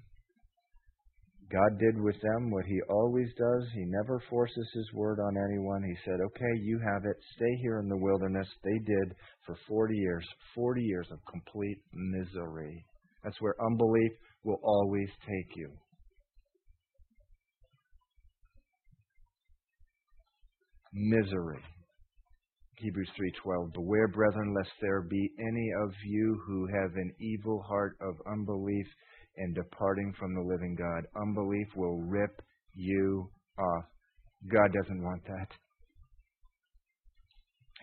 God 1.51 1.77
did 1.79 2.01
with 2.01 2.15
them 2.21 2.49
what 2.49 2.65
He 2.65 2.79
always 2.89 3.27
does. 3.37 3.67
He 3.73 3.83
never 3.85 4.23
forces 4.29 4.67
His 4.73 4.89
word 4.93 5.19
on 5.19 5.35
anyone. 5.37 5.83
He 5.83 5.95
said, 6.05 6.19
Okay, 6.25 6.53
you 6.61 6.79
have 6.79 7.03
it. 7.03 7.17
Stay 7.35 7.53
here 7.61 7.79
in 7.79 7.89
the 7.89 7.97
wilderness. 7.97 8.47
They 8.63 8.79
did 8.79 9.13
for 9.45 9.57
40 9.67 9.93
years. 9.95 10.25
40 10.55 10.81
years 10.81 11.07
of 11.11 11.19
complete 11.29 11.79
misery. 11.93 12.85
That's 13.23 13.39
where 13.41 13.55
unbelief 13.63 14.11
will 14.43 14.59
always 14.63 15.09
take 15.27 15.55
you. 15.55 15.69
Misery. 20.93 21.63
Hebrews 22.77 23.09
3:12 23.45 23.73
Beware 23.73 24.07
brethren 24.07 24.53
lest 24.55 24.71
there 24.81 25.01
be 25.01 25.31
any 25.39 25.71
of 25.83 25.93
you 26.05 26.41
who 26.45 26.67
have 26.67 26.91
an 26.95 27.13
evil 27.19 27.61
heart 27.61 27.95
of 28.01 28.15
unbelief 28.27 28.87
and 29.37 29.55
departing 29.55 30.13
from 30.19 30.33
the 30.33 30.41
living 30.41 30.75
God. 30.75 31.03
Unbelief 31.15 31.67
will 31.75 32.01
rip 32.01 32.41
you 32.73 33.29
off. 33.57 33.85
God 34.51 34.73
doesn't 34.73 35.03
want 35.03 35.23
that. 35.25 35.47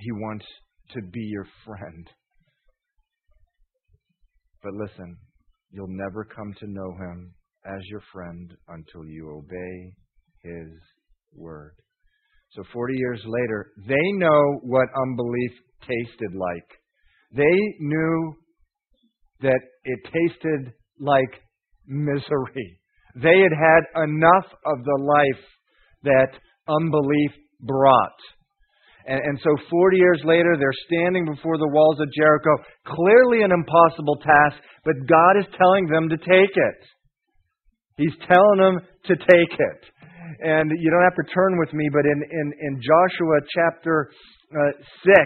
He 0.00 0.12
wants 0.12 0.46
to 0.90 1.02
be 1.02 1.20
your 1.20 1.46
friend. 1.64 2.10
But 4.62 4.74
listen, 4.74 5.18
You'll 5.70 5.86
never 5.88 6.24
come 6.24 6.54
to 6.60 6.66
know 6.66 6.92
him 6.92 7.34
as 7.66 7.80
your 7.88 8.02
friend 8.12 8.56
until 8.68 9.04
you 9.04 9.30
obey 9.30 9.92
his 10.42 10.72
word. 11.34 11.74
So 12.54 12.62
40 12.72 12.94
years 12.96 13.22
later, 13.26 13.72
they 13.86 14.12
know 14.12 14.60
what 14.62 14.88
unbelief 15.02 15.52
tasted 15.82 16.34
like. 16.34 16.68
They 17.32 17.58
knew 17.80 18.34
that 19.40 19.60
it 19.84 20.00
tasted 20.04 20.72
like 20.98 21.40
misery. 21.86 22.80
They 23.14 23.40
had 23.40 23.52
had 23.52 24.02
enough 24.04 24.46
of 24.64 24.84
the 24.84 24.98
life 25.00 25.44
that 26.04 26.28
unbelief 26.68 27.32
brought. 27.60 28.18
And, 29.06 29.20
and 29.20 29.40
so 29.42 29.50
40 29.70 29.96
years 29.96 30.20
later, 30.24 30.56
they're 30.58 30.84
standing 30.86 31.24
before 31.24 31.58
the 31.58 31.70
walls 31.72 31.98
of 32.00 32.12
Jericho. 32.16 32.50
Clearly 32.86 33.42
an 33.42 33.52
impossible 33.52 34.16
task, 34.16 34.62
but 34.84 34.94
God 35.08 35.38
is 35.38 35.46
telling 35.56 35.86
them 35.86 36.08
to 36.08 36.16
take 36.16 36.56
it. 36.56 36.80
He's 37.96 38.14
telling 38.28 38.58
them 38.58 38.80
to 39.06 39.16
take 39.16 39.52
it. 39.58 39.80
And 40.40 40.70
you 40.80 40.90
don't 40.90 41.04
have 41.04 41.16
to 41.16 41.32
turn 41.32 41.58
with 41.58 41.72
me, 41.72 41.88
but 41.92 42.04
in, 42.06 42.18
in, 42.30 42.46
in 42.60 42.72
Joshua 42.80 43.38
chapter 43.54 44.10
uh, 44.52 44.72
6, 45.04 45.16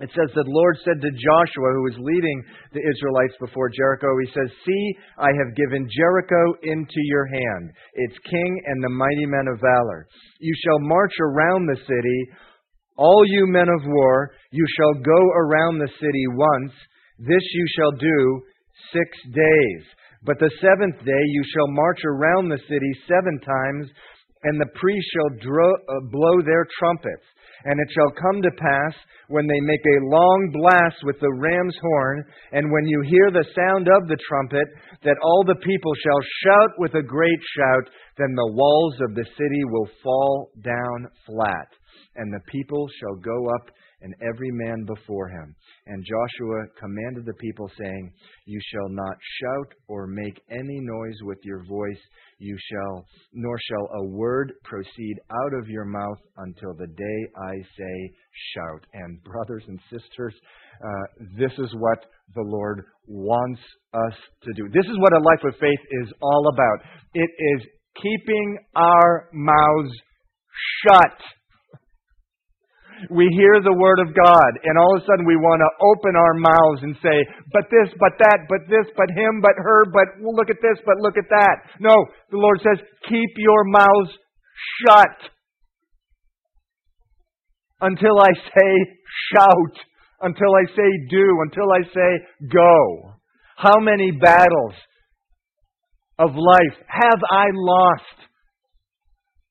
it 0.00 0.10
says 0.10 0.26
that 0.34 0.42
the 0.42 0.50
Lord 0.50 0.76
said 0.82 0.98
to 0.98 1.10
Joshua, 1.10 1.68
who 1.70 1.86
was 1.86 1.98
leading 2.02 2.42
the 2.74 2.82
Israelites 2.82 3.38
before 3.38 3.70
Jericho, 3.70 4.10
He 4.26 4.30
says, 4.34 4.50
See, 4.66 4.84
I 5.18 5.30
have 5.30 5.54
given 5.54 5.86
Jericho 5.86 6.42
into 6.66 7.00
your 7.06 7.26
hand, 7.26 7.70
its 7.94 8.18
king 8.26 8.52
and 8.66 8.82
the 8.82 8.90
mighty 8.90 9.26
men 9.26 9.46
of 9.54 9.62
valor. 9.62 10.06
You 10.40 10.54
shall 10.66 10.80
march 10.82 11.14
around 11.22 11.66
the 11.66 11.78
city 11.86 12.20
all 12.96 13.24
you 13.26 13.46
men 13.46 13.68
of 13.68 13.82
war, 13.86 14.30
you 14.52 14.64
shall 14.76 14.94
go 15.02 15.20
around 15.34 15.78
the 15.78 15.90
city 16.00 16.24
once. 16.28 16.72
This 17.18 17.42
you 17.52 17.66
shall 17.76 17.90
do 17.92 18.42
six 18.92 19.08
days. 19.34 19.82
But 20.24 20.38
the 20.40 20.50
seventh 20.60 20.98
day 21.04 21.24
you 21.28 21.42
shall 21.52 21.68
march 21.68 22.00
around 22.04 22.48
the 22.48 22.62
city 22.68 22.92
seven 23.06 23.38
times, 23.40 23.90
and 24.44 24.60
the 24.60 24.72
priests 24.74 25.10
shall 25.12 25.32
uh, 25.36 26.00
blow 26.10 26.42
their 26.42 26.66
trumpets. 26.78 27.24
And 27.64 27.80
it 27.80 27.88
shall 27.94 28.12
come 28.20 28.42
to 28.42 28.50
pass, 28.60 28.94
when 29.28 29.46
they 29.46 29.60
make 29.60 29.80
a 29.80 30.04
long 30.04 30.50
blast 30.52 30.96
with 31.04 31.18
the 31.20 31.32
ram's 31.32 31.76
horn, 31.80 32.24
and 32.52 32.70
when 32.70 32.84
you 32.84 33.00
hear 33.08 33.30
the 33.30 33.48
sound 33.56 33.88
of 33.88 34.08
the 34.08 34.20
trumpet, 34.28 34.68
that 35.02 35.16
all 35.22 35.44
the 35.46 35.60
people 35.64 35.92
shall 36.04 36.20
shout 36.44 36.72
with 36.76 36.94
a 36.94 37.02
great 37.02 37.40
shout, 37.56 37.88
then 38.18 38.34
the 38.34 38.52
walls 38.52 38.96
of 39.00 39.14
the 39.14 39.24
city 39.24 39.64
will 39.64 39.88
fall 40.02 40.50
down 40.62 41.08
flat 41.24 41.68
and 42.16 42.32
the 42.32 42.40
people 42.50 42.86
shall 43.00 43.16
go 43.16 43.48
up 43.54 43.70
and 44.04 44.14
every 44.20 44.50
man 44.52 44.84
before 44.84 45.28
him. 45.28 45.56
And 45.86 46.04
Joshua 46.04 46.66
commanded 46.78 47.24
the 47.24 47.32
people, 47.40 47.70
saying, 47.80 48.12
You 48.46 48.60
shall 48.70 48.88
not 48.90 49.16
shout 49.40 49.74
or 49.88 50.06
make 50.06 50.40
any 50.50 50.78
noise 50.80 51.16
with 51.22 51.38
your 51.42 51.64
voice, 51.64 51.98
you 52.38 52.56
shall, 52.70 53.06
nor 53.32 53.56
shall 53.58 53.88
a 54.00 54.04
word 54.04 54.52
proceed 54.62 55.16
out 55.32 55.58
of 55.58 55.68
your 55.68 55.86
mouth 55.86 56.18
until 56.36 56.74
the 56.74 56.86
day 56.86 57.18
I 57.42 57.54
say, 57.76 58.12
Shout. 58.54 58.86
And 58.92 59.22
brothers 59.24 59.64
and 59.68 59.80
sisters, 59.90 60.34
uh, 60.84 61.24
this 61.38 61.52
is 61.58 61.74
what 61.78 62.04
the 62.34 62.42
Lord 62.42 62.84
wants 63.06 63.60
us 63.94 64.14
to 64.42 64.52
do. 64.52 64.68
This 64.68 64.86
is 64.86 64.98
what 64.98 65.14
a 65.14 65.24
life 65.24 65.44
of 65.44 65.58
faith 65.58 65.80
is 66.02 66.12
all 66.20 66.50
about. 66.52 66.86
It 67.14 67.30
is 67.54 67.66
keeping 68.02 68.58
our 68.76 69.30
mouths 69.32 69.92
shut 70.82 71.18
We 73.10 73.28
hear 73.36 73.60
the 73.60 73.74
Word 73.74 73.98
of 74.00 74.14
God, 74.14 74.50
and 74.64 74.78
all 74.78 74.96
of 74.96 75.02
a 75.02 75.06
sudden 75.06 75.26
we 75.26 75.36
want 75.36 75.60
to 75.60 75.70
open 75.82 76.14
our 76.16 76.34
mouths 76.34 76.82
and 76.82 76.94
say, 77.02 77.18
but 77.52 77.66
this, 77.70 77.92
but 77.98 78.14
that, 78.18 78.46
but 78.48 78.64
this, 78.68 78.86
but 78.96 79.10
him, 79.10 79.40
but 79.42 79.54
her, 79.58 79.84
but 79.92 80.22
look 80.22 80.50
at 80.50 80.62
this, 80.62 80.78
but 80.86 80.98
look 81.00 81.18
at 81.18 81.28
that. 81.28 81.56
No, 81.80 81.94
the 82.30 82.38
Lord 82.38 82.60
says, 82.62 82.78
keep 83.08 83.30
your 83.36 83.64
mouths 83.64 84.12
shut 84.82 85.16
until 87.80 88.20
I 88.20 88.32
say 88.32 88.72
shout, 89.34 89.74
until 90.22 90.54
I 90.54 90.64
say 90.74 90.90
do, 91.10 91.26
until 91.44 91.70
I 91.72 91.82
say 91.92 92.10
go. 92.52 93.14
How 93.56 93.78
many 93.78 94.10
battles 94.10 94.74
of 96.18 96.30
life 96.34 96.76
have 96.88 97.20
I 97.30 97.46
lost 97.52 98.18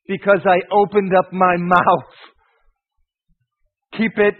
because 0.08 0.40
I 0.46 0.60
opened 0.72 1.14
up 1.16 1.32
my 1.32 1.56
mouth? 1.60 2.14
Keep 3.98 4.18
it 4.18 4.36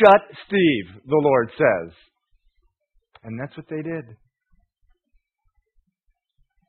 shut, 0.00 0.20
Steve, 0.46 1.02
the 1.06 1.20
Lord 1.22 1.50
says. 1.56 1.94
And 3.24 3.38
that's 3.38 3.56
what 3.56 3.66
they 3.68 3.82
did. 3.82 4.04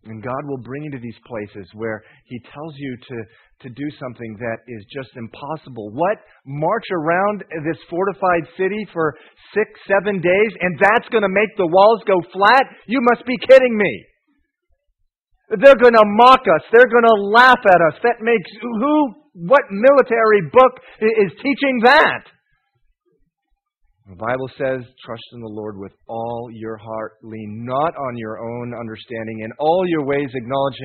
And 0.06 0.24
God 0.24 0.42
will 0.46 0.58
bring 0.58 0.84
you 0.84 0.92
to 0.92 1.00
these 1.00 1.18
places 1.26 1.70
where 1.74 2.02
He 2.26 2.40
tells 2.52 2.74
you 2.76 2.98
to, 2.98 3.18
to 3.62 3.70
do 3.70 3.88
something 4.00 4.36
that 4.40 4.58
is 4.68 4.84
just 4.90 5.10
impossible. 5.16 5.92
What? 5.94 6.18
March 6.46 6.86
around 6.92 7.44
this 7.64 7.78
fortified 7.88 8.50
city 8.58 8.82
for 8.94 9.14
six, 9.54 9.70
seven 9.88 10.20
days, 10.20 10.52
and 10.60 10.80
that's 10.82 11.08
going 11.10 11.22
to 11.22 11.30
make 11.30 11.56
the 11.56 11.68
walls 11.68 12.02
go 12.08 12.18
flat? 12.34 12.66
You 12.88 13.00
must 13.14 13.26
be 13.28 13.38
kidding 13.38 13.78
me. 13.78 14.06
They're 15.50 15.78
going 15.78 15.94
to 15.94 16.08
mock 16.18 16.42
us. 16.50 16.64
They're 16.74 16.90
going 16.90 17.06
to 17.06 17.22
laugh 17.38 17.60
at 17.68 17.82
us. 17.94 18.00
That 18.02 18.22
makes 18.22 18.50
who? 18.62 19.21
What 19.34 19.62
military 19.72 20.42
book 20.52 20.74
is 21.00 21.32
teaching 21.38 21.82
that? 21.84 22.24
The 24.08 24.16
Bible 24.16 24.50
says, 24.58 24.84
trust 25.06 25.24
in 25.34 25.40
the 25.40 25.54
Lord 25.54 25.78
with 25.78 25.94
all 26.08 26.50
your 26.52 26.76
heart, 26.76 27.14
lean 27.24 27.64
not 27.66 27.94
on 27.96 28.18
your 28.18 28.40
own 28.40 28.74
understanding. 28.78 29.42
In 29.42 29.52
all 29.58 29.86
your 29.88 30.04
ways, 30.04 30.30
acknowledge 30.34 30.78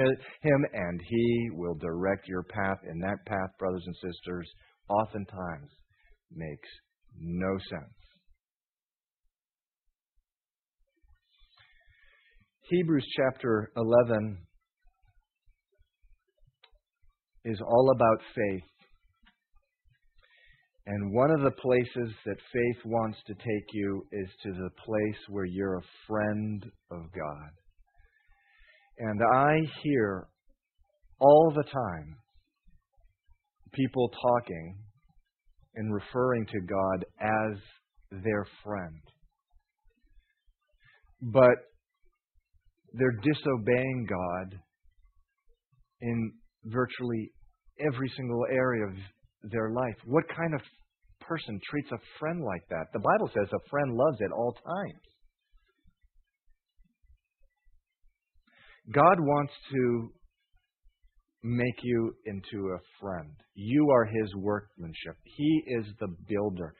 Him, 0.42 0.64
and 0.72 1.00
He 1.08 1.48
will 1.54 1.74
direct 1.74 2.28
your 2.28 2.44
path. 2.44 2.78
And 2.86 3.02
that 3.02 3.26
path, 3.26 3.50
brothers 3.58 3.82
and 3.84 3.96
sisters, 3.96 4.48
oftentimes 4.88 5.70
makes 6.30 6.68
no 7.18 7.58
sense. 7.68 7.94
Hebrews 12.68 13.06
chapter 13.16 13.72
11 13.76 14.38
is 17.46 17.60
all 17.66 17.90
about 17.94 18.20
faith. 18.34 18.64
And 20.86 21.12
one 21.12 21.30
of 21.30 21.40
the 21.40 21.50
places 21.50 22.14
that 22.26 22.36
faith 22.52 22.84
wants 22.84 23.18
to 23.26 23.34
take 23.34 23.66
you 23.72 24.04
is 24.12 24.28
to 24.44 24.52
the 24.52 24.70
place 24.84 25.20
where 25.28 25.44
you're 25.44 25.78
a 25.78 25.90
friend 26.06 26.64
of 26.92 27.00
God. 27.12 27.50
And 28.98 29.20
I 29.34 29.56
hear 29.82 30.28
all 31.18 31.52
the 31.54 31.64
time 31.64 32.16
people 33.72 34.10
talking 34.22 34.76
and 35.74 35.92
referring 35.92 36.46
to 36.46 36.60
God 36.60 37.04
as 37.20 37.58
their 38.22 38.46
friend. 38.64 39.00
But 41.20 41.56
they're 42.92 43.20
disobeying 43.22 44.06
God 44.08 44.58
in 46.00 46.32
virtually 46.64 47.32
every 47.80 48.10
single 48.16 48.46
area 48.50 48.86
of 48.86 48.94
their 49.50 49.70
life. 49.70 49.96
What 50.04 50.24
kind 50.28 50.54
of 50.54 50.60
person 51.20 51.60
treats 51.70 51.90
a 51.92 51.98
friend 52.18 52.42
like 52.42 52.62
that? 52.70 52.86
The 52.92 53.00
Bible 53.00 53.30
says 53.34 53.48
a 53.52 53.68
friend 53.70 53.92
loves 53.94 54.18
at 54.24 54.32
all 54.32 54.52
times. 54.52 55.00
God 58.92 59.18
wants 59.18 59.52
to 59.72 60.10
make 61.42 61.78
you 61.82 62.12
into 62.26 62.68
a 62.68 62.78
friend. 63.00 63.30
You 63.54 63.90
are 63.90 64.04
his 64.04 64.34
workmanship. 64.36 65.16
He 65.24 65.62
is 65.66 65.86
the 66.00 66.08
builder. 66.28 66.74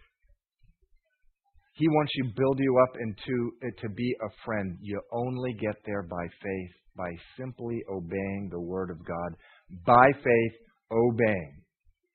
He 1.74 1.88
wants 1.88 2.12
you 2.14 2.30
build 2.34 2.59
you 2.59 2.78
up 2.82 2.97
into 3.01 3.53
uh, 3.62 3.82
to 3.82 3.88
be 3.90 4.14
a 4.22 4.28
friend. 4.44 4.78
You 4.80 5.01
only 5.12 5.53
get 5.61 5.74
there 5.84 6.03
by 6.03 6.26
faith, 6.42 6.70
by 6.97 7.11
simply 7.38 7.82
obeying 7.90 8.49
the 8.51 8.61
word 8.61 8.90
of 8.90 9.05
God. 9.05 9.36
By 9.84 10.11
faith, 10.12 10.53
obeying 10.91 11.62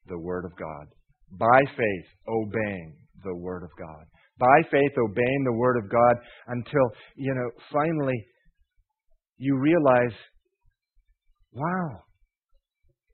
the 0.08 0.18
Word 0.18 0.46
of 0.46 0.52
God. 0.58 0.88
By 1.40 1.60
faith, 1.78 2.08
obeying 2.28 2.96
the 3.24 3.36
Word 3.36 3.64
of 3.64 3.70
God. 3.78 4.06
By 4.40 4.70
faith, 4.72 4.92
obeying 4.98 5.44
the 5.46 5.58
Word 5.58 5.78
of 5.78 5.90
God 5.90 6.16
until, 6.48 6.90
you 7.16 7.34
know, 7.34 7.50
finally 7.72 8.26
you 9.38 9.58
realize, 9.58 10.16
wow, 11.54 12.02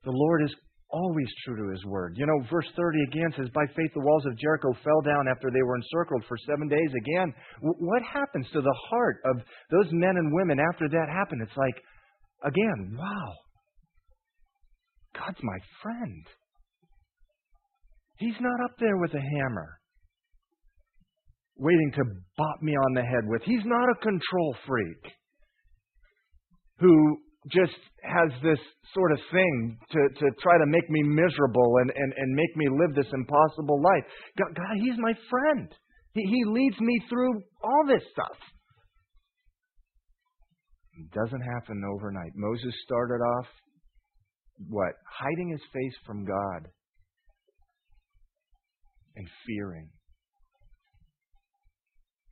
the 0.04 0.10
Lord 0.10 0.42
is 0.44 0.54
always 0.90 1.26
true 1.44 1.56
to 1.56 1.72
His 1.72 1.84
Word. 1.84 2.14
You 2.16 2.26
know, 2.26 2.46
verse 2.50 2.66
30 2.76 2.98
again 3.12 3.32
says, 3.36 3.48
By 3.54 3.66
faith 3.76 3.92
the 3.94 4.04
walls 4.04 4.24
of 4.26 4.38
Jericho 4.38 4.72
fell 4.84 5.02
down 5.02 5.28
after 5.28 5.50
they 5.50 5.62
were 5.62 5.76
encircled 5.76 6.24
for 6.28 6.38
seven 6.46 6.68
days. 6.68 6.90
Again, 6.96 7.32
what 7.60 8.02
happens 8.02 8.46
to 8.52 8.60
the 8.60 8.78
heart 8.88 9.18
of 9.24 9.36
those 9.70 9.92
men 9.92 10.16
and 10.16 10.32
women 10.32 10.58
after 10.72 10.88
that 10.88 11.12
happened? 11.12 11.42
It's 11.42 11.56
like, 11.56 11.76
again, 12.44 12.96
wow, 12.96 13.34
God's 15.18 15.42
my 15.42 15.58
friend. 15.82 16.24
He's 18.18 18.40
not 18.40 18.64
up 18.64 18.76
there 18.78 18.96
with 18.96 19.14
a 19.14 19.20
hammer 19.20 19.78
waiting 21.56 21.92
to 21.96 22.04
bop 22.36 22.62
me 22.62 22.72
on 22.72 22.94
the 22.94 23.02
head 23.02 23.26
with. 23.26 23.42
He's 23.44 23.64
not 23.64 23.90
a 23.90 24.02
control 24.02 24.56
freak 24.66 25.12
who 26.78 27.18
just 27.52 27.74
has 28.02 28.30
this 28.42 28.58
sort 28.94 29.12
of 29.12 29.18
thing 29.32 29.78
to, 29.90 30.00
to 30.20 30.26
try 30.40 30.58
to 30.58 30.66
make 30.66 30.88
me 30.90 31.02
miserable 31.02 31.74
and, 31.82 31.90
and, 31.94 32.12
and 32.16 32.34
make 32.34 32.56
me 32.56 32.66
live 32.70 32.94
this 32.94 33.12
impossible 33.12 33.82
life. 33.82 34.04
God, 34.38 34.54
God 34.54 34.76
He's 34.76 34.98
my 34.98 35.12
friend. 35.30 35.68
He, 36.14 36.22
he 36.22 36.44
leads 36.46 36.78
me 36.80 37.00
through 37.08 37.42
all 37.62 37.84
this 37.86 38.02
stuff. 38.12 38.38
It 40.98 41.10
doesn't 41.14 41.42
happen 41.42 41.82
overnight. 41.94 42.32
Moses 42.34 42.74
started 42.84 43.22
off 43.22 43.46
what? 44.66 44.94
Hiding 45.06 45.50
his 45.50 45.62
face 45.72 45.94
from 46.04 46.24
God 46.24 46.68
and 49.16 49.26
fearing. 49.46 49.88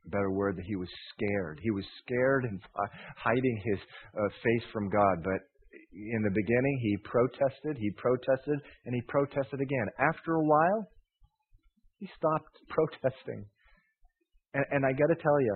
A 0.05 0.09
better 0.09 0.31
word 0.31 0.57
that 0.57 0.65
he 0.65 0.75
was 0.75 0.89
scared. 1.13 1.59
He 1.61 1.71
was 1.71 1.85
scared 2.03 2.45
and 2.45 2.59
hiding 3.17 3.61
his 3.65 3.79
uh, 4.15 4.27
face 4.43 4.63
from 4.71 4.89
God. 4.89 5.23
But 5.23 5.39
in 5.93 6.23
the 6.23 6.31
beginning, 6.31 6.79
he 6.81 6.97
protested, 7.03 7.77
he 7.77 7.91
protested, 7.97 8.59
and 8.85 8.95
he 8.95 9.01
protested 9.07 9.59
again. 9.59 9.87
After 9.99 10.35
a 10.35 10.43
while, 10.43 10.87
he 11.99 12.09
stopped 12.17 12.51
protesting. 12.69 13.45
And, 14.53 14.65
and 14.71 14.85
I 14.85 14.91
got 14.91 15.07
to 15.07 15.21
tell 15.21 15.41
you, 15.41 15.55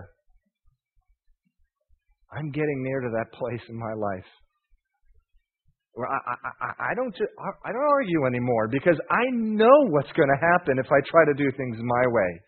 I'm 2.31 2.51
getting 2.51 2.83
near 2.83 3.01
to 3.01 3.09
that 3.17 3.31
place 3.39 3.61
in 3.67 3.75
my 3.75 3.93
life 3.93 4.27
where 5.93 6.07
I, 6.07 6.17
I, 6.17 6.91
I, 6.91 6.95
don't 6.95 7.13
I 7.65 7.71
don't 7.71 7.89
argue 7.91 8.25
anymore 8.25 8.67
because 8.69 8.97
I 9.09 9.25
know 9.31 9.87
what's 9.89 10.11
going 10.13 10.29
to 10.29 10.39
happen 10.39 10.79
if 10.79 10.87
I 10.87 10.99
try 11.09 11.25
to 11.25 11.33
do 11.33 11.51
things 11.57 11.77
my 11.81 12.07
way. 12.07 12.41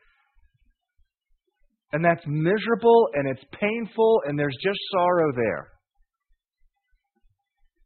And 1.91 2.03
that's 2.03 2.23
miserable 2.25 3.09
and 3.13 3.29
it's 3.29 3.43
painful 3.59 4.21
and 4.25 4.39
there's 4.39 4.57
just 4.63 4.79
sorrow 4.91 5.31
there. 5.35 5.69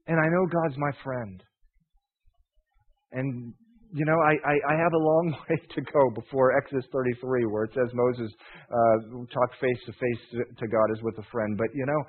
And 0.08 0.20
I 0.20 0.30
know 0.30 0.45
God's 0.45 0.78
my 0.78 0.91
friend. 1.03 1.43
And, 3.12 3.53
you 3.93 4.05
know, 4.05 4.16
I, 4.16 4.34
I, 4.47 4.74
I 4.74 4.78
have 4.78 4.93
a 4.93 5.03
long 5.03 5.36
way 5.49 5.58
to 5.76 5.82
go 5.82 6.10
before 6.16 6.58
Exodus 6.58 6.86
33, 6.93 7.45
where 7.47 7.64
it 7.66 7.72
says 7.74 7.89
Moses 7.93 8.32
uh, 8.72 9.26
talked 9.34 9.55
face 9.60 9.80
to 9.86 9.91
face 9.91 10.43
to 10.58 10.68
God 10.68 10.88
as 10.95 11.01
with 11.03 11.18
a 11.18 11.28
friend. 11.32 11.58
But, 11.58 11.68
you 11.74 11.86
know, 11.86 12.03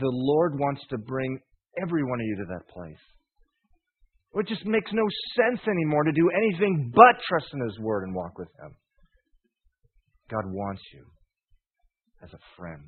the 0.00 0.10
Lord 0.10 0.58
wants 0.58 0.82
to 0.90 0.98
bring 0.98 1.38
every 1.80 2.04
one 2.04 2.20
of 2.20 2.26
you 2.26 2.36
to 2.36 2.46
that 2.48 2.68
place. 2.68 3.00
It 4.34 4.48
just 4.48 4.66
makes 4.66 4.90
no 4.92 5.04
sense 5.34 5.60
anymore 5.66 6.04
to 6.04 6.12
do 6.12 6.30
anything 6.36 6.92
but 6.94 7.22
trust 7.26 7.46
in 7.54 7.60
His 7.60 7.78
Word 7.78 8.04
and 8.04 8.14
walk 8.14 8.38
with 8.38 8.48
Him. 8.60 8.76
God 10.30 10.44
wants 10.46 10.82
you 10.92 11.04
as 12.22 12.32
a 12.32 12.38
friend. 12.56 12.82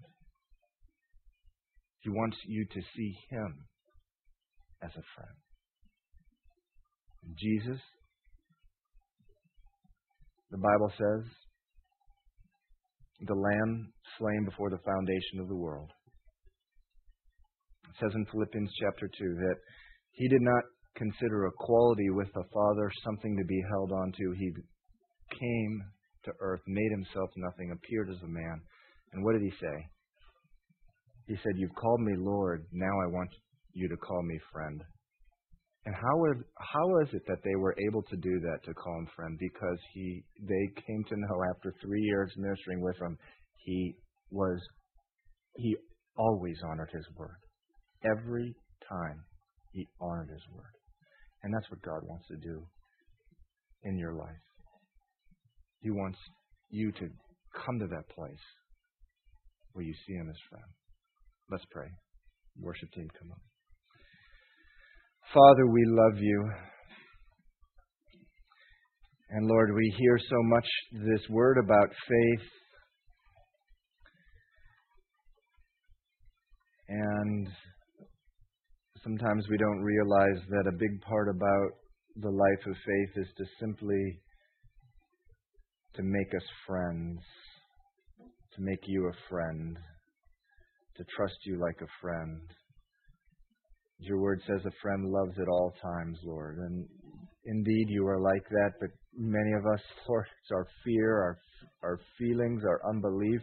He 2.01 2.11
wants 2.11 2.36
you 2.47 2.66
to 2.66 2.80
see 2.95 3.14
Him 3.30 3.64
as 4.82 4.91
a 4.91 5.03
friend. 5.16 5.36
Jesus, 7.39 7.80
the 10.51 10.59
Bible 10.59 10.93
says, 10.97 11.30
the 13.20 13.34
Lamb 13.34 13.93
slain 14.18 14.45
before 14.45 14.70
the 14.70 14.78
foundation 14.78 15.41
of 15.41 15.49
the 15.49 15.57
world 15.57 15.91
says 18.01 18.12
in 18.14 18.26
Philippians 18.26 18.70
chapter 18.80 19.09
2 19.09 19.34
that 19.34 19.57
he 20.12 20.28
did 20.28 20.43
not 20.43 20.64
consider 20.97 21.47
equality 21.47 22.11
with 22.11 22.28
the 22.34 22.45
Father 22.53 22.91
something 23.05 23.36
to 23.36 23.45
be 23.45 23.62
held 23.70 23.93
on 23.93 24.12
to. 24.12 24.34
He 24.36 24.53
came 25.39 25.82
to 26.24 26.32
earth, 26.41 26.61
made 26.66 26.91
himself 26.91 27.30
nothing, 27.36 27.70
appeared 27.70 28.11
as 28.11 28.22
a 28.22 28.28
man. 28.28 28.61
And 29.12 29.24
what 29.24 29.32
did 29.32 29.43
he 29.43 29.53
say? 29.61 29.76
He 31.26 31.36
said, 31.36 31.57
You've 31.57 31.74
called 31.74 32.01
me 32.01 32.14
Lord, 32.16 32.64
now 32.72 32.93
I 33.05 33.07
want 33.07 33.30
you 33.72 33.89
to 33.89 33.97
call 33.97 34.22
me 34.22 34.39
friend. 34.53 34.82
And 35.86 35.95
how, 35.95 36.16
would, 36.18 36.45
how 36.59 37.01
is 37.01 37.09
it 37.14 37.22
that 37.28 37.43
they 37.45 37.57
were 37.57 37.74
able 37.89 38.03
to 38.03 38.16
do 38.16 38.41
that, 38.41 38.64
to 38.64 38.74
call 38.74 38.99
him 38.99 39.09
friend? 39.14 39.39
Because 39.39 39.78
he, 39.95 40.22
they 40.41 40.82
came 40.86 41.05
to 41.05 41.16
know 41.16 41.39
after 41.55 41.72
three 41.80 42.03
years 42.03 42.30
ministering 42.36 42.80
with 42.82 42.97
him, 43.01 43.16
he 43.64 43.95
was, 44.30 44.59
he 45.57 45.76
always 46.16 46.57
honored 46.68 46.91
his 46.93 47.07
word. 47.16 47.39
Every 48.05 48.55
time 48.88 49.24
he 49.72 49.88
honored 50.01 50.30
his 50.30 50.42
word. 50.55 50.72
And 51.42 51.55
that's 51.55 51.70
what 51.70 51.82
God 51.82 52.01
wants 52.03 52.26
to 52.28 52.36
do 52.36 52.62
in 53.84 53.99
your 53.99 54.14
life. 54.14 54.42
He 55.80 55.90
wants 55.90 56.18
you 56.70 56.90
to 56.92 57.09
come 57.55 57.78
to 57.78 57.86
that 57.86 58.09
place 58.14 58.44
where 59.72 59.84
you 59.84 59.94
see 60.07 60.14
him 60.14 60.28
as 60.28 60.36
friend. 60.51 60.64
Let's 61.51 61.64
pray. 61.70 61.88
Worship 62.61 62.90
team, 62.92 63.09
come 63.18 63.30
on. 63.30 63.38
Father, 65.32 65.66
we 65.66 65.84
love 65.86 66.18
you. 66.18 66.51
And 69.30 69.46
Lord, 69.46 69.74
we 69.74 69.94
hear 69.99 70.18
so 70.18 70.36
much 70.44 70.66
this 70.92 71.28
word 71.28 71.59
about 71.62 71.88
faith. 72.09 72.49
And 76.88 77.49
sometimes 79.09 79.46
we 79.48 79.56
don't 79.56 79.80
realize 79.80 80.40
that 80.50 80.68
a 80.68 80.78
big 80.78 81.00
part 81.00 81.28
about 81.28 81.70
the 82.16 82.30
life 82.30 82.66
of 82.66 82.74
faith 82.74 83.22
is 83.22 83.28
to 83.38 83.44
simply 83.59 84.20
to 85.94 86.02
make 86.02 86.28
us 86.36 86.46
friends, 86.66 87.18
to 88.54 88.61
make 88.61 88.80
you 88.86 89.06
a 89.06 89.30
friend, 89.30 89.78
to 90.96 91.04
trust 91.16 91.36
you 91.46 91.59
like 91.59 91.80
a 91.80 91.92
friend. 92.02 92.38
Your 94.00 94.20
word 94.20 94.42
says 94.46 94.61
a 94.66 94.80
friend 94.82 95.11
loves 95.11 95.38
at 95.40 95.48
all 95.48 95.72
times, 95.82 96.18
Lord. 96.24 96.59
And 96.59 96.86
indeed, 97.46 97.86
you 97.88 98.06
are 98.06 98.20
like 98.20 98.46
that, 98.50 98.72
but 98.78 98.90
many 99.16 99.52
of 99.54 99.64
us, 99.72 99.80
Lord, 100.09 100.26
it's 100.42 100.52
our 100.52 100.66
fear, 100.84 101.16
our, 101.16 101.38
our 101.82 101.98
feelings, 102.18 102.62
our 102.64 102.80
unbelief, 102.90 103.40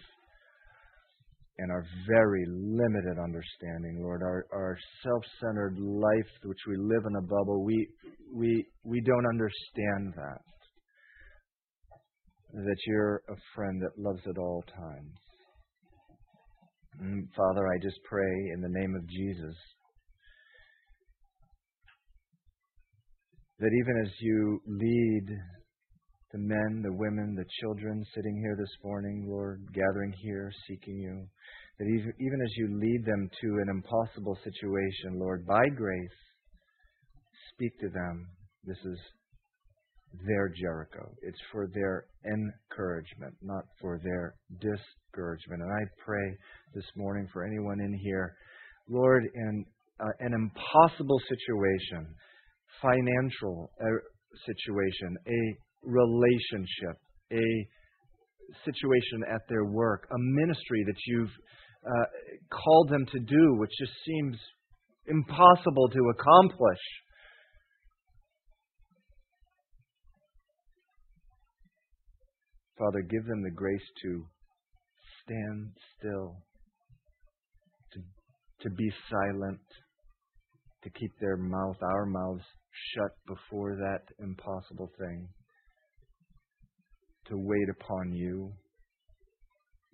and 1.57 1.71
our 1.71 1.85
very 2.07 2.45
limited 2.47 3.17
understanding, 3.17 4.01
Lord, 4.01 4.21
our, 4.21 4.45
our 4.51 4.77
self 5.03 5.23
centered 5.41 5.77
life, 5.79 6.31
which 6.43 6.59
we 6.67 6.75
live 6.77 7.03
in 7.07 7.15
a 7.15 7.21
bubble, 7.21 7.63
we, 7.63 7.87
we, 8.33 8.65
we 8.83 9.01
don't 9.01 9.27
understand 9.27 10.13
that. 10.15 10.41
That 12.53 12.77
you're 12.87 13.21
a 13.29 13.35
friend 13.53 13.81
that 13.81 14.01
loves 14.01 14.21
at 14.29 14.37
all 14.37 14.63
times. 14.67 15.11
And 16.99 17.27
Father, 17.35 17.67
I 17.67 17.77
just 17.81 17.99
pray 18.09 18.51
in 18.53 18.61
the 18.61 18.69
name 18.69 18.95
of 18.95 19.07
Jesus 19.09 19.55
that 23.59 23.71
even 23.71 24.01
as 24.05 24.11
you 24.19 24.61
lead 24.67 25.25
the 26.35 26.41
men, 26.41 26.81
the 26.83 26.91
women, 26.91 27.33
the 27.33 27.45
children 27.61 28.03
sitting 28.13 28.35
here 28.41 28.57
this 28.59 28.75
morning, 28.83 29.25
Lord, 29.25 29.61
gathering 29.73 30.13
here, 30.21 30.51
seeking 30.67 30.97
you, 30.97 31.25
that 31.79 31.85
even 31.87 32.41
as 32.41 32.51
you 32.57 32.77
lead 32.77 33.05
them 33.05 33.29
to 33.41 33.47
an 33.63 33.69
impossible 33.69 34.37
situation, 34.43 35.17
Lord, 35.17 35.45
by 35.45 35.63
grace, 35.77 36.19
speak 37.53 37.71
to 37.79 37.87
them. 37.87 38.27
This 38.65 38.77
is 38.83 38.99
their 40.27 40.51
Jericho. 40.59 41.09
It's 41.21 41.39
for 41.53 41.69
their 41.73 42.03
encouragement, 42.25 43.33
not 43.41 43.63
for 43.79 44.01
their 44.03 44.35
discouragement. 44.59 45.61
And 45.61 45.71
I 45.71 45.83
pray 46.05 46.35
this 46.73 46.85
morning 46.97 47.29
for 47.31 47.45
anyone 47.45 47.79
in 47.79 47.97
here, 48.03 48.35
Lord, 48.89 49.23
in 49.33 49.63
uh, 50.01 50.11
an 50.19 50.33
impossible 50.33 51.21
situation, 51.29 52.13
financial 52.81 53.71
uh, 53.79 53.87
situation, 54.45 55.15
a 55.27 55.65
relationship, 55.85 56.97
a 57.31 57.67
situation 58.63 59.23
at 59.33 59.41
their 59.49 59.65
work, 59.65 60.07
a 60.11 60.17
ministry 60.17 60.83
that 60.85 60.97
you've 61.07 61.31
uh, 61.85 62.05
called 62.51 62.89
them 62.89 63.05
to 63.05 63.19
do, 63.19 63.55
which 63.57 63.71
just 63.79 63.93
seems 64.05 64.37
impossible 65.07 65.89
to 65.89 66.11
accomplish. 66.17 66.79
Father, 72.77 73.01
give 73.09 73.25
them 73.25 73.41
the 73.43 73.51
grace 73.51 73.87
to 74.03 74.25
stand 75.23 75.71
still, 75.97 76.35
to, 77.93 77.99
to 78.61 78.75
be 78.75 78.91
silent, 79.09 79.61
to 80.83 80.89
keep 80.89 81.11
their 81.19 81.37
mouth, 81.37 81.77
our 81.81 82.05
mouths, 82.05 82.43
shut 82.93 83.11
before 83.27 83.75
that 83.75 84.03
impossible 84.19 84.91
thing, 84.99 85.27
to 87.27 87.37
wait 87.37 87.69
upon 87.69 88.11
you 88.11 88.51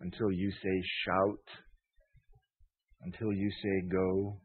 until 0.02 0.32
you 0.32 0.52
say 0.52 0.84
shout, 1.06 1.46
until 3.04 3.32
you 3.32 3.50
say 3.64 3.88
go. 3.90 4.38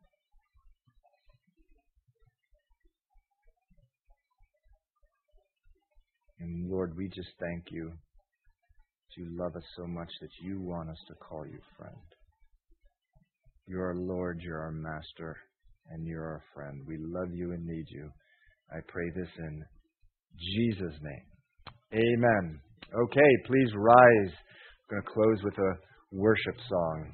And 6.41 6.71
Lord, 6.71 6.97
we 6.97 7.09
just 7.09 7.31
thank 7.41 7.65
you 7.71 7.91
that 7.91 9.23
you 9.23 9.37
love 9.39 9.57
us 9.57 9.65
so 9.77 9.87
much 9.87 10.11
that 10.21 10.31
you 10.43 10.61
want 10.61 10.91
us 10.91 10.99
to 11.09 11.15
call 11.15 11.47
you 11.47 11.59
friend. 11.79 11.97
You're 13.67 13.87
our 13.87 13.97
Lord, 13.97 14.41
you're 14.43 14.61
our 14.61 14.73
Master, 14.73 15.37
and 15.91 16.07
you're 16.07 16.25
our 16.25 16.43
friend. 16.55 16.83
We 16.87 16.99
love 17.01 17.35
you 17.35 17.53
and 17.53 17.67
need 17.67 17.87
you. 17.89 18.11
I 18.71 18.79
pray 18.87 19.11
this 19.17 19.29
in 19.39 19.65
Jesus' 20.39 21.01
name. 21.03 21.27
Amen. 21.93 22.61
Okay, 22.95 23.31
please 23.47 23.69
rise. 23.75 24.33
I'm 24.91 24.91
going 24.91 25.03
to 25.03 25.11
close 25.13 25.43
with 25.43 25.59
a 25.59 25.73
worship 26.13 26.57
song. 26.69 27.13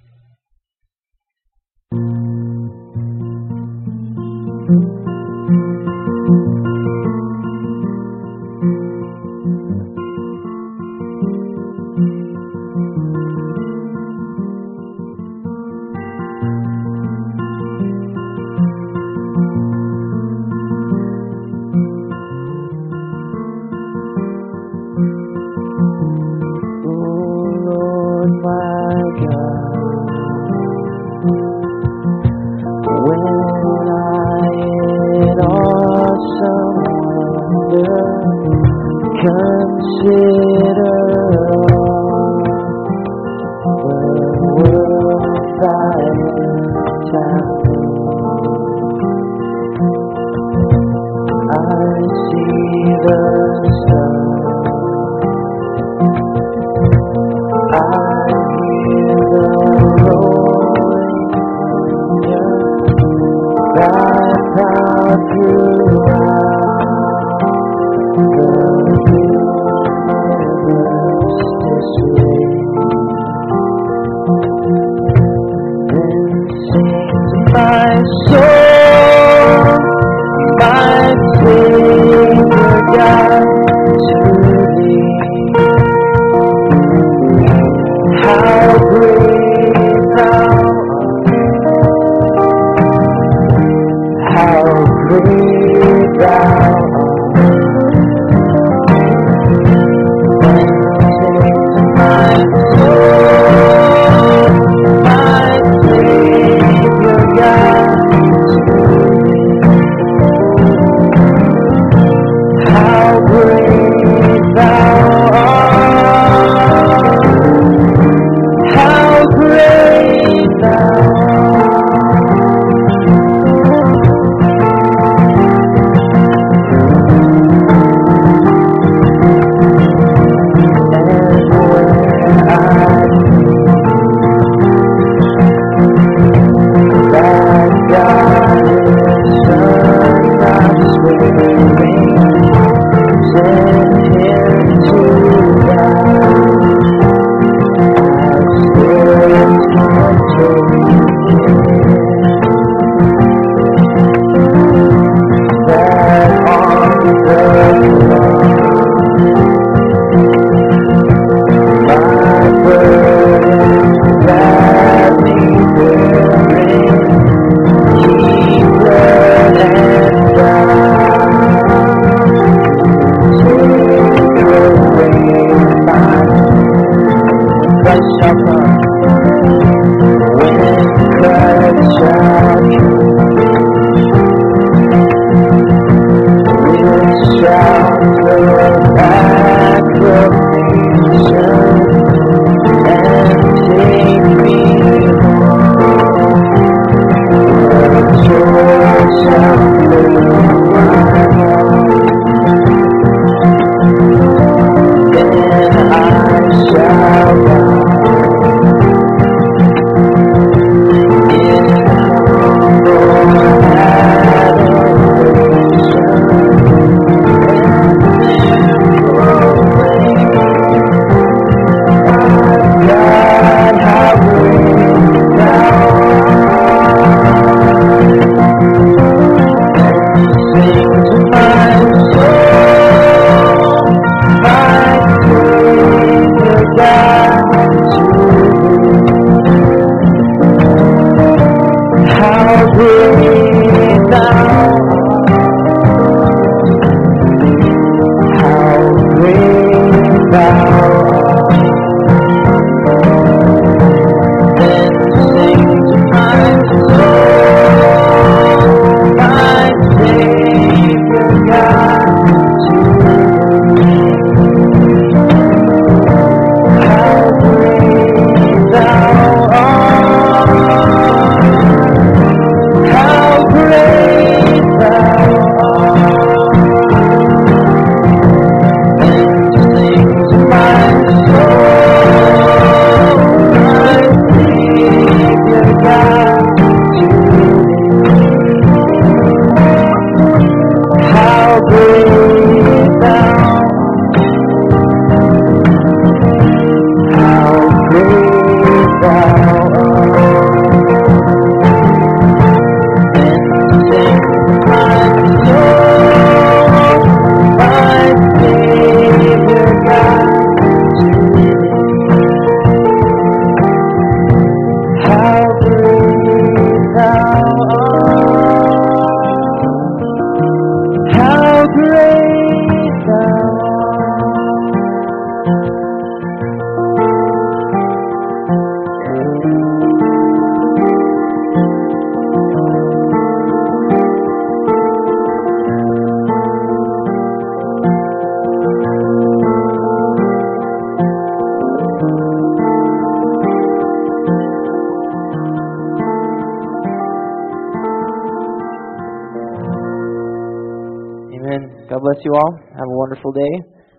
Bless 352.22 352.24
you 352.24 352.34
all. 352.34 352.58
Have 352.70 352.88
a 352.88 352.96
wonderful 352.96 353.32
day. 353.32 353.54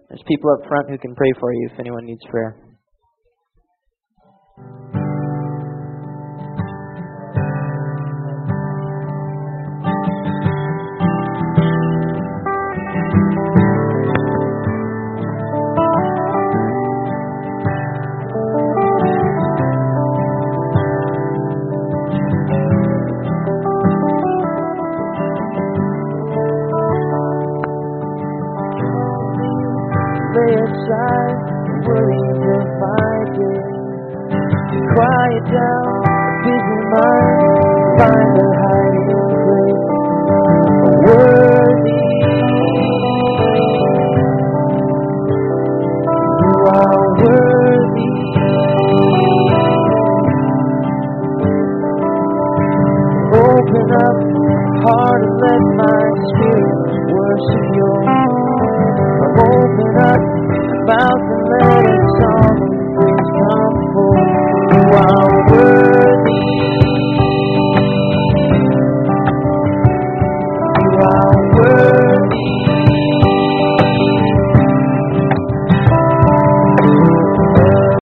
There's 0.09 0.21
people 0.27 0.51
up 0.51 0.67
front 0.67 0.89
who 0.89 0.97
can 0.97 1.15
pray 1.15 1.31
for 1.39 1.53
you 1.53 1.69
if 1.71 1.79
anyone 1.79 2.05
needs 2.05 2.21
prayer. 2.29 2.55